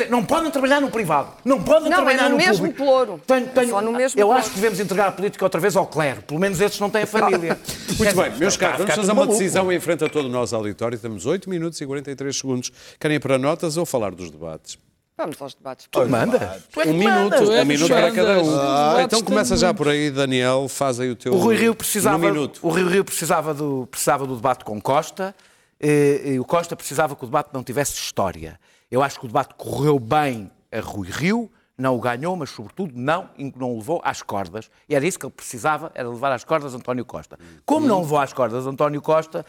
é- 0.00 0.04
dizer, 0.04 0.10
não 0.10 0.24
podem 0.24 0.50
trabalhar 0.50 0.80
no 0.80 0.90
privado, 0.90 1.30
não 1.44 1.62
podem 1.62 1.88
Não, 1.90 1.96
trabalhar 1.98 2.20
é 2.26 2.28
no 2.28 2.30
no 2.30 2.36
mesmo 2.36 2.56
público. 2.66 2.76
ploro. 2.84 3.20
Tenho- 3.26 3.46
É 3.46 3.48
tenho- 3.50 3.70
só 3.70 3.80
no 3.82 3.92
mesmo 3.92 4.20
eu 4.20 4.26
ploro. 4.26 4.40
acho 4.40 4.50
que 4.50 4.56
devemos 4.56 4.80
entregar 4.80 5.08
a 5.08 5.12
política 5.12 5.44
outra 5.44 5.60
vez 5.60 5.76
ao 5.76 5.86
clero. 5.86 6.22
Pelo 6.22 6.40
menos 6.40 6.60
esses 6.60 6.78
não 6.80 6.88
têm 6.90 7.02
a 7.02 7.06
família. 7.08 7.58
Muito 7.98 8.16
bem, 8.16 8.36
meus 8.36 8.56
caros, 8.56 8.78
vamos 8.78 8.94
fazer 8.94 9.08
uma 9.12 9.14
maluco. 9.22 9.38
decisão 9.38 9.72
em 9.72 9.80
frente 9.80 10.04
a 10.04 10.08
todo 10.08 10.26
o 10.26 10.28
nosso 10.28 10.54
auditório. 10.56 10.98
Temos 10.98 11.26
8 11.26 11.48
minutos 11.50 11.80
e 11.80 11.86
43 11.86 12.36
segundos. 12.36 12.70
Querem 13.00 13.16
ir 13.16 13.20
para 13.20 13.38
notas 13.38 13.76
ou 13.76 13.84
falar 13.86 14.12
dos 14.12 14.30
debates? 14.30 14.78
Vamos 15.16 15.42
aos 15.42 15.52
debates. 15.52 15.88
Manda. 16.08 16.62
Tu 16.72 16.80
é 16.80 16.86
Um 16.86 16.94
minuto, 16.94 17.34
é 17.52 17.62
um 17.62 17.64
minuto 17.64 17.88
para 17.88 18.12
cada 18.12 18.40
um. 18.40 18.56
Ah, 18.56 19.02
então 19.02 19.20
começa 19.20 19.56
já 19.56 19.74
por 19.74 19.88
aí, 19.88 20.12
Daniel, 20.12 20.68
faz 20.68 21.00
aí 21.00 21.10
o 21.10 21.16
teu. 21.16 21.32
O 21.34 21.38
Rui 21.38 21.56
Rio 21.56 21.74
precisava, 21.74 22.18
minuto. 22.18 22.60
o 22.62 22.68
Rui 22.68 22.84
Rio 22.88 23.04
precisava, 23.04 23.52
do, 23.52 23.88
precisava 23.90 24.24
do 24.28 24.36
debate 24.36 24.64
com 24.64 24.80
Costa 24.80 25.34
eh, 25.80 26.22
e 26.34 26.38
o 26.38 26.44
Costa 26.44 26.76
precisava 26.76 27.16
que 27.16 27.24
o 27.24 27.26
debate 27.26 27.50
não 27.52 27.64
tivesse 27.64 27.94
história. 27.94 28.60
Eu 28.90 29.02
acho 29.02 29.18
que 29.20 29.26
o 29.26 29.28
debate 29.28 29.54
correu 29.54 29.98
bem 29.98 30.50
a 30.72 30.80
Rui 30.80 31.08
Rio, 31.10 31.50
não 31.76 31.94
o 31.94 32.00
ganhou, 32.00 32.34
mas 32.34 32.50
sobretudo 32.50 32.92
não, 32.96 33.30
não 33.56 33.72
o 33.72 33.76
levou 33.76 34.00
às 34.04 34.22
cordas. 34.22 34.70
E 34.88 34.94
era 34.94 35.06
isso 35.06 35.18
que 35.18 35.24
ele 35.24 35.32
precisava, 35.32 35.92
era 35.94 36.08
levar 36.08 36.32
às 36.32 36.42
cordas 36.42 36.74
António 36.74 37.04
Costa. 37.04 37.38
Como 37.64 37.86
não 37.86 38.00
levou 38.00 38.18
às 38.18 38.32
cordas 38.32 38.66
António 38.66 39.00
Costa, 39.00 39.46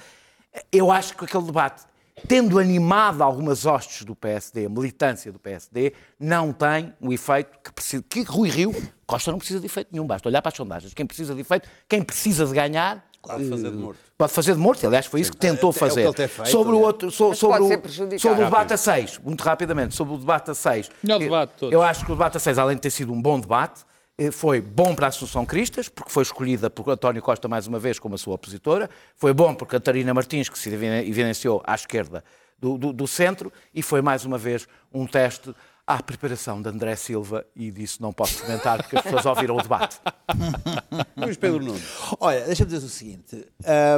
eu 0.72 0.92
acho 0.92 1.16
que 1.18 1.26
aquele 1.26 1.44
debate, 1.44 1.86
tendo 2.28 2.60
animado 2.60 3.24
algumas 3.24 3.66
hostes 3.66 4.06
do 4.06 4.16
PSD, 4.16 4.66
a 4.66 4.70
militância 4.70 5.32
do 5.32 5.40
PSD, 5.40 5.94
não 6.20 6.54
tem 6.54 6.94
o 7.02 7.12
efeito 7.12 7.58
que 7.64 7.72
precisa. 7.72 8.04
Que 8.08 8.22
Rui 8.22 8.50
Rio, 8.50 8.74
Costa 9.08 9.32
não 9.32 9.40
precisa 9.40 9.60
de 9.60 9.66
efeito 9.66 9.90
nenhum, 9.92 10.06
basta 10.06 10.30
olhar 10.30 10.42
para 10.42 10.50
as 10.50 10.56
sondagens. 10.56 10.94
Quem 10.94 11.06
precisa 11.06 11.34
de 11.34 11.42
efeito, 11.42 11.68
quem 11.88 12.04
precisa 12.04 12.46
de 12.46 12.54
ganhar. 12.54 13.09
Pode 13.22 13.50
fazer 13.50 13.70
de 13.72 13.78
eh, 13.78 13.82
morto. 13.82 14.00
Pode 14.18 14.34
fazer 14.34 14.54
de 14.54 14.60
morto, 14.60 14.88
aliás, 14.88 15.06
foi 15.06 15.22
isso 15.22 15.32
que 15.32 15.38
tentou 15.38 15.70
É 15.70 15.72
o 15.72 15.74
que 15.74 15.80
fazer. 15.80 16.02
ele 16.04 16.14
tem 16.14 16.28
feito, 16.28 16.50
sobre 16.50 16.74
o 16.74 16.80
né? 16.80 16.86
outro, 16.86 17.12
so- 17.12 17.34
sobre, 17.36 17.60
pode 17.60 17.74
o, 18.16 18.20
sobre 18.20 18.42
o 18.42 18.46
debate 18.46 18.74
a 18.74 18.78
6, 18.78 19.20
muito 19.24 19.42
rapidamente, 19.44 19.96
sobre 19.96 20.14
o 20.14 20.18
debate 20.18 20.52
a 20.52 20.54
6. 20.56 20.90
Melhor 21.04 21.20
debate 21.20 21.50
de 21.52 21.56
todos. 21.58 21.74
Eu 21.74 21.82
acho 21.82 22.06
que 22.06 22.12
o 22.12 22.16
debate 22.16 22.38
a 22.38 22.40
6, 22.40 22.58
além 22.58 22.76
de 22.76 22.82
ter 22.82 22.90
sido 22.92 23.12
um 23.14 23.22
bom 23.22 23.40
debate, 23.40 23.82
eh, 24.18 24.32
foi 24.32 24.62
bom 24.62 24.96
para 24.96 25.08
a 25.08 25.10
Associação 25.10 25.46
Cristas, 25.46 25.90
porque 25.90 26.12
foi 26.12 26.24
escolhida 26.24 26.70
por 26.70 26.90
António 26.90 27.22
Costa 27.22 27.48
mais 27.48 27.68
uma 27.68 27.80
vez 27.80 28.00
como 28.00 28.16
a 28.16 28.18
sua 28.18 28.36
opositora, 28.36 28.90
foi 29.16 29.34
bom 29.34 29.54
por 29.54 29.66
Catarina 29.68 30.14
Martins, 30.14 30.50
que 30.50 30.58
se 30.58 30.70
eviden- 30.70 31.08
evidenciou 31.08 31.62
à 31.66 31.76
esquerda 31.76 32.24
do, 32.58 32.78
do- 32.78 32.92
do 32.94 33.08
centro, 33.08 33.52
e 33.74 33.82
foi 33.82 34.02
mais 34.02 34.26
uma 34.26 34.38
vez 34.38 34.68
um 34.94 35.06
teste 35.08 35.54
à 35.90 36.04
preparação 36.04 36.62
de 36.62 36.70
André 36.70 36.96
Silva, 36.96 37.44
e 37.56 37.72
disso 37.72 37.98
não 38.00 38.14
posso 38.14 38.44
comentar, 38.44 38.78
porque 38.84 38.96
as 38.96 39.02
pessoas 39.04 39.26
ouviram 39.26 39.58
o 39.58 39.62
debate. 39.62 39.98
Luís 41.18 41.36
Pedro 41.36 41.64
Nuno. 41.64 41.82
Olha, 42.20 42.46
deixa-me 42.46 42.70
dizer 42.72 42.86
o 42.86 42.90
seguinte: 42.90 43.46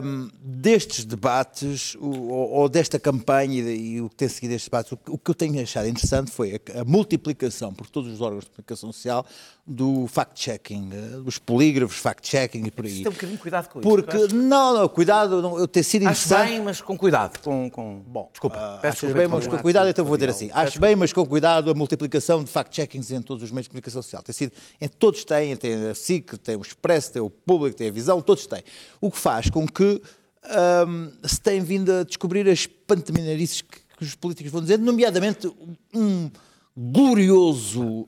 hum, 0.01 0.29
destes 0.41 1.03
debates, 1.03 1.95
ou, 1.99 2.29
ou 2.51 2.69
desta 2.69 2.97
campanha 2.97 3.61
e, 3.61 3.95
e 3.95 4.01
o 4.01 4.09
que 4.09 4.15
tem 4.15 4.29
seguido 4.29 4.53
estes 4.53 4.69
debates, 4.69 4.91
o, 4.93 4.97
que- 4.97 5.11
o 5.11 5.17
que 5.17 5.31
eu 5.31 5.35
tenho 5.35 5.61
achado 5.61 5.87
interessante 5.89 6.31
foi 6.31 6.61
a, 6.75 6.81
a 6.81 6.85
multiplicação 6.85 7.73
por 7.73 7.89
todos 7.89 8.11
os 8.13 8.21
órgãos 8.21 8.45
de 8.45 8.51
comunicação 8.51 8.91
social 8.93 9.25
do 9.67 10.07
fact-checking, 10.07 10.89
eh, 10.91 11.17
dos 11.23 11.37
polígrafos, 11.37 11.97
fact-checking 11.97 12.65
e 12.65 12.71
por 12.71 12.85
aí. 12.85 13.03
Tem 13.03 13.07
um 13.07 13.11
bocadinho 13.11 13.35
de 13.37 13.41
cuidado 13.41 13.69
com 13.69 13.79
isso. 13.79 13.87
Porque, 13.89 14.17
acho. 14.17 14.35
não, 14.35 14.73
não, 14.73 14.87
cuidado, 14.89 15.41
não, 15.41 15.59
eu 15.59 15.67
ter 15.67 15.83
sido 15.83 16.07
Acho 16.07 16.25
interessante. 16.25 16.49
bem, 16.51 16.61
mas 16.61 16.81
com 16.81 16.97
cuidado. 16.97 17.39
Com, 17.41 17.69
com... 17.69 17.99
Bom, 18.07 18.29
desculpa. 18.31 18.57
peço 18.81 18.87
Achas 18.87 18.93
desculpa 19.01 19.17
bem, 19.19 19.27
mas 19.27 19.47
com 19.47 19.57
cuidado, 19.59 19.89
então 19.89 20.03
vou 20.05 20.17
dizer 20.17 20.29
assim. 20.29 20.49
Acho 20.53 20.79
bem, 20.79 20.95
mas 20.95 21.13
com 21.13 21.25
cuidado 21.25 21.69
a 21.69 21.73
multiplicação 21.81 22.43
de 22.43 22.49
fact-checkings 22.49 23.11
em 23.11 23.21
todos 23.21 23.43
os 23.43 23.51
meios 23.51 23.65
de 23.65 23.69
comunicação 23.69 24.01
social. 24.01 24.21
Tem 24.23 24.33
sido, 24.33 24.53
em, 24.79 24.87
todos 24.87 25.23
têm, 25.25 25.55
tem 25.55 25.73
a 25.89 25.93
SIC, 25.95 26.37
tem 26.37 26.55
o 26.55 26.61
Expresso, 26.61 27.11
tem 27.11 27.21
o 27.21 27.29
Público, 27.29 27.75
tem 27.77 27.89
a 27.89 27.91
Visão, 27.91 28.21
todos 28.21 28.45
têm. 28.47 28.63
O 28.99 29.11
que 29.11 29.17
faz 29.17 29.49
com 29.49 29.67
que 29.67 30.01
hum, 30.87 31.11
se 31.23 31.39
tem 31.41 31.61
vindo 31.61 31.91
a 31.91 32.03
descobrir 32.03 32.47
as 32.49 32.65
panteminarices 32.65 33.61
que, 33.61 33.79
que 33.97 34.03
os 34.03 34.15
políticos 34.15 34.51
vão 34.51 34.61
dizer, 34.61 34.79
nomeadamente 34.79 35.51
um 35.93 36.29
glorioso 36.75 37.83
uh, 37.83 38.07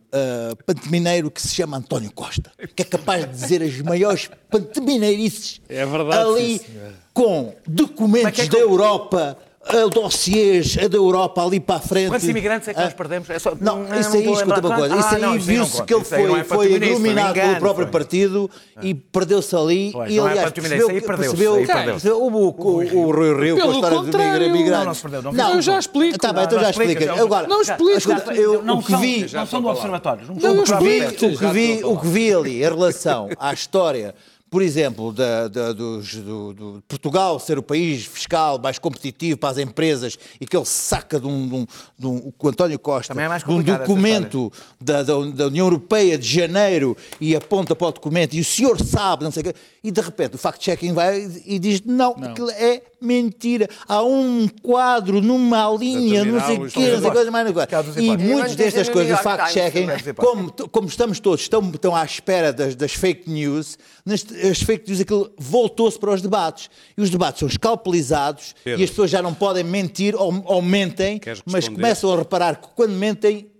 pantemineiro 0.65 1.29
que 1.29 1.41
se 1.41 1.49
chama 1.53 1.77
António 1.77 2.11
Costa, 2.13 2.51
que 2.75 2.81
é 2.81 2.85
capaz 2.85 3.25
de 3.25 3.31
dizer 3.31 3.61
as 3.61 3.77
maiores 3.81 4.29
panteminairices 4.49 5.61
É 5.67 5.85
verdade, 5.85 6.29
ali 6.29 6.59
sim, 6.59 6.65
com 7.13 7.53
documentos 7.67 8.39
é 8.39 8.43
que 8.43 8.49
da 8.49 8.59
eu- 8.59 8.69
Europa, 8.69 9.37
a 9.65 9.87
dossiês 9.87 10.77
a 10.77 10.87
da 10.87 10.97
Europa 10.97 11.43
ali 11.43 11.59
para 11.59 11.75
a 11.77 11.79
frente. 11.79 12.09
Quantos 12.09 12.27
imigrantes 12.27 12.67
é 12.67 12.73
que 12.73 12.79
Ah, 12.79 12.83
nós 12.85 12.93
perdemos? 12.93 13.29
É 13.29 13.39
só- 13.39 13.53
Não, 13.59 13.83
não 13.83 13.99
isso 13.99 14.15
aí, 14.15 14.31
escuta 14.31 14.59
uma 14.59 14.75
coisa. 14.75 14.95
Ah, 14.95 14.97
aí 14.97 14.99
não, 14.99 14.99
isso 14.99 15.15
aí 15.15 15.21
não 15.21 15.39
viu-se 15.39 15.83
que 15.83 15.93
ele 15.93 15.99
não 15.99 16.05
foi, 16.05 16.39
é 16.39 16.43
foi 16.43 16.57
panteminista, 16.57 16.85
iluminado 16.85 17.33
pelo 17.33 17.55
próprio 17.57 17.85
foi. 17.85 17.91
partido 17.91 18.51
e 18.81 18.93
perdeu-se 18.93 19.55
ali. 19.55 19.89
Pois, 19.93 20.11
e 20.11 20.17
não 20.17 20.27
é 20.27 20.31
aliás, 20.31 20.49
panteminista, 20.49 20.75
percebeu, 20.87 20.95
aí 20.95 21.07
perdeu-se, 21.07 21.37
percebeu, 21.37 21.53
aí 21.55 21.85
percebeu 21.85 22.21
o, 22.23 22.27
o, 22.27 22.97
o, 23.07 23.11
Rui 23.11 23.41
Rio 23.41 23.57
com 23.57 23.69
a 23.69 23.71
história 23.73 23.97
contrário. 23.97 24.39
dos 24.39 24.51
migrantes. 24.51 24.79
Não, 24.79 24.85
não 24.85 24.93
se 24.93 25.01
perdeu, 25.01 25.21
não 25.21 25.49
Eu 25.55 25.61
já 25.61 25.79
explico. 25.79 26.17
Tá 26.17 26.33
bem, 26.33 26.43
então 26.43 26.57
Não, 26.57 26.63
já 26.65 26.71
não 26.77 26.83
explica, 26.83 27.13
Agora, 27.23 27.47
Não 27.47 27.61
explico. 27.61 28.31
eu, 28.33 28.61
não 28.63 28.79
o 28.79 28.83
que 28.83 28.91
são, 28.91 28.99
vi, 28.99 29.27
não 29.33 29.45
são 29.45 29.61
do 29.61 29.67
observatório. 29.69 30.27
Não 30.27 30.35
Não, 30.35 30.55
eu 30.55 30.63
o 30.63 31.89
o 31.89 31.93
o 31.93 31.99
que 31.99 32.07
vi 32.07 32.33
ali 32.33 32.57
em 32.57 32.61
relação 32.61 33.29
à 33.39 33.53
história, 33.53 34.13
por 34.53 34.61
exemplo, 34.61 35.11
da, 35.11 35.47
da- 35.47 35.73
dos- 35.73 36.13
do, 36.13 36.53
do 36.53 36.83
Portugal 36.87 37.39
ser 37.39 37.57
o 37.57 37.63
país 37.63 38.05
fiscal 38.05 38.59
mais 38.59 38.77
competitivo 38.77 39.35
para 39.35 39.49
as 39.49 39.57
empresas 39.57 40.15
e 40.39 40.45
que 40.45 40.55
ele 40.55 40.63
saca 40.65 41.19
de 41.19 41.25
um, 41.25 41.47
de 41.47 41.55
um- 41.55 41.65
de 41.97 42.05
um- 42.05 42.31
o 42.37 42.47
António 42.49 42.77
Costa 42.77 43.13
é 43.13 43.27
mais 43.27 43.43
de 43.43 43.49
um 43.49 43.57
documento 43.87 44.53
da, 44.79 45.01
da, 45.01 45.13
da 45.31 45.47
União 45.47 45.65
Europeia 45.65 46.19
de 46.19 46.27
janeiro 46.27 46.95
e 47.19 47.35
aponta 47.35 47.75
para 47.75 47.87
o 47.87 47.91
documento 47.93 48.35
e 48.35 48.41
o 48.41 48.45
senhor 48.45 48.79
sabe, 48.79 49.23
não 49.23 49.31
sei 49.31 49.41
o 49.41 49.45
quê, 49.45 49.55
e 49.83 49.89
de 49.91 50.01
repente 50.01 50.35
o 50.35 50.37
fact-checking 50.37 50.93
vai 50.93 51.27
e 51.47 51.57
diz 51.57 51.81
não, 51.83 52.11
aquilo 52.29 52.51
é 52.51 52.83
mentira. 53.03 53.69
Há 53.87 54.03
um 54.03 54.47
quadro 54.61 55.21
numa 55.21 55.69
linha, 55.71 56.23
não 56.23 56.39
sei 56.39 56.57
o 56.57 56.69
quê, 56.69 56.91
não 56.91 57.01
sei 57.01 57.11
coisa 57.11 57.31
mais. 57.31 57.45
Não 57.45 58.03
e 58.03 58.17
muitas 58.17 58.55
destas 58.55 58.89
coisas, 58.89 59.19
fact-checking, 59.19 59.87
como, 60.15 60.51
como 60.71 60.87
estamos 60.87 61.19
todos, 61.19 61.41
estão, 61.41 61.61
estão 61.69 61.95
à 61.95 62.03
espera 62.03 62.51
das, 62.53 62.75
das 62.75 62.93
fake 62.93 63.29
news, 63.29 63.77
as 64.05 64.61
fake 64.61 64.89
news 64.89 65.01
aquilo 65.01 65.31
voltou-se 65.37 65.99
para 65.99 66.11
os 66.11 66.21
debates. 66.21 66.69
E 66.97 67.01
os 67.01 67.09
debates 67.09 67.39
são 67.39 67.47
escalpelizados 67.47 68.55
Pedro. 68.63 68.81
e 68.81 68.83
as 68.83 68.89
pessoas 68.89 69.11
já 69.11 69.21
não 69.21 69.33
podem 69.33 69.63
mentir 69.63 70.15
ou, 70.15 70.43
ou 70.45 70.61
mentem, 70.61 71.19
mas 71.45 71.67
começam 71.67 72.13
a 72.13 72.17
reparar 72.17 72.55
que 72.55 72.67
quando 72.75 72.93
mentem 72.93 73.52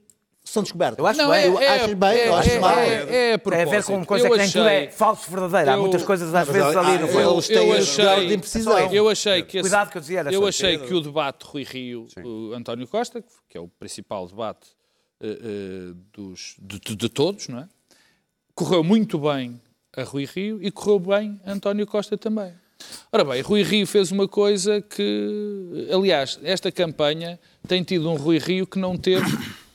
são 0.54 0.62
descobertas. 0.62 1.00
Eu 1.00 1.08
acho 1.08 1.20
não, 1.20 1.32
bem, 1.32 1.42
é, 1.42 1.48
eu 1.48 1.60
é, 1.60 1.68
acho 1.68 1.96
bem, 1.96 2.10
é, 2.10 2.28
eu 2.28 2.36
acho 2.36 2.52
é, 2.52 2.60
mal. 2.60 2.78
É, 2.78 2.86
é, 2.86 3.32
é, 3.32 3.34
a 3.34 3.66
ver 3.66 3.84
com 3.84 4.06
coisa 4.06 4.28
eu 4.28 4.34
que 4.36 4.40
achei, 4.40 4.62
é 4.62 4.92
falso 4.92 5.32
verdadeiro. 5.32 5.72
Há 5.72 5.78
muitas 5.78 6.04
coisas 6.04 6.34
às 6.34 6.48
vezes 6.48 6.76
ali 6.76 7.00
no 7.00 7.08
eu, 7.08 7.32
eles 7.32 7.48
têm 7.48 7.70
eu 7.70 7.74
achei, 7.74 8.28
de 8.28 8.34
imprecisão. 8.36 8.94
Eu 8.94 9.10
achei 9.10 9.42
que 9.42 9.58
esse, 9.58 9.64
Cuidado 9.68 9.90
que 9.90 9.98
eu 9.98 10.02
dizia 10.02 10.22
Eu 10.32 10.46
achei 10.46 10.78
que 10.78 10.94
o 10.94 11.02
debate 11.02 11.44
Rui 11.44 11.64
Rio, 11.64 12.06
o 12.24 12.54
António 12.54 12.88
Costa, 12.88 13.24
que 13.50 13.58
é 13.58 13.60
o 13.60 13.68
principal 13.68 14.28
debate 14.28 14.70
uh, 15.24 15.28
uh, 15.28 15.94
dos, 16.14 16.56
de, 16.62 16.80
de, 16.80 16.96
de, 16.98 17.10
todos, 17.10 17.48
não 17.48 17.58
é? 17.58 17.68
Correu 18.54 18.84
muito 18.84 19.18
bem 19.18 19.60
a 19.98 20.04
Rui 20.04 20.26
Rio 20.26 20.60
e 20.62 20.70
correu 20.70 21.00
bem 21.00 21.42
a 21.44 21.52
António 21.52 21.88
Costa 21.88 22.16
também. 22.16 22.54
Ora 23.12 23.24
bem, 23.24 23.42
Rui 23.42 23.64
Rio 23.64 23.88
fez 23.88 24.12
uma 24.12 24.28
coisa 24.28 24.82
que, 24.82 25.90
aliás, 25.92 26.40
esta 26.44 26.72
campanha 26.72 27.40
tem 27.68 27.82
tido 27.82 28.08
um 28.08 28.16
Rui 28.16 28.38
Rio 28.38 28.68
que 28.68 28.78
não 28.78 28.96
teve 28.96 29.26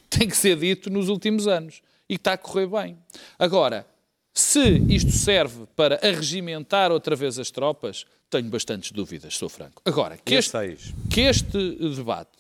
tem 0.19 0.29
que 0.29 0.37
ser 0.37 0.57
dito 0.57 0.91
nos 0.91 1.09
últimos 1.09 1.47
anos 1.47 1.83
e 2.09 2.15
está 2.15 2.33
a 2.33 2.39
correr 2.39 2.67
bem. 2.67 2.99
Agora, 3.39 3.87
se 4.33 4.83
isto 4.89 5.13
serve 5.13 5.67
para 5.75 5.99
arregimentar 6.03 6.91
outra 6.93 7.17
vez 7.17 7.39
as 7.39 7.51
tropas, 7.51 8.07
tenho 8.31 8.49
bastantes 8.49 8.93
dúvidas, 8.93 9.37
sou 9.37 9.49
franco. 9.49 9.83
Agora, 9.85 10.17
que 10.17 10.35
este, 10.35 10.57
que 11.11 11.23
este 11.23 11.77
debate 11.95 12.39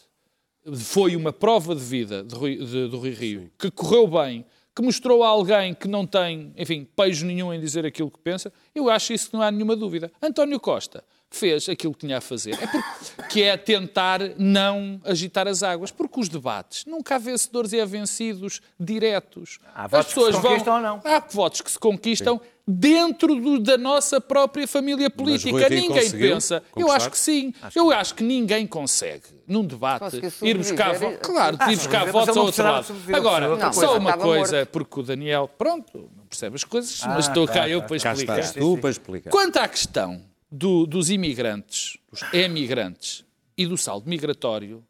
foi 0.76 1.16
uma 1.16 1.32
prova 1.32 1.74
de 1.74 1.82
vida 1.82 2.22
de 2.22 2.34
Rui, 2.34 2.56
de, 2.56 2.88
do 2.88 2.98
Rui 2.98 3.10
Rio, 3.10 3.40
Sim. 3.40 3.50
que 3.58 3.70
correu 3.70 4.06
bem, 4.06 4.44
que 4.74 4.82
mostrou 4.82 5.24
a 5.24 5.28
alguém 5.28 5.74
que 5.74 5.88
não 5.88 6.06
tem, 6.06 6.52
enfim, 6.56 6.86
pejo 6.94 7.26
nenhum 7.26 7.52
em 7.52 7.60
dizer 7.60 7.84
aquilo 7.84 8.10
que 8.10 8.18
pensa, 8.18 8.52
eu 8.74 8.88
acho 8.88 9.12
isso 9.12 9.30
que 9.30 9.34
não 9.34 9.42
há 9.42 9.50
nenhuma 9.50 9.74
dúvida. 9.74 10.12
António 10.22 10.60
Costa 10.60 11.02
fez 11.30 11.68
aquilo 11.68 11.92
que 11.92 12.00
tinha 12.00 12.18
a 12.18 12.20
fazer. 12.20 12.54
É 12.54 12.66
porque, 12.66 13.28
que 13.28 13.42
é 13.42 13.56
tentar 13.56 14.20
não 14.36 15.00
agitar 15.04 15.46
as 15.46 15.62
águas. 15.62 15.90
Porque 15.90 16.20
os 16.20 16.28
debates, 16.28 16.84
nunca 16.86 17.16
há 17.16 17.18
vencedores 17.18 17.72
e 17.72 17.80
há 17.80 17.84
vencidos 17.84 18.60
diretos. 18.78 19.58
Há 19.74 19.84
as 19.84 19.90
votos 19.90 20.06
pessoas 20.14 20.34
que 20.34 20.40
se 20.40 20.42
conquistam 20.42 20.64
vão, 20.64 20.74
ou 20.74 21.00
não. 21.02 21.02
Há 21.04 21.20
votos 21.30 21.60
que 21.60 21.70
se 21.70 21.78
conquistam 21.78 22.36
Sim. 22.38 22.50
dentro 22.66 23.34
do, 23.34 23.58
da 23.60 23.76
nossa 23.76 24.20
própria 24.20 24.66
família 24.66 25.10
política. 25.10 25.68
Ninguém 25.68 26.10
pensa. 26.10 26.62
Eu 26.74 26.90
acho 26.90 27.10
que 27.10 27.18
sim. 27.18 27.52
Acho 27.60 27.78
eu 27.78 27.90
acho 27.90 28.14
que 28.14 28.24
ninguém 28.24 28.66
consegue, 28.66 29.24
num 29.46 29.64
debate, 29.64 30.20
ir 30.42 30.56
buscar 30.56 30.94
votos. 30.94 31.18
Claro, 31.22 31.56
ah, 31.60 31.72
ir 31.72 31.76
buscar 31.76 32.10
votos 32.10 32.36
ao 32.36 32.44
outro 32.44 32.64
lado. 32.64 32.94
Agora, 33.12 33.56
não, 33.56 33.72
só 33.72 33.98
uma 33.98 34.16
coisa, 34.16 34.66
porque 34.66 35.00
o 35.00 35.02
Daniel, 35.02 35.48
pronto, 35.58 36.10
não 36.16 36.26
percebe 36.26 36.56
as 36.56 36.64
coisas, 36.64 37.00
ah, 37.02 37.08
mas 37.08 37.28
estou 37.28 37.46
cá 37.46 37.54
tá, 37.54 37.68
eu 37.68 37.82
para 37.82 37.96
explicar. 37.96 38.52
Tu 38.52 38.78
para 38.78 38.90
explicar. 38.90 39.30
Quanto 39.30 39.58
à 39.58 39.68
questão 39.68 40.27
do, 40.50 40.86
dos 40.86 41.10
imigrantes, 41.10 41.98
dos 42.10 42.22
emigrantes 42.32 43.24
e 43.56 43.66
do 43.66 43.76
saldo 43.76 44.08
migratório, 44.08 44.84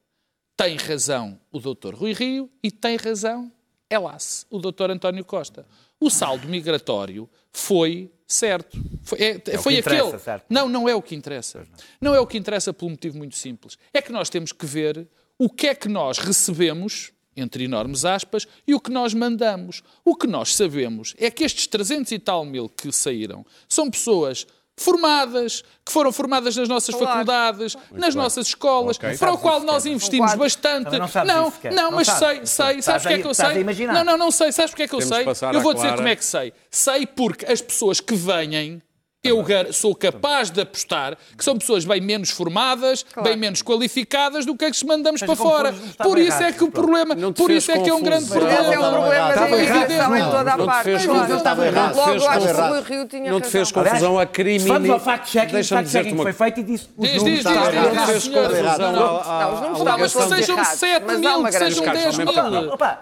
tem 0.56 0.76
razão 0.76 1.38
o 1.52 1.58
doutor 1.58 1.94
Rui 1.94 2.12
Rio 2.12 2.50
e 2.62 2.70
tem 2.70 2.96
razão, 2.96 3.50
elas, 3.88 4.46
o 4.50 4.58
doutor 4.58 4.90
António 4.90 5.24
Costa. 5.24 5.66
O 6.00 6.10
saldo 6.10 6.48
migratório 6.48 7.28
foi 7.52 8.10
certo. 8.26 8.78
Foi, 9.02 9.18
é, 9.18 9.42
é 9.46 9.58
foi 9.58 9.78
aquele. 9.78 10.18
Certo? 10.18 10.44
Não, 10.48 10.68
não 10.68 10.88
é 10.88 10.94
o 10.94 11.02
que 11.02 11.14
interessa. 11.14 11.60
Não. 12.00 12.10
não 12.10 12.14
é 12.14 12.20
o 12.20 12.26
que 12.26 12.36
interessa 12.36 12.72
por 12.72 12.86
um 12.86 12.90
motivo 12.90 13.18
muito 13.18 13.36
simples. 13.36 13.78
É 13.92 14.02
que 14.02 14.12
nós 14.12 14.28
temos 14.28 14.52
que 14.52 14.66
ver 14.66 15.08
o 15.38 15.48
que 15.48 15.68
é 15.68 15.74
que 15.74 15.88
nós 15.88 16.18
recebemos 16.18 17.12
entre 17.40 17.64
enormes 17.64 18.04
aspas, 18.04 18.46
e 18.66 18.74
o 18.74 18.80
que 18.80 18.90
nós 18.90 19.14
mandamos. 19.14 19.82
O 20.04 20.16
que 20.16 20.26
nós 20.26 20.54
sabemos 20.54 21.14
é 21.18 21.30
que 21.30 21.44
estes 21.44 21.66
300 21.66 22.12
e 22.12 22.18
tal 22.18 22.44
mil 22.44 22.68
que 22.68 22.90
saíram 22.90 23.46
são 23.68 23.90
pessoas 23.90 24.46
formadas, 24.82 25.62
que 25.84 25.92
foram 25.92 26.12
formadas 26.12 26.56
nas 26.56 26.68
nossas 26.68 26.94
claro. 26.94 27.06
faculdades, 27.06 27.74
Muito 27.74 28.00
nas 28.00 28.14
bem. 28.14 28.22
nossas 28.22 28.46
escolas, 28.46 28.96
okay. 28.96 29.16
para 29.16 29.32
o 29.32 29.38
qual 29.38 29.60
nós 29.60 29.86
investimos 29.86 30.34
bastante. 30.34 30.90
Não, 30.98 31.24
não, 31.24 31.52
não, 31.72 31.90
mas 31.92 32.08
sei, 32.08 32.46
sei. 32.46 32.82
Sabes 32.82 33.02
porque 33.02 33.14
é 33.14 33.18
que 33.18 33.26
eu 33.26 33.34
sei? 33.34 33.64
Não, 33.86 34.04
não, 34.04 34.16
não 34.16 34.30
sei. 34.30 34.52
Sabes 34.52 34.70
porque 34.70 34.82
é 34.84 34.88
que 34.88 34.94
eu 34.94 35.00
sei? 35.00 35.26
Eu 35.52 35.60
vou 35.60 35.74
dizer 35.74 35.94
como 35.94 36.08
é 36.08 36.16
que 36.16 36.24
sei. 36.24 36.52
Sei 36.70 37.06
porque 37.06 37.46
as 37.46 37.60
pessoas 37.60 38.00
que 38.00 38.14
vêm 38.14 38.82
eu 39.28 39.72
sou 39.72 39.94
capaz 39.94 40.50
de 40.50 40.60
apostar 40.60 41.16
que 41.36 41.44
são 41.44 41.58
pessoas 41.58 41.84
bem 41.84 42.00
menos 42.00 42.30
formadas, 42.30 43.04
claro. 43.12 43.28
bem 43.28 43.38
menos 43.38 43.62
qualificadas 43.62 44.44
do 44.44 44.56
que 44.56 44.64
as 44.64 44.78
que 44.80 44.86
mandamos 44.86 45.20
para 45.22 45.36
fora. 45.36 45.74
Por 46.02 46.18
isso 46.18 46.42
é 46.42 46.52
que 46.52 46.64
o 46.64 46.70
problema, 46.70 47.14
por 47.32 47.50
isso 47.50 47.70
é 47.70 47.78
que 47.78 47.90
é 47.90 47.94
um 47.94 48.02
grande 48.02 48.28
problema. 48.28 48.74
É 48.74 48.78
um 48.78 48.90
problema 48.90 49.34
da 49.34 49.48
imigração 49.48 50.16
em 50.16 50.24
toda 50.24 50.52
a 50.52 50.64
parte. 50.64 51.06
Não 51.06 51.36
estava. 51.36 51.68
Logo, 51.68 52.28
acho 52.28 52.54
que 52.54 52.60
o 52.60 52.82
Rio 52.82 53.06
tinha 53.06 53.30
Não 53.30 53.40
te 53.40 53.48
fez 53.48 53.72
confusão 53.72 54.18
a 54.18 54.26
criminalidade. 54.26 55.52
Deixa-me 55.52 55.82
dizer-te 55.82 56.12
uma... 56.12 56.22
foi 56.22 56.32
feito 56.32 56.60
e 56.60 56.62
disse... 56.62 56.88
Diz, 56.98 57.22
diz, 57.22 57.22
diz. 57.22 57.44
Não 57.44 58.06
fez 58.06 58.28
confusão 58.28 58.92
Não, 58.92 59.72
os 59.72 59.78
números 59.78 60.14
estavam 60.14 60.38
Sejam 60.38 60.64
7 60.64 61.16
mil, 61.16 61.44
que 61.44 61.52
sejam 61.52 61.84
10 61.84 62.18
mil. 62.18 62.26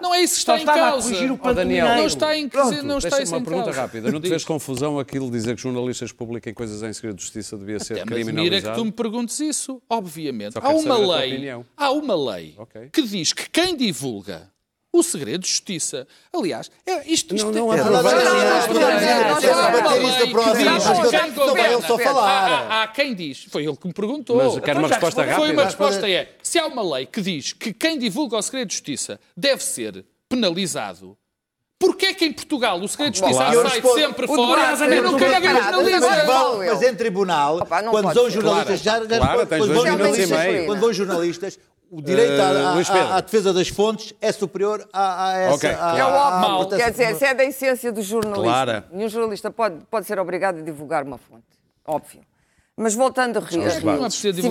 Não 0.01 0.13
é 0.13 0.21
isso 0.21 0.33
que 0.33 0.39
está 0.39 0.57
em 0.57 0.65
causa. 0.65 1.15
Não 1.15 2.05
está 2.05 2.37
em 2.37 2.49
causa. 2.49 2.83
Deixa-me 2.83 3.25
uma 3.25 3.41
pergunta 3.41 3.71
rápida. 3.71 4.11
Não 4.11 4.21
te 4.21 4.29
fez 4.29 4.43
confusão 4.43 4.99
aquilo 4.99 5.29
dizer 5.29 5.55
que 5.55 5.61
jornalistas 5.61 6.11
publiquem 6.17 6.53
coisas 6.53 6.83
em 6.83 6.91
segredo 6.91 7.15
de 7.15 7.21
justiça 7.21 7.57
devia 7.57 7.79
ser 7.79 7.93
Até 7.93 8.05
criminalizado? 8.05 8.47
Admira 8.47 8.71
que 8.71 8.75
tu 8.75 8.85
me 8.85 8.91
perguntes 8.91 9.39
isso, 9.39 9.81
obviamente. 9.89 10.57
Há 10.57 10.69
uma, 10.69 10.97
lei, 11.17 11.49
há 11.75 11.91
uma 11.91 12.31
lei 12.31 12.55
okay. 12.57 12.89
que 12.89 13.01
diz 13.03 13.31
que 13.31 13.49
quem 13.49 13.77
divulga 13.77 14.51
o 14.91 15.03
segredo 15.03 15.41
de 15.41 15.49
justiça. 15.49 16.07
Aliás, 16.33 16.71
é, 16.85 17.11
isto, 17.11 17.35
isto 17.35 17.51
não, 17.51 17.67
não 17.67 17.71
problema. 21.99 22.83
Há 22.83 22.87
quem 22.87 23.13
diz, 23.13 23.43
foi 23.45 23.65
ele 23.65 23.77
que 23.77 23.87
me 23.87 23.93
perguntou. 23.93 24.37
Mas 24.37 24.59
quero 24.59 24.79
uma 24.79 24.87
resposta 24.87 25.21
rápida. 25.21 25.39
Foi 25.39 25.51
uma 25.51 25.65
resposta 25.65 26.09
é, 26.09 26.35
se 26.41 26.57
há 26.57 26.65
uma 26.67 26.95
lei 26.95 27.05
que 27.05 27.21
diz 27.21 27.53
que 27.53 27.73
quem 27.73 27.99
divulga 27.99 28.37
o 28.37 28.41
segredo 28.41 28.69
de 28.69 28.73
justiça 28.73 29.19
deve 29.35 29.63
ser 29.63 30.05
penalizado, 30.29 31.17
Porquê 31.79 32.13
que 32.13 32.25
em 32.25 32.33
Portugal 32.33 32.79
o 32.79 32.87
segredo 32.87 33.13
de 33.13 33.19
justiça 33.19 33.43
claro. 33.43 33.69
sai 33.69 33.81
sempre 33.81 34.25
fora 34.25 34.73
e 34.73 35.01
nunca 35.01 35.25
ninguém 35.25 35.41
penaliza? 35.41 36.57
Mas 36.57 36.81
em 36.81 36.95
tribunal, 36.95 37.57
Opa, 37.57 37.83
quando 37.83 38.13
vão 38.13 38.29
jornalistas, 38.29 38.79
já, 38.81 39.05
claro, 39.05 39.47
quando, 39.47 39.73
vão 39.73 39.85
jornalistas 39.85 40.65
quando 40.65 40.79
vão 40.79 40.93
jornalistas, 40.93 41.59
o 41.91 42.01
direito 42.01 42.33
uh, 42.33 42.41
à, 42.41 43.13
à, 43.13 43.17
à, 43.17 43.21
defesa 43.21 43.53
das 43.53 43.69
fontes 43.69 44.13
é 44.19 44.31
superior 44.31 44.87
a, 44.91 45.27
a 45.27 45.37
essa. 45.37 45.55
Okay. 45.55 45.69
A, 45.69 45.97
é 45.97 46.03
óbvio. 46.03 46.77
Quer 46.77 46.91
dizer, 46.91 47.15
se 47.15 47.25
é 47.25 47.33
da 47.33 47.45
essência 47.45 47.91
do 47.91 48.01
jornalista. 48.01 48.43
Claro. 48.43 48.83
Nenhum 48.91 49.09
jornalista 49.09 49.51
pode, 49.51 49.85
pode 49.89 50.05
ser 50.05 50.19
obrigado 50.19 50.59
a 50.59 50.61
divulgar 50.61 51.03
uma 51.03 51.17
fonte. 51.17 51.45
Óbvio. 51.85 52.21
Mas 52.79 52.93
voltando 52.93 53.37
a 53.37 53.41
rir, 53.41 53.57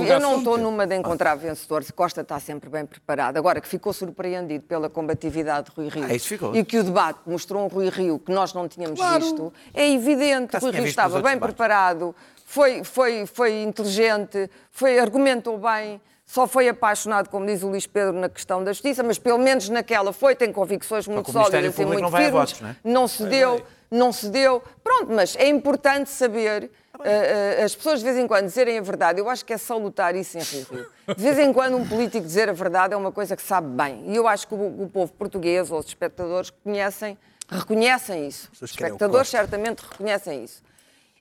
eu 0.09 0.18
não 0.18 0.39
estou 0.39 0.59
numa 0.59 0.85
de 0.85 0.97
encontrar 0.97 1.37
vencedores. 1.37 1.93
Costa 1.93 2.22
está 2.22 2.41
sempre 2.41 2.68
bem 2.68 2.85
preparado. 2.85 3.37
Agora, 3.37 3.61
que 3.61 3.68
ficou 3.68 3.93
surpreendido 3.93 4.64
pela 4.64 4.91
combatividade 4.91 5.70
de 5.70 5.77
Rui 5.77 5.89
Rio 5.89 6.05
ah, 6.05 6.59
e 6.59 6.64
que 6.64 6.77
o 6.77 6.83
debate 6.83 7.20
mostrou 7.24 7.64
um 7.64 7.68
Rui 7.68 7.89
Rio 7.89 8.18
que 8.18 8.33
nós 8.33 8.53
não 8.53 8.66
tínhamos 8.66 8.99
claro. 8.99 9.22
visto, 9.22 9.53
é 9.72 9.89
evidente. 9.89 10.49
que 10.49 10.57
Rui 10.57 10.72
Rio 10.72 10.87
estava 10.87 11.22
bem 11.22 11.35
debates. 11.35 11.55
preparado, 11.55 12.16
foi, 12.45 12.83
foi, 12.83 13.27
foi 13.27 13.62
inteligente, 13.62 14.51
foi, 14.72 14.99
argumentou 14.99 15.57
bem 15.57 16.01
só 16.27 16.49
foi 16.49 16.68
apaixonado, 16.68 17.29
como 17.29 17.47
diz 17.47 17.62
o 17.62 17.68
Luís 17.68 17.87
Pedro, 17.87 18.12
na 18.12 18.29
questão 18.29 18.62
da 18.62 18.72
justiça, 18.72 19.01
mas 19.03 19.16
pelo 19.16 19.39
menos 19.39 19.68
naquela 19.68 20.12
foi, 20.12 20.35
tem 20.35 20.53
convicções 20.53 21.07
muito 21.07 21.31
sólidas 21.31 21.79
e 21.79 21.85
muito 21.85 22.03
não 22.03 22.11
firmes. 22.11 22.31
Votos, 22.33 22.61
não, 22.61 22.68
é? 22.68 22.77
não 22.83 23.09
se 23.09 23.24
deu, 23.27 23.62
não 23.91 24.12
se 24.12 24.28
deu. 24.28 24.62
Pronto, 24.82 25.12
mas 25.12 25.37
é 25.37 25.49
importante 25.49 26.11
saber 26.11 26.70
uh, 26.95 27.64
as 27.64 27.74
pessoas 27.74 28.01
de 28.01 28.05
vez 28.05 28.16
em 28.16 28.26
quando 28.26 28.47
dizerem 28.47 28.78
a 28.78 28.82
verdade, 28.82 29.20
eu 29.20 29.28
acho 29.28 29.45
que 29.45 29.53
é 29.53 29.59
salutar 29.59 30.14
isso 30.14 30.39
em 30.39 30.43
Rio. 30.43 30.87
De 31.07 31.22
vez 31.22 31.39
em 31.39 31.53
quando 31.53 31.76
um 31.76 31.87
político 31.87 32.24
dizer 32.24 32.49
a 32.49 32.53
verdade 32.53 32.95
é 32.95 32.97
uma 32.97 33.12
coisa 33.12 33.37
que 33.37 33.43
sabe 33.43 33.68
bem. 33.68 34.05
E 34.07 34.16
eu 34.16 34.26
acho 34.26 34.47
que 34.49 34.55
o, 34.55 34.84
o 34.84 34.91
povo 34.93 35.12
português 35.12 35.70
ou 35.70 35.78
os 35.78 35.87
espectadores 35.87 36.51
conhecem, 36.51 37.18
reconhecem 37.49 38.26
isso. 38.26 38.51
Os 38.61 38.70
espectadores 38.70 39.28
certamente 39.28 39.80
reconhecem 39.80 40.45
isso. 40.45 40.62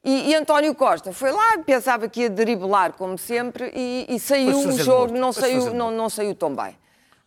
E, 0.03 0.30
e, 0.30 0.36
António 0.36 0.76
Costa 0.76 1.11
foi 1.11 1.32
lá, 1.32 1.57
pensava 1.66 2.07
que 2.07 2.22
ia 2.22 2.30
driblar, 2.30 2.93
como 2.93 3.18
sempre, 3.18 3.72
e, 3.74 4.05
e 4.07 4.20
saiu 4.20 4.59
o 4.59 4.72
jogo, 4.78 5.18
não 5.18 5.34
saiu, 5.34 5.74
não, 5.74 5.89
não 5.89 6.09
saiu 6.11 6.36
tão 6.36 6.55
bem. 6.55 6.78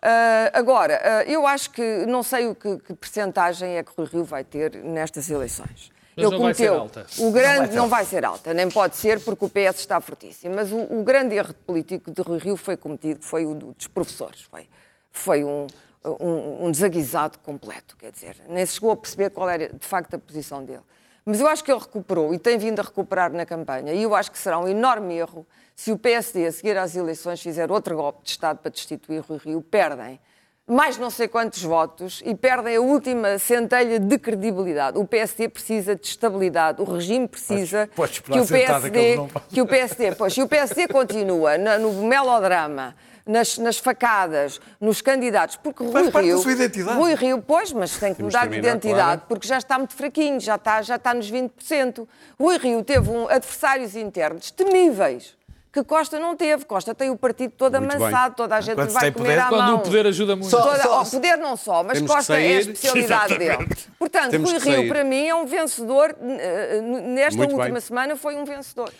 Uh, 0.01 0.51
agora, 0.53 1.24
uh, 1.26 1.30
eu 1.30 1.46
acho 1.46 1.70
que 1.70 2.07
não 2.07 2.22
sei 2.22 2.46
o 2.46 2.55
que, 2.55 2.78
que 2.78 2.94
percentagem 2.94 3.76
é 3.76 3.82
que 3.82 3.90
o 3.96 4.05
Rio 4.05 4.24
vai 4.24 4.44
ter 4.44 4.76
nestas 4.76 5.28
eleições. 5.28 5.90
Mas 6.16 6.26
ele 6.26 6.36
cometeu. 6.36 6.90
O 7.18 7.32
grande 7.32 7.74
não 7.74 7.88
vai, 7.88 8.05
ser 8.05 8.24
alta, 8.24 8.53
nem 8.53 8.68
pode 8.68 8.96
ser 8.96 9.20
porque 9.20 9.44
o 9.44 9.49
PS 9.49 9.80
está 9.80 10.01
fortíssimo. 10.01 10.55
Mas 10.55 10.72
o, 10.72 10.78
o 10.78 11.03
grande 11.03 11.36
erro 11.36 11.55
político 11.66 12.11
de 12.11 12.22
Rui 12.22 12.38
Rio 12.38 12.57
foi 12.57 12.76
cometido, 12.76 13.22
foi 13.22 13.46
o 13.46 13.55
dos 13.55 13.86
professores. 13.86 14.42
Foi, 14.42 14.68
foi 15.11 15.44
um, 15.44 15.66
um, 16.05 16.66
um 16.66 16.70
desaguisado 16.70 17.38
completo, 17.38 17.96
quer 17.96 18.12
dizer, 18.12 18.36
nem 18.49 18.64
chegou 18.66 18.92
a 18.92 18.96
perceber 18.96 19.30
qual 19.30 19.49
era 19.49 19.68
de 19.68 19.86
facto 19.86 20.14
a 20.14 20.18
posição 20.18 20.64
dele. 20.64 20.82
Mas 21.31 21.41
eu 21.41 21.47
acho 21.47 21.62
que 21.62 21.70
ele 21.70 21.79
recuperou 21.81 22.33
e 22.33 22.39
tem 22.39 22.57
vindo 22.57 22.81
a 22.81 22.83
recuperar 22.83 23.31
na 23.33 23.45
campanha. 23.45 23.93
E 23.93 24.03
eu 24.03 24.14
acho 24.14 24.31
que 24.33 24.39
será 24.39 24.59
um 24.59 24.66
enorme 24.66 25.14
erro 25.16 25.47
se 25.76 25.93
o 25.93 25.99
PSD, 25.99 26.47
a 26.47 26.53
seguir 26.53 26.76
às 26.79 26.97
eleições, 26.97 27.41
fizer 27.43 27.70
outro 27.70 27.95
golpe 27.97 28.22
de 28.24 28.31
Estado 28.31 28.59
para 28.59 28.70
destituir 28.70 29.20
Rui 29.20 29.39
Rio. 29.45 29.61
Perdem 29.61 30.18
mais 30.66 30.97
não 30.99 31.09
sei 31.11 31.29
quantos 31.29 31.62
votos 31.62 32.22
e 32.26 32.35
perdem 32.35 32.76
a 32.76 32.81
última 32.81 33.39
centelha 33.39 33.99
de 33.99 34.18
credibilidade. 34.18 34.99
O 34.99 35.07
PSD 35.07 35.49
precisa 35.49 35.95
de 35.97 36.07
estabilidade, 36.07 36.81
o 36.83 36.85
regime 36.85 37.26
precisa 37.29 37.89
Podes- 37.95 38.20
podes 38.20 38.49
que 38.51 38.55
o 38.55 38.59
que 38.59 38.66
PSD, 38.66 39.16
não- 39.16 39.29
que 39.49 39.61
o 39.62 39.66
PSD, 39.66 40.14
pois, 40.14 40.33
se 40.35 40.43
o 40.43 40.49
PSD 40.49 40.89
continua 40.89 41.57
na- 41.57 41.79
no 41.79 41.91
melodrama, 42.05 42.95
nas, 43.29 43.59
nas 43.59 43.76
facadas, 43.79 44.59
nos 44.81 45.01
candidatos, 45.03 45.57
porque 45.57 45.83
Rui 45.85 45.93
Faz 45.93 46.11
parte 46.11 46.26
da 46.26 46.33
Rio, 46.35 46.43
sua 46.43 46.53
identidade. 46.53 46.99
Rui 46.99 47.14
Rio, 47.14 47.43
pois, 47.47 47.72
mas 47.72 47.91
tem 47.99 48.11
que 48.12 48.16
Temos 48.16 48.33
mudar 48.35 48.49
de 48.49 48.57
identidade, 48.57 48.95
Clara. 48.97 49.22
porque 49.29 49.47
já 49.47 49.59
está 49.59 49.76
muito 49.79 49.95
fraquinho, 49.95 50.41
já 50.41 50.55
está, 50.57 50.81
já 50.83 50.97
está 50.97 51.12
nos 51.12 51.31
20%. 51.31 52.09
Rui 52.41 52.57
Rio 52.59 52.83
teve 52.83 53.11
um, 53.11 53.29
adversários 53.29 53.95
internos 53.95 54.51
temíveis. 54.51 55.37
Que 55.70 55.85
Costa 55.85 56.18
não 56.18 56.35
teve. 56.35 56.64
Costa 56.64 56.95
tem 56.95 57.11
o 57.11 57.16
partido 57.16 57.53
todo 57.57 57.79
Muito 57.79 57.95
amansado, 57.95 58.35
toda 58.35 58.57
a 58.57 58.61
gente 58.62 58.74
Quando 58.74 58.91
vai 58.91 59.12
comer 59.12 59.26
poder, 59.29 59.39
à 59.39 59.49
Quando 59.49 59.64
mão. 59.66 59.76
o 59.76 59.81
poder 59.81 60.07
ajuda 60.07 60.35
muito. 60.35 60.49
Só- 60.51 60.62
Toda, 60.62 60.83
só- 60.83 60.95
ao 61.01 61.05
poder 61.07 61.37
não 61.37 61.57
só, 61.59 61.85
mas 61.85 61.99
Temos 61.99 62.11
Costa 62.11 62.41
é 62.41 62.57
a 62.57 62.61
especialidade 62.61 63.37
dele. 63.39 63.68
Portanto, 63.99 64.31
Temos 64.31 64.51
Rui 64.51 64.59
Rio, 64.76 64.89
para 64.89 65.05
mim, 65.05 65.26
é 65.29 65.35
um 65.35 65.45
vencedor. 65.47 66.16
eh, 66.20 66.81
Nesta 66.81 67.37
Muito 67.37 67.51
última 67.53 67.70
bem. 67.74 67.81
semana 67.83 68.16
foi 68.16 68.35
um 68.37 68.47
vencedor. 68.47 68.91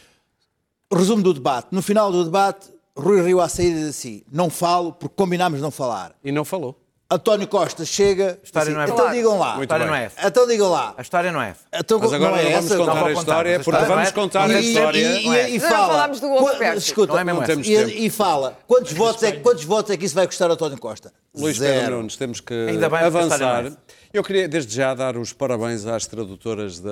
Resumo 0.93 1.23
do 1.23 1.33
debate. 1.35 1.69
No 1.71 1.83
final 1.83 2.13
do 2.13 2.23
debate, 2.25 2.69
Rui 2.99 3.23
Rio 3.23 3.41
à 3.41 3.49
saída 3.49 3.79
diz 3.79 3.89
assim: 3.89 4.23
não 4.31 4.51
falo 4.51 4.93
porque 4.93 5.15
combinámos 5.17 5.61
não 5.61 5.71
falar. 5.71 6.15
E 6.25 6.33
não 6.33 6.45
falou. 6.45 6.79
António 7.11 7.49
Costa 7.49 7.87
chega. 7.87 8.39
história 8.45 8.69
assim, 8.69 8.75
não 8.75 8.83
é 8.83 8.85
então 8.91 9.11
digam 9.11 9.39
lá. 9.39 9.57
A 9.57 9.61
história 9.63 9.87
bem. 9.87 9.95
não 9.95 9.99
é 9.99 10.05
essa. 10.05 10.29
Então 10.29 10.47
digam 10.47 10.69
lá. 10.71 10.95
A 10.99 11.01
história 11.01 11.33
não 11.33 11.41
é 11.41 11.49
essa. 11.51 11.61
Então, 11.73 11.99
Mas 12.01 12.13
agora 12.13 12.31
não 12.33 12.39
é 12.39 12.43
vamos 12.53 12.67
essa? 12.67 12.77
contar 12.77 13.07
a 13.07 13.13
história, 13.13 13.57
a 13.57 13.61
porque 13.65 13.85
vamos 13.87 14.09
é- 14.09 14.13
contar 14.13 14.51
a 14.51 14.61
E- 14.61 14.69
história. 14.69 14.99
E, 14.99 15.29
é. 15.29 15.51
e, 15.53 15.59
Não, 15.59 15.69
fala. 15.71 15.87
falámos 15.89 16.21
do 16.21 16.27
outro 16.29 16.53
Qu- 16.53 16.59
Pérsico. 16.59 16.87
escuta, 17.01 17.13
Não 17.15 17.21
é 17.21 17.25
mesmo 17.25 17.41
Não 17.41 17.47
temos 17.47 17.67
e, 17.67 17.75
tempo. 17.77 17.89
e 17.89 18.11
fala. 18.11 18.59
Quantos 18.67 18.93
votos, 18.93 19.23
é, 19.23 19.33
quantos 19.33 19.65
votos 19.65 19.91
é 19.91 19.97
que 19.97 20.05
isso 20.05 20.15
vai 20.15 20.27
custar 20.27 20.51
a 20.51 20.53
António 20.53 20.77
Costa? 20.79 21.11
Luís 21.35 21.57
Zero. 21.57 21.81
Pedro 21.81 21.97
Nunes, 21.97 22.17
temos 22.17 22.41
que 22.41 22.53
a 22.55 23.07
avançar. 23.07 23.67
é. 23.67 23.73
Eu 24.13 24.25
queria, 24.25 24.49
desde 24.49 24.75
já, 24.75 24.93
dar 24.95 25.17
os 25.17 25.33
parabéns 25.33 25.87
às 25.87 26.07
tradutoras 26.07 26.79
da, 26.81 26.91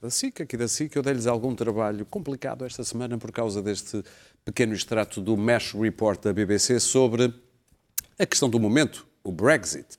da 0.00 0.08
SIC, 0.10 0.42
aqui 0.42 0.56
da 0.56 0.68
SIC. 0.68 0.94
Eu 0.96 1.02
dei-lhes 1.02 1.26
algum 1.26 1.54
trabalho 1.54 2.06
complicado 2.06 2.64
esta 2.64 2.82
semana 2.84 3.16
por 3.18 3.30
causa 3.32 3.60
deste 3.62 4.02
pequeno 4.44 4.74
extrato 4.74 5.20
do 5.20 5.36
Mesh 5.36 5.74
Report 5.74 6.20
da 6.22 6.32
BBC 6.32 6.80
sobre 6.80 7.32
a 8.18 8.26
questão 8.26 8.48
do 8.48 8.58
momento, 8.58 9.06
o 9.24 9.32
Brexit. 9.32 9.98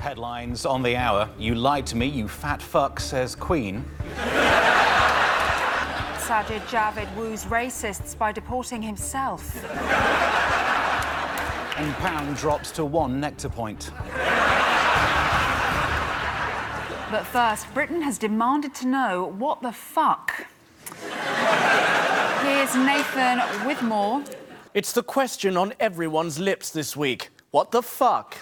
Headlines 0.00 0.66
on 0.66 0.82
the 0.82 0.96
hour. 0.96 1.30
You 1.38 1.54
lied 1.54 1.86
to 1.86 1.96
me, 1.96 2.06
you 2.06 2.28
fat 2.28 2.60
fuck, 2.60 3.00
says 3.00 3.34
Queen. 3.34 3.84
Sajid 6.18 6.60
Javid 6.68 7.14
woos 7.16 7.44
racists 7.46 8.16
by 8.16 8.32
deporting 8.32 8.82
himself. 8.82 9.54
And 11.76 11.94
pound 11.96 12.36
drops 12.36 12.70
to 12.72 12.84
one 12.84 13.18
nectar 13.18 13.48
point. 13.48 13.90
But 17.14 17.26
first, 17.26 17.72
Britain 17.72 18.02
has 18.02 18.18
demanded 18.18 18.74
to 18.74 18.88
know 18.88 19.32
what 19.38 19.62
the 19.62 19.70
fuck. 19.70 20.48
Here's 22.42 22.74
Nathan 22.74 23.40
with 23.64 23.80
more. 23.82 24.24
It's 24.74 24.90
the 24.90 25.04
question 25.04 25.56
on 25.56 25.74
everyone's 25.78 26.40
lips 26.40 26.70
this 26.70 26.96
week. 26.96 27.28
What 27.52 27.70
the 27.70 27.82
fuck? 27.82 28.36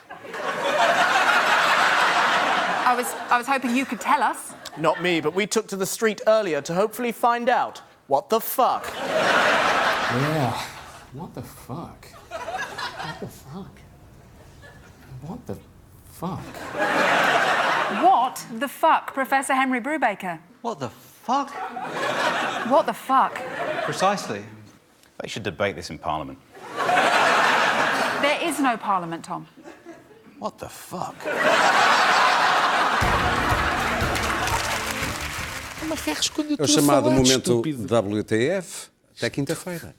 I 2.89 2.95
was, 2.97 3.13
I 3.29 3.37
was 3.37 3.47
hoping 3.47 3.77
you 3.77 3.85
could 3.85 4.01
tell 4.01 4.23
us. 4.23 4.55
Not 4.79 5.03
me, 5.03 5.21
but 5.21 5.35
we 5.35 5.47
took 5.47 5.67
to 5.67 5.77
the 5.77 5.85
street 5.85 6.23
earlier 6.27 6.63
to 6.63 6.73
hopefully 6.73 7.13
find 7.13 7.51
out. 7.51 7.83
What 8.07 8.31
the 8.31 8.41
fuck? 8.41 8.91
Yeah. 8.97 10.59
What 11.13 11.35
the 11.35 11.43
fuck? 11.43 12.07
What 12.07 13.21
the 13.21 13.29
fuck? 13.29 13.79
What 15.21 15.47
the 15.47 15.59
fuck? 16.11 17.42
What 18.01 18.45
the 18.59 18.69
fuck, 18.69 19.13
Professor 19.15 19.55
Henry 19.55 19.81
Brubaker? 19.81 20.39
What 20.63 20.79
the 20.79 20.89
fuck? 20.89 21.51
What 22.71 22.87
the 22.87 22.95
fuck? 22.95 23.35
Precisely. 23.85 24.45
They 25.21 25.29
should 25.29 25.43
debate 25.43 25.75
this 25.77 25.91
in 25.91 25.99
Parliament. 25.99 26.39
There 28.23 28.39
is 28.43 28.59
no 28.61 28.77
parliament, 28.77 29.25
Tom. 29.25 29.47
What 30.39 30.59
the 30.59 30.69
fuck? 30.69 31.15
Mas 35.89 36.01
Ferros, 36.01 36.29
quando 36.31 36.51
eu 36.53 36.57
É 36.59 36.63
o 36.63 36.67
chamado 36.69 37.11
momento 37.11 37.31
estúpido. 37.31 37.87
WTF. 37.87 38.89
Até 39.17 39.29
quinta-feira. 39.31 39.95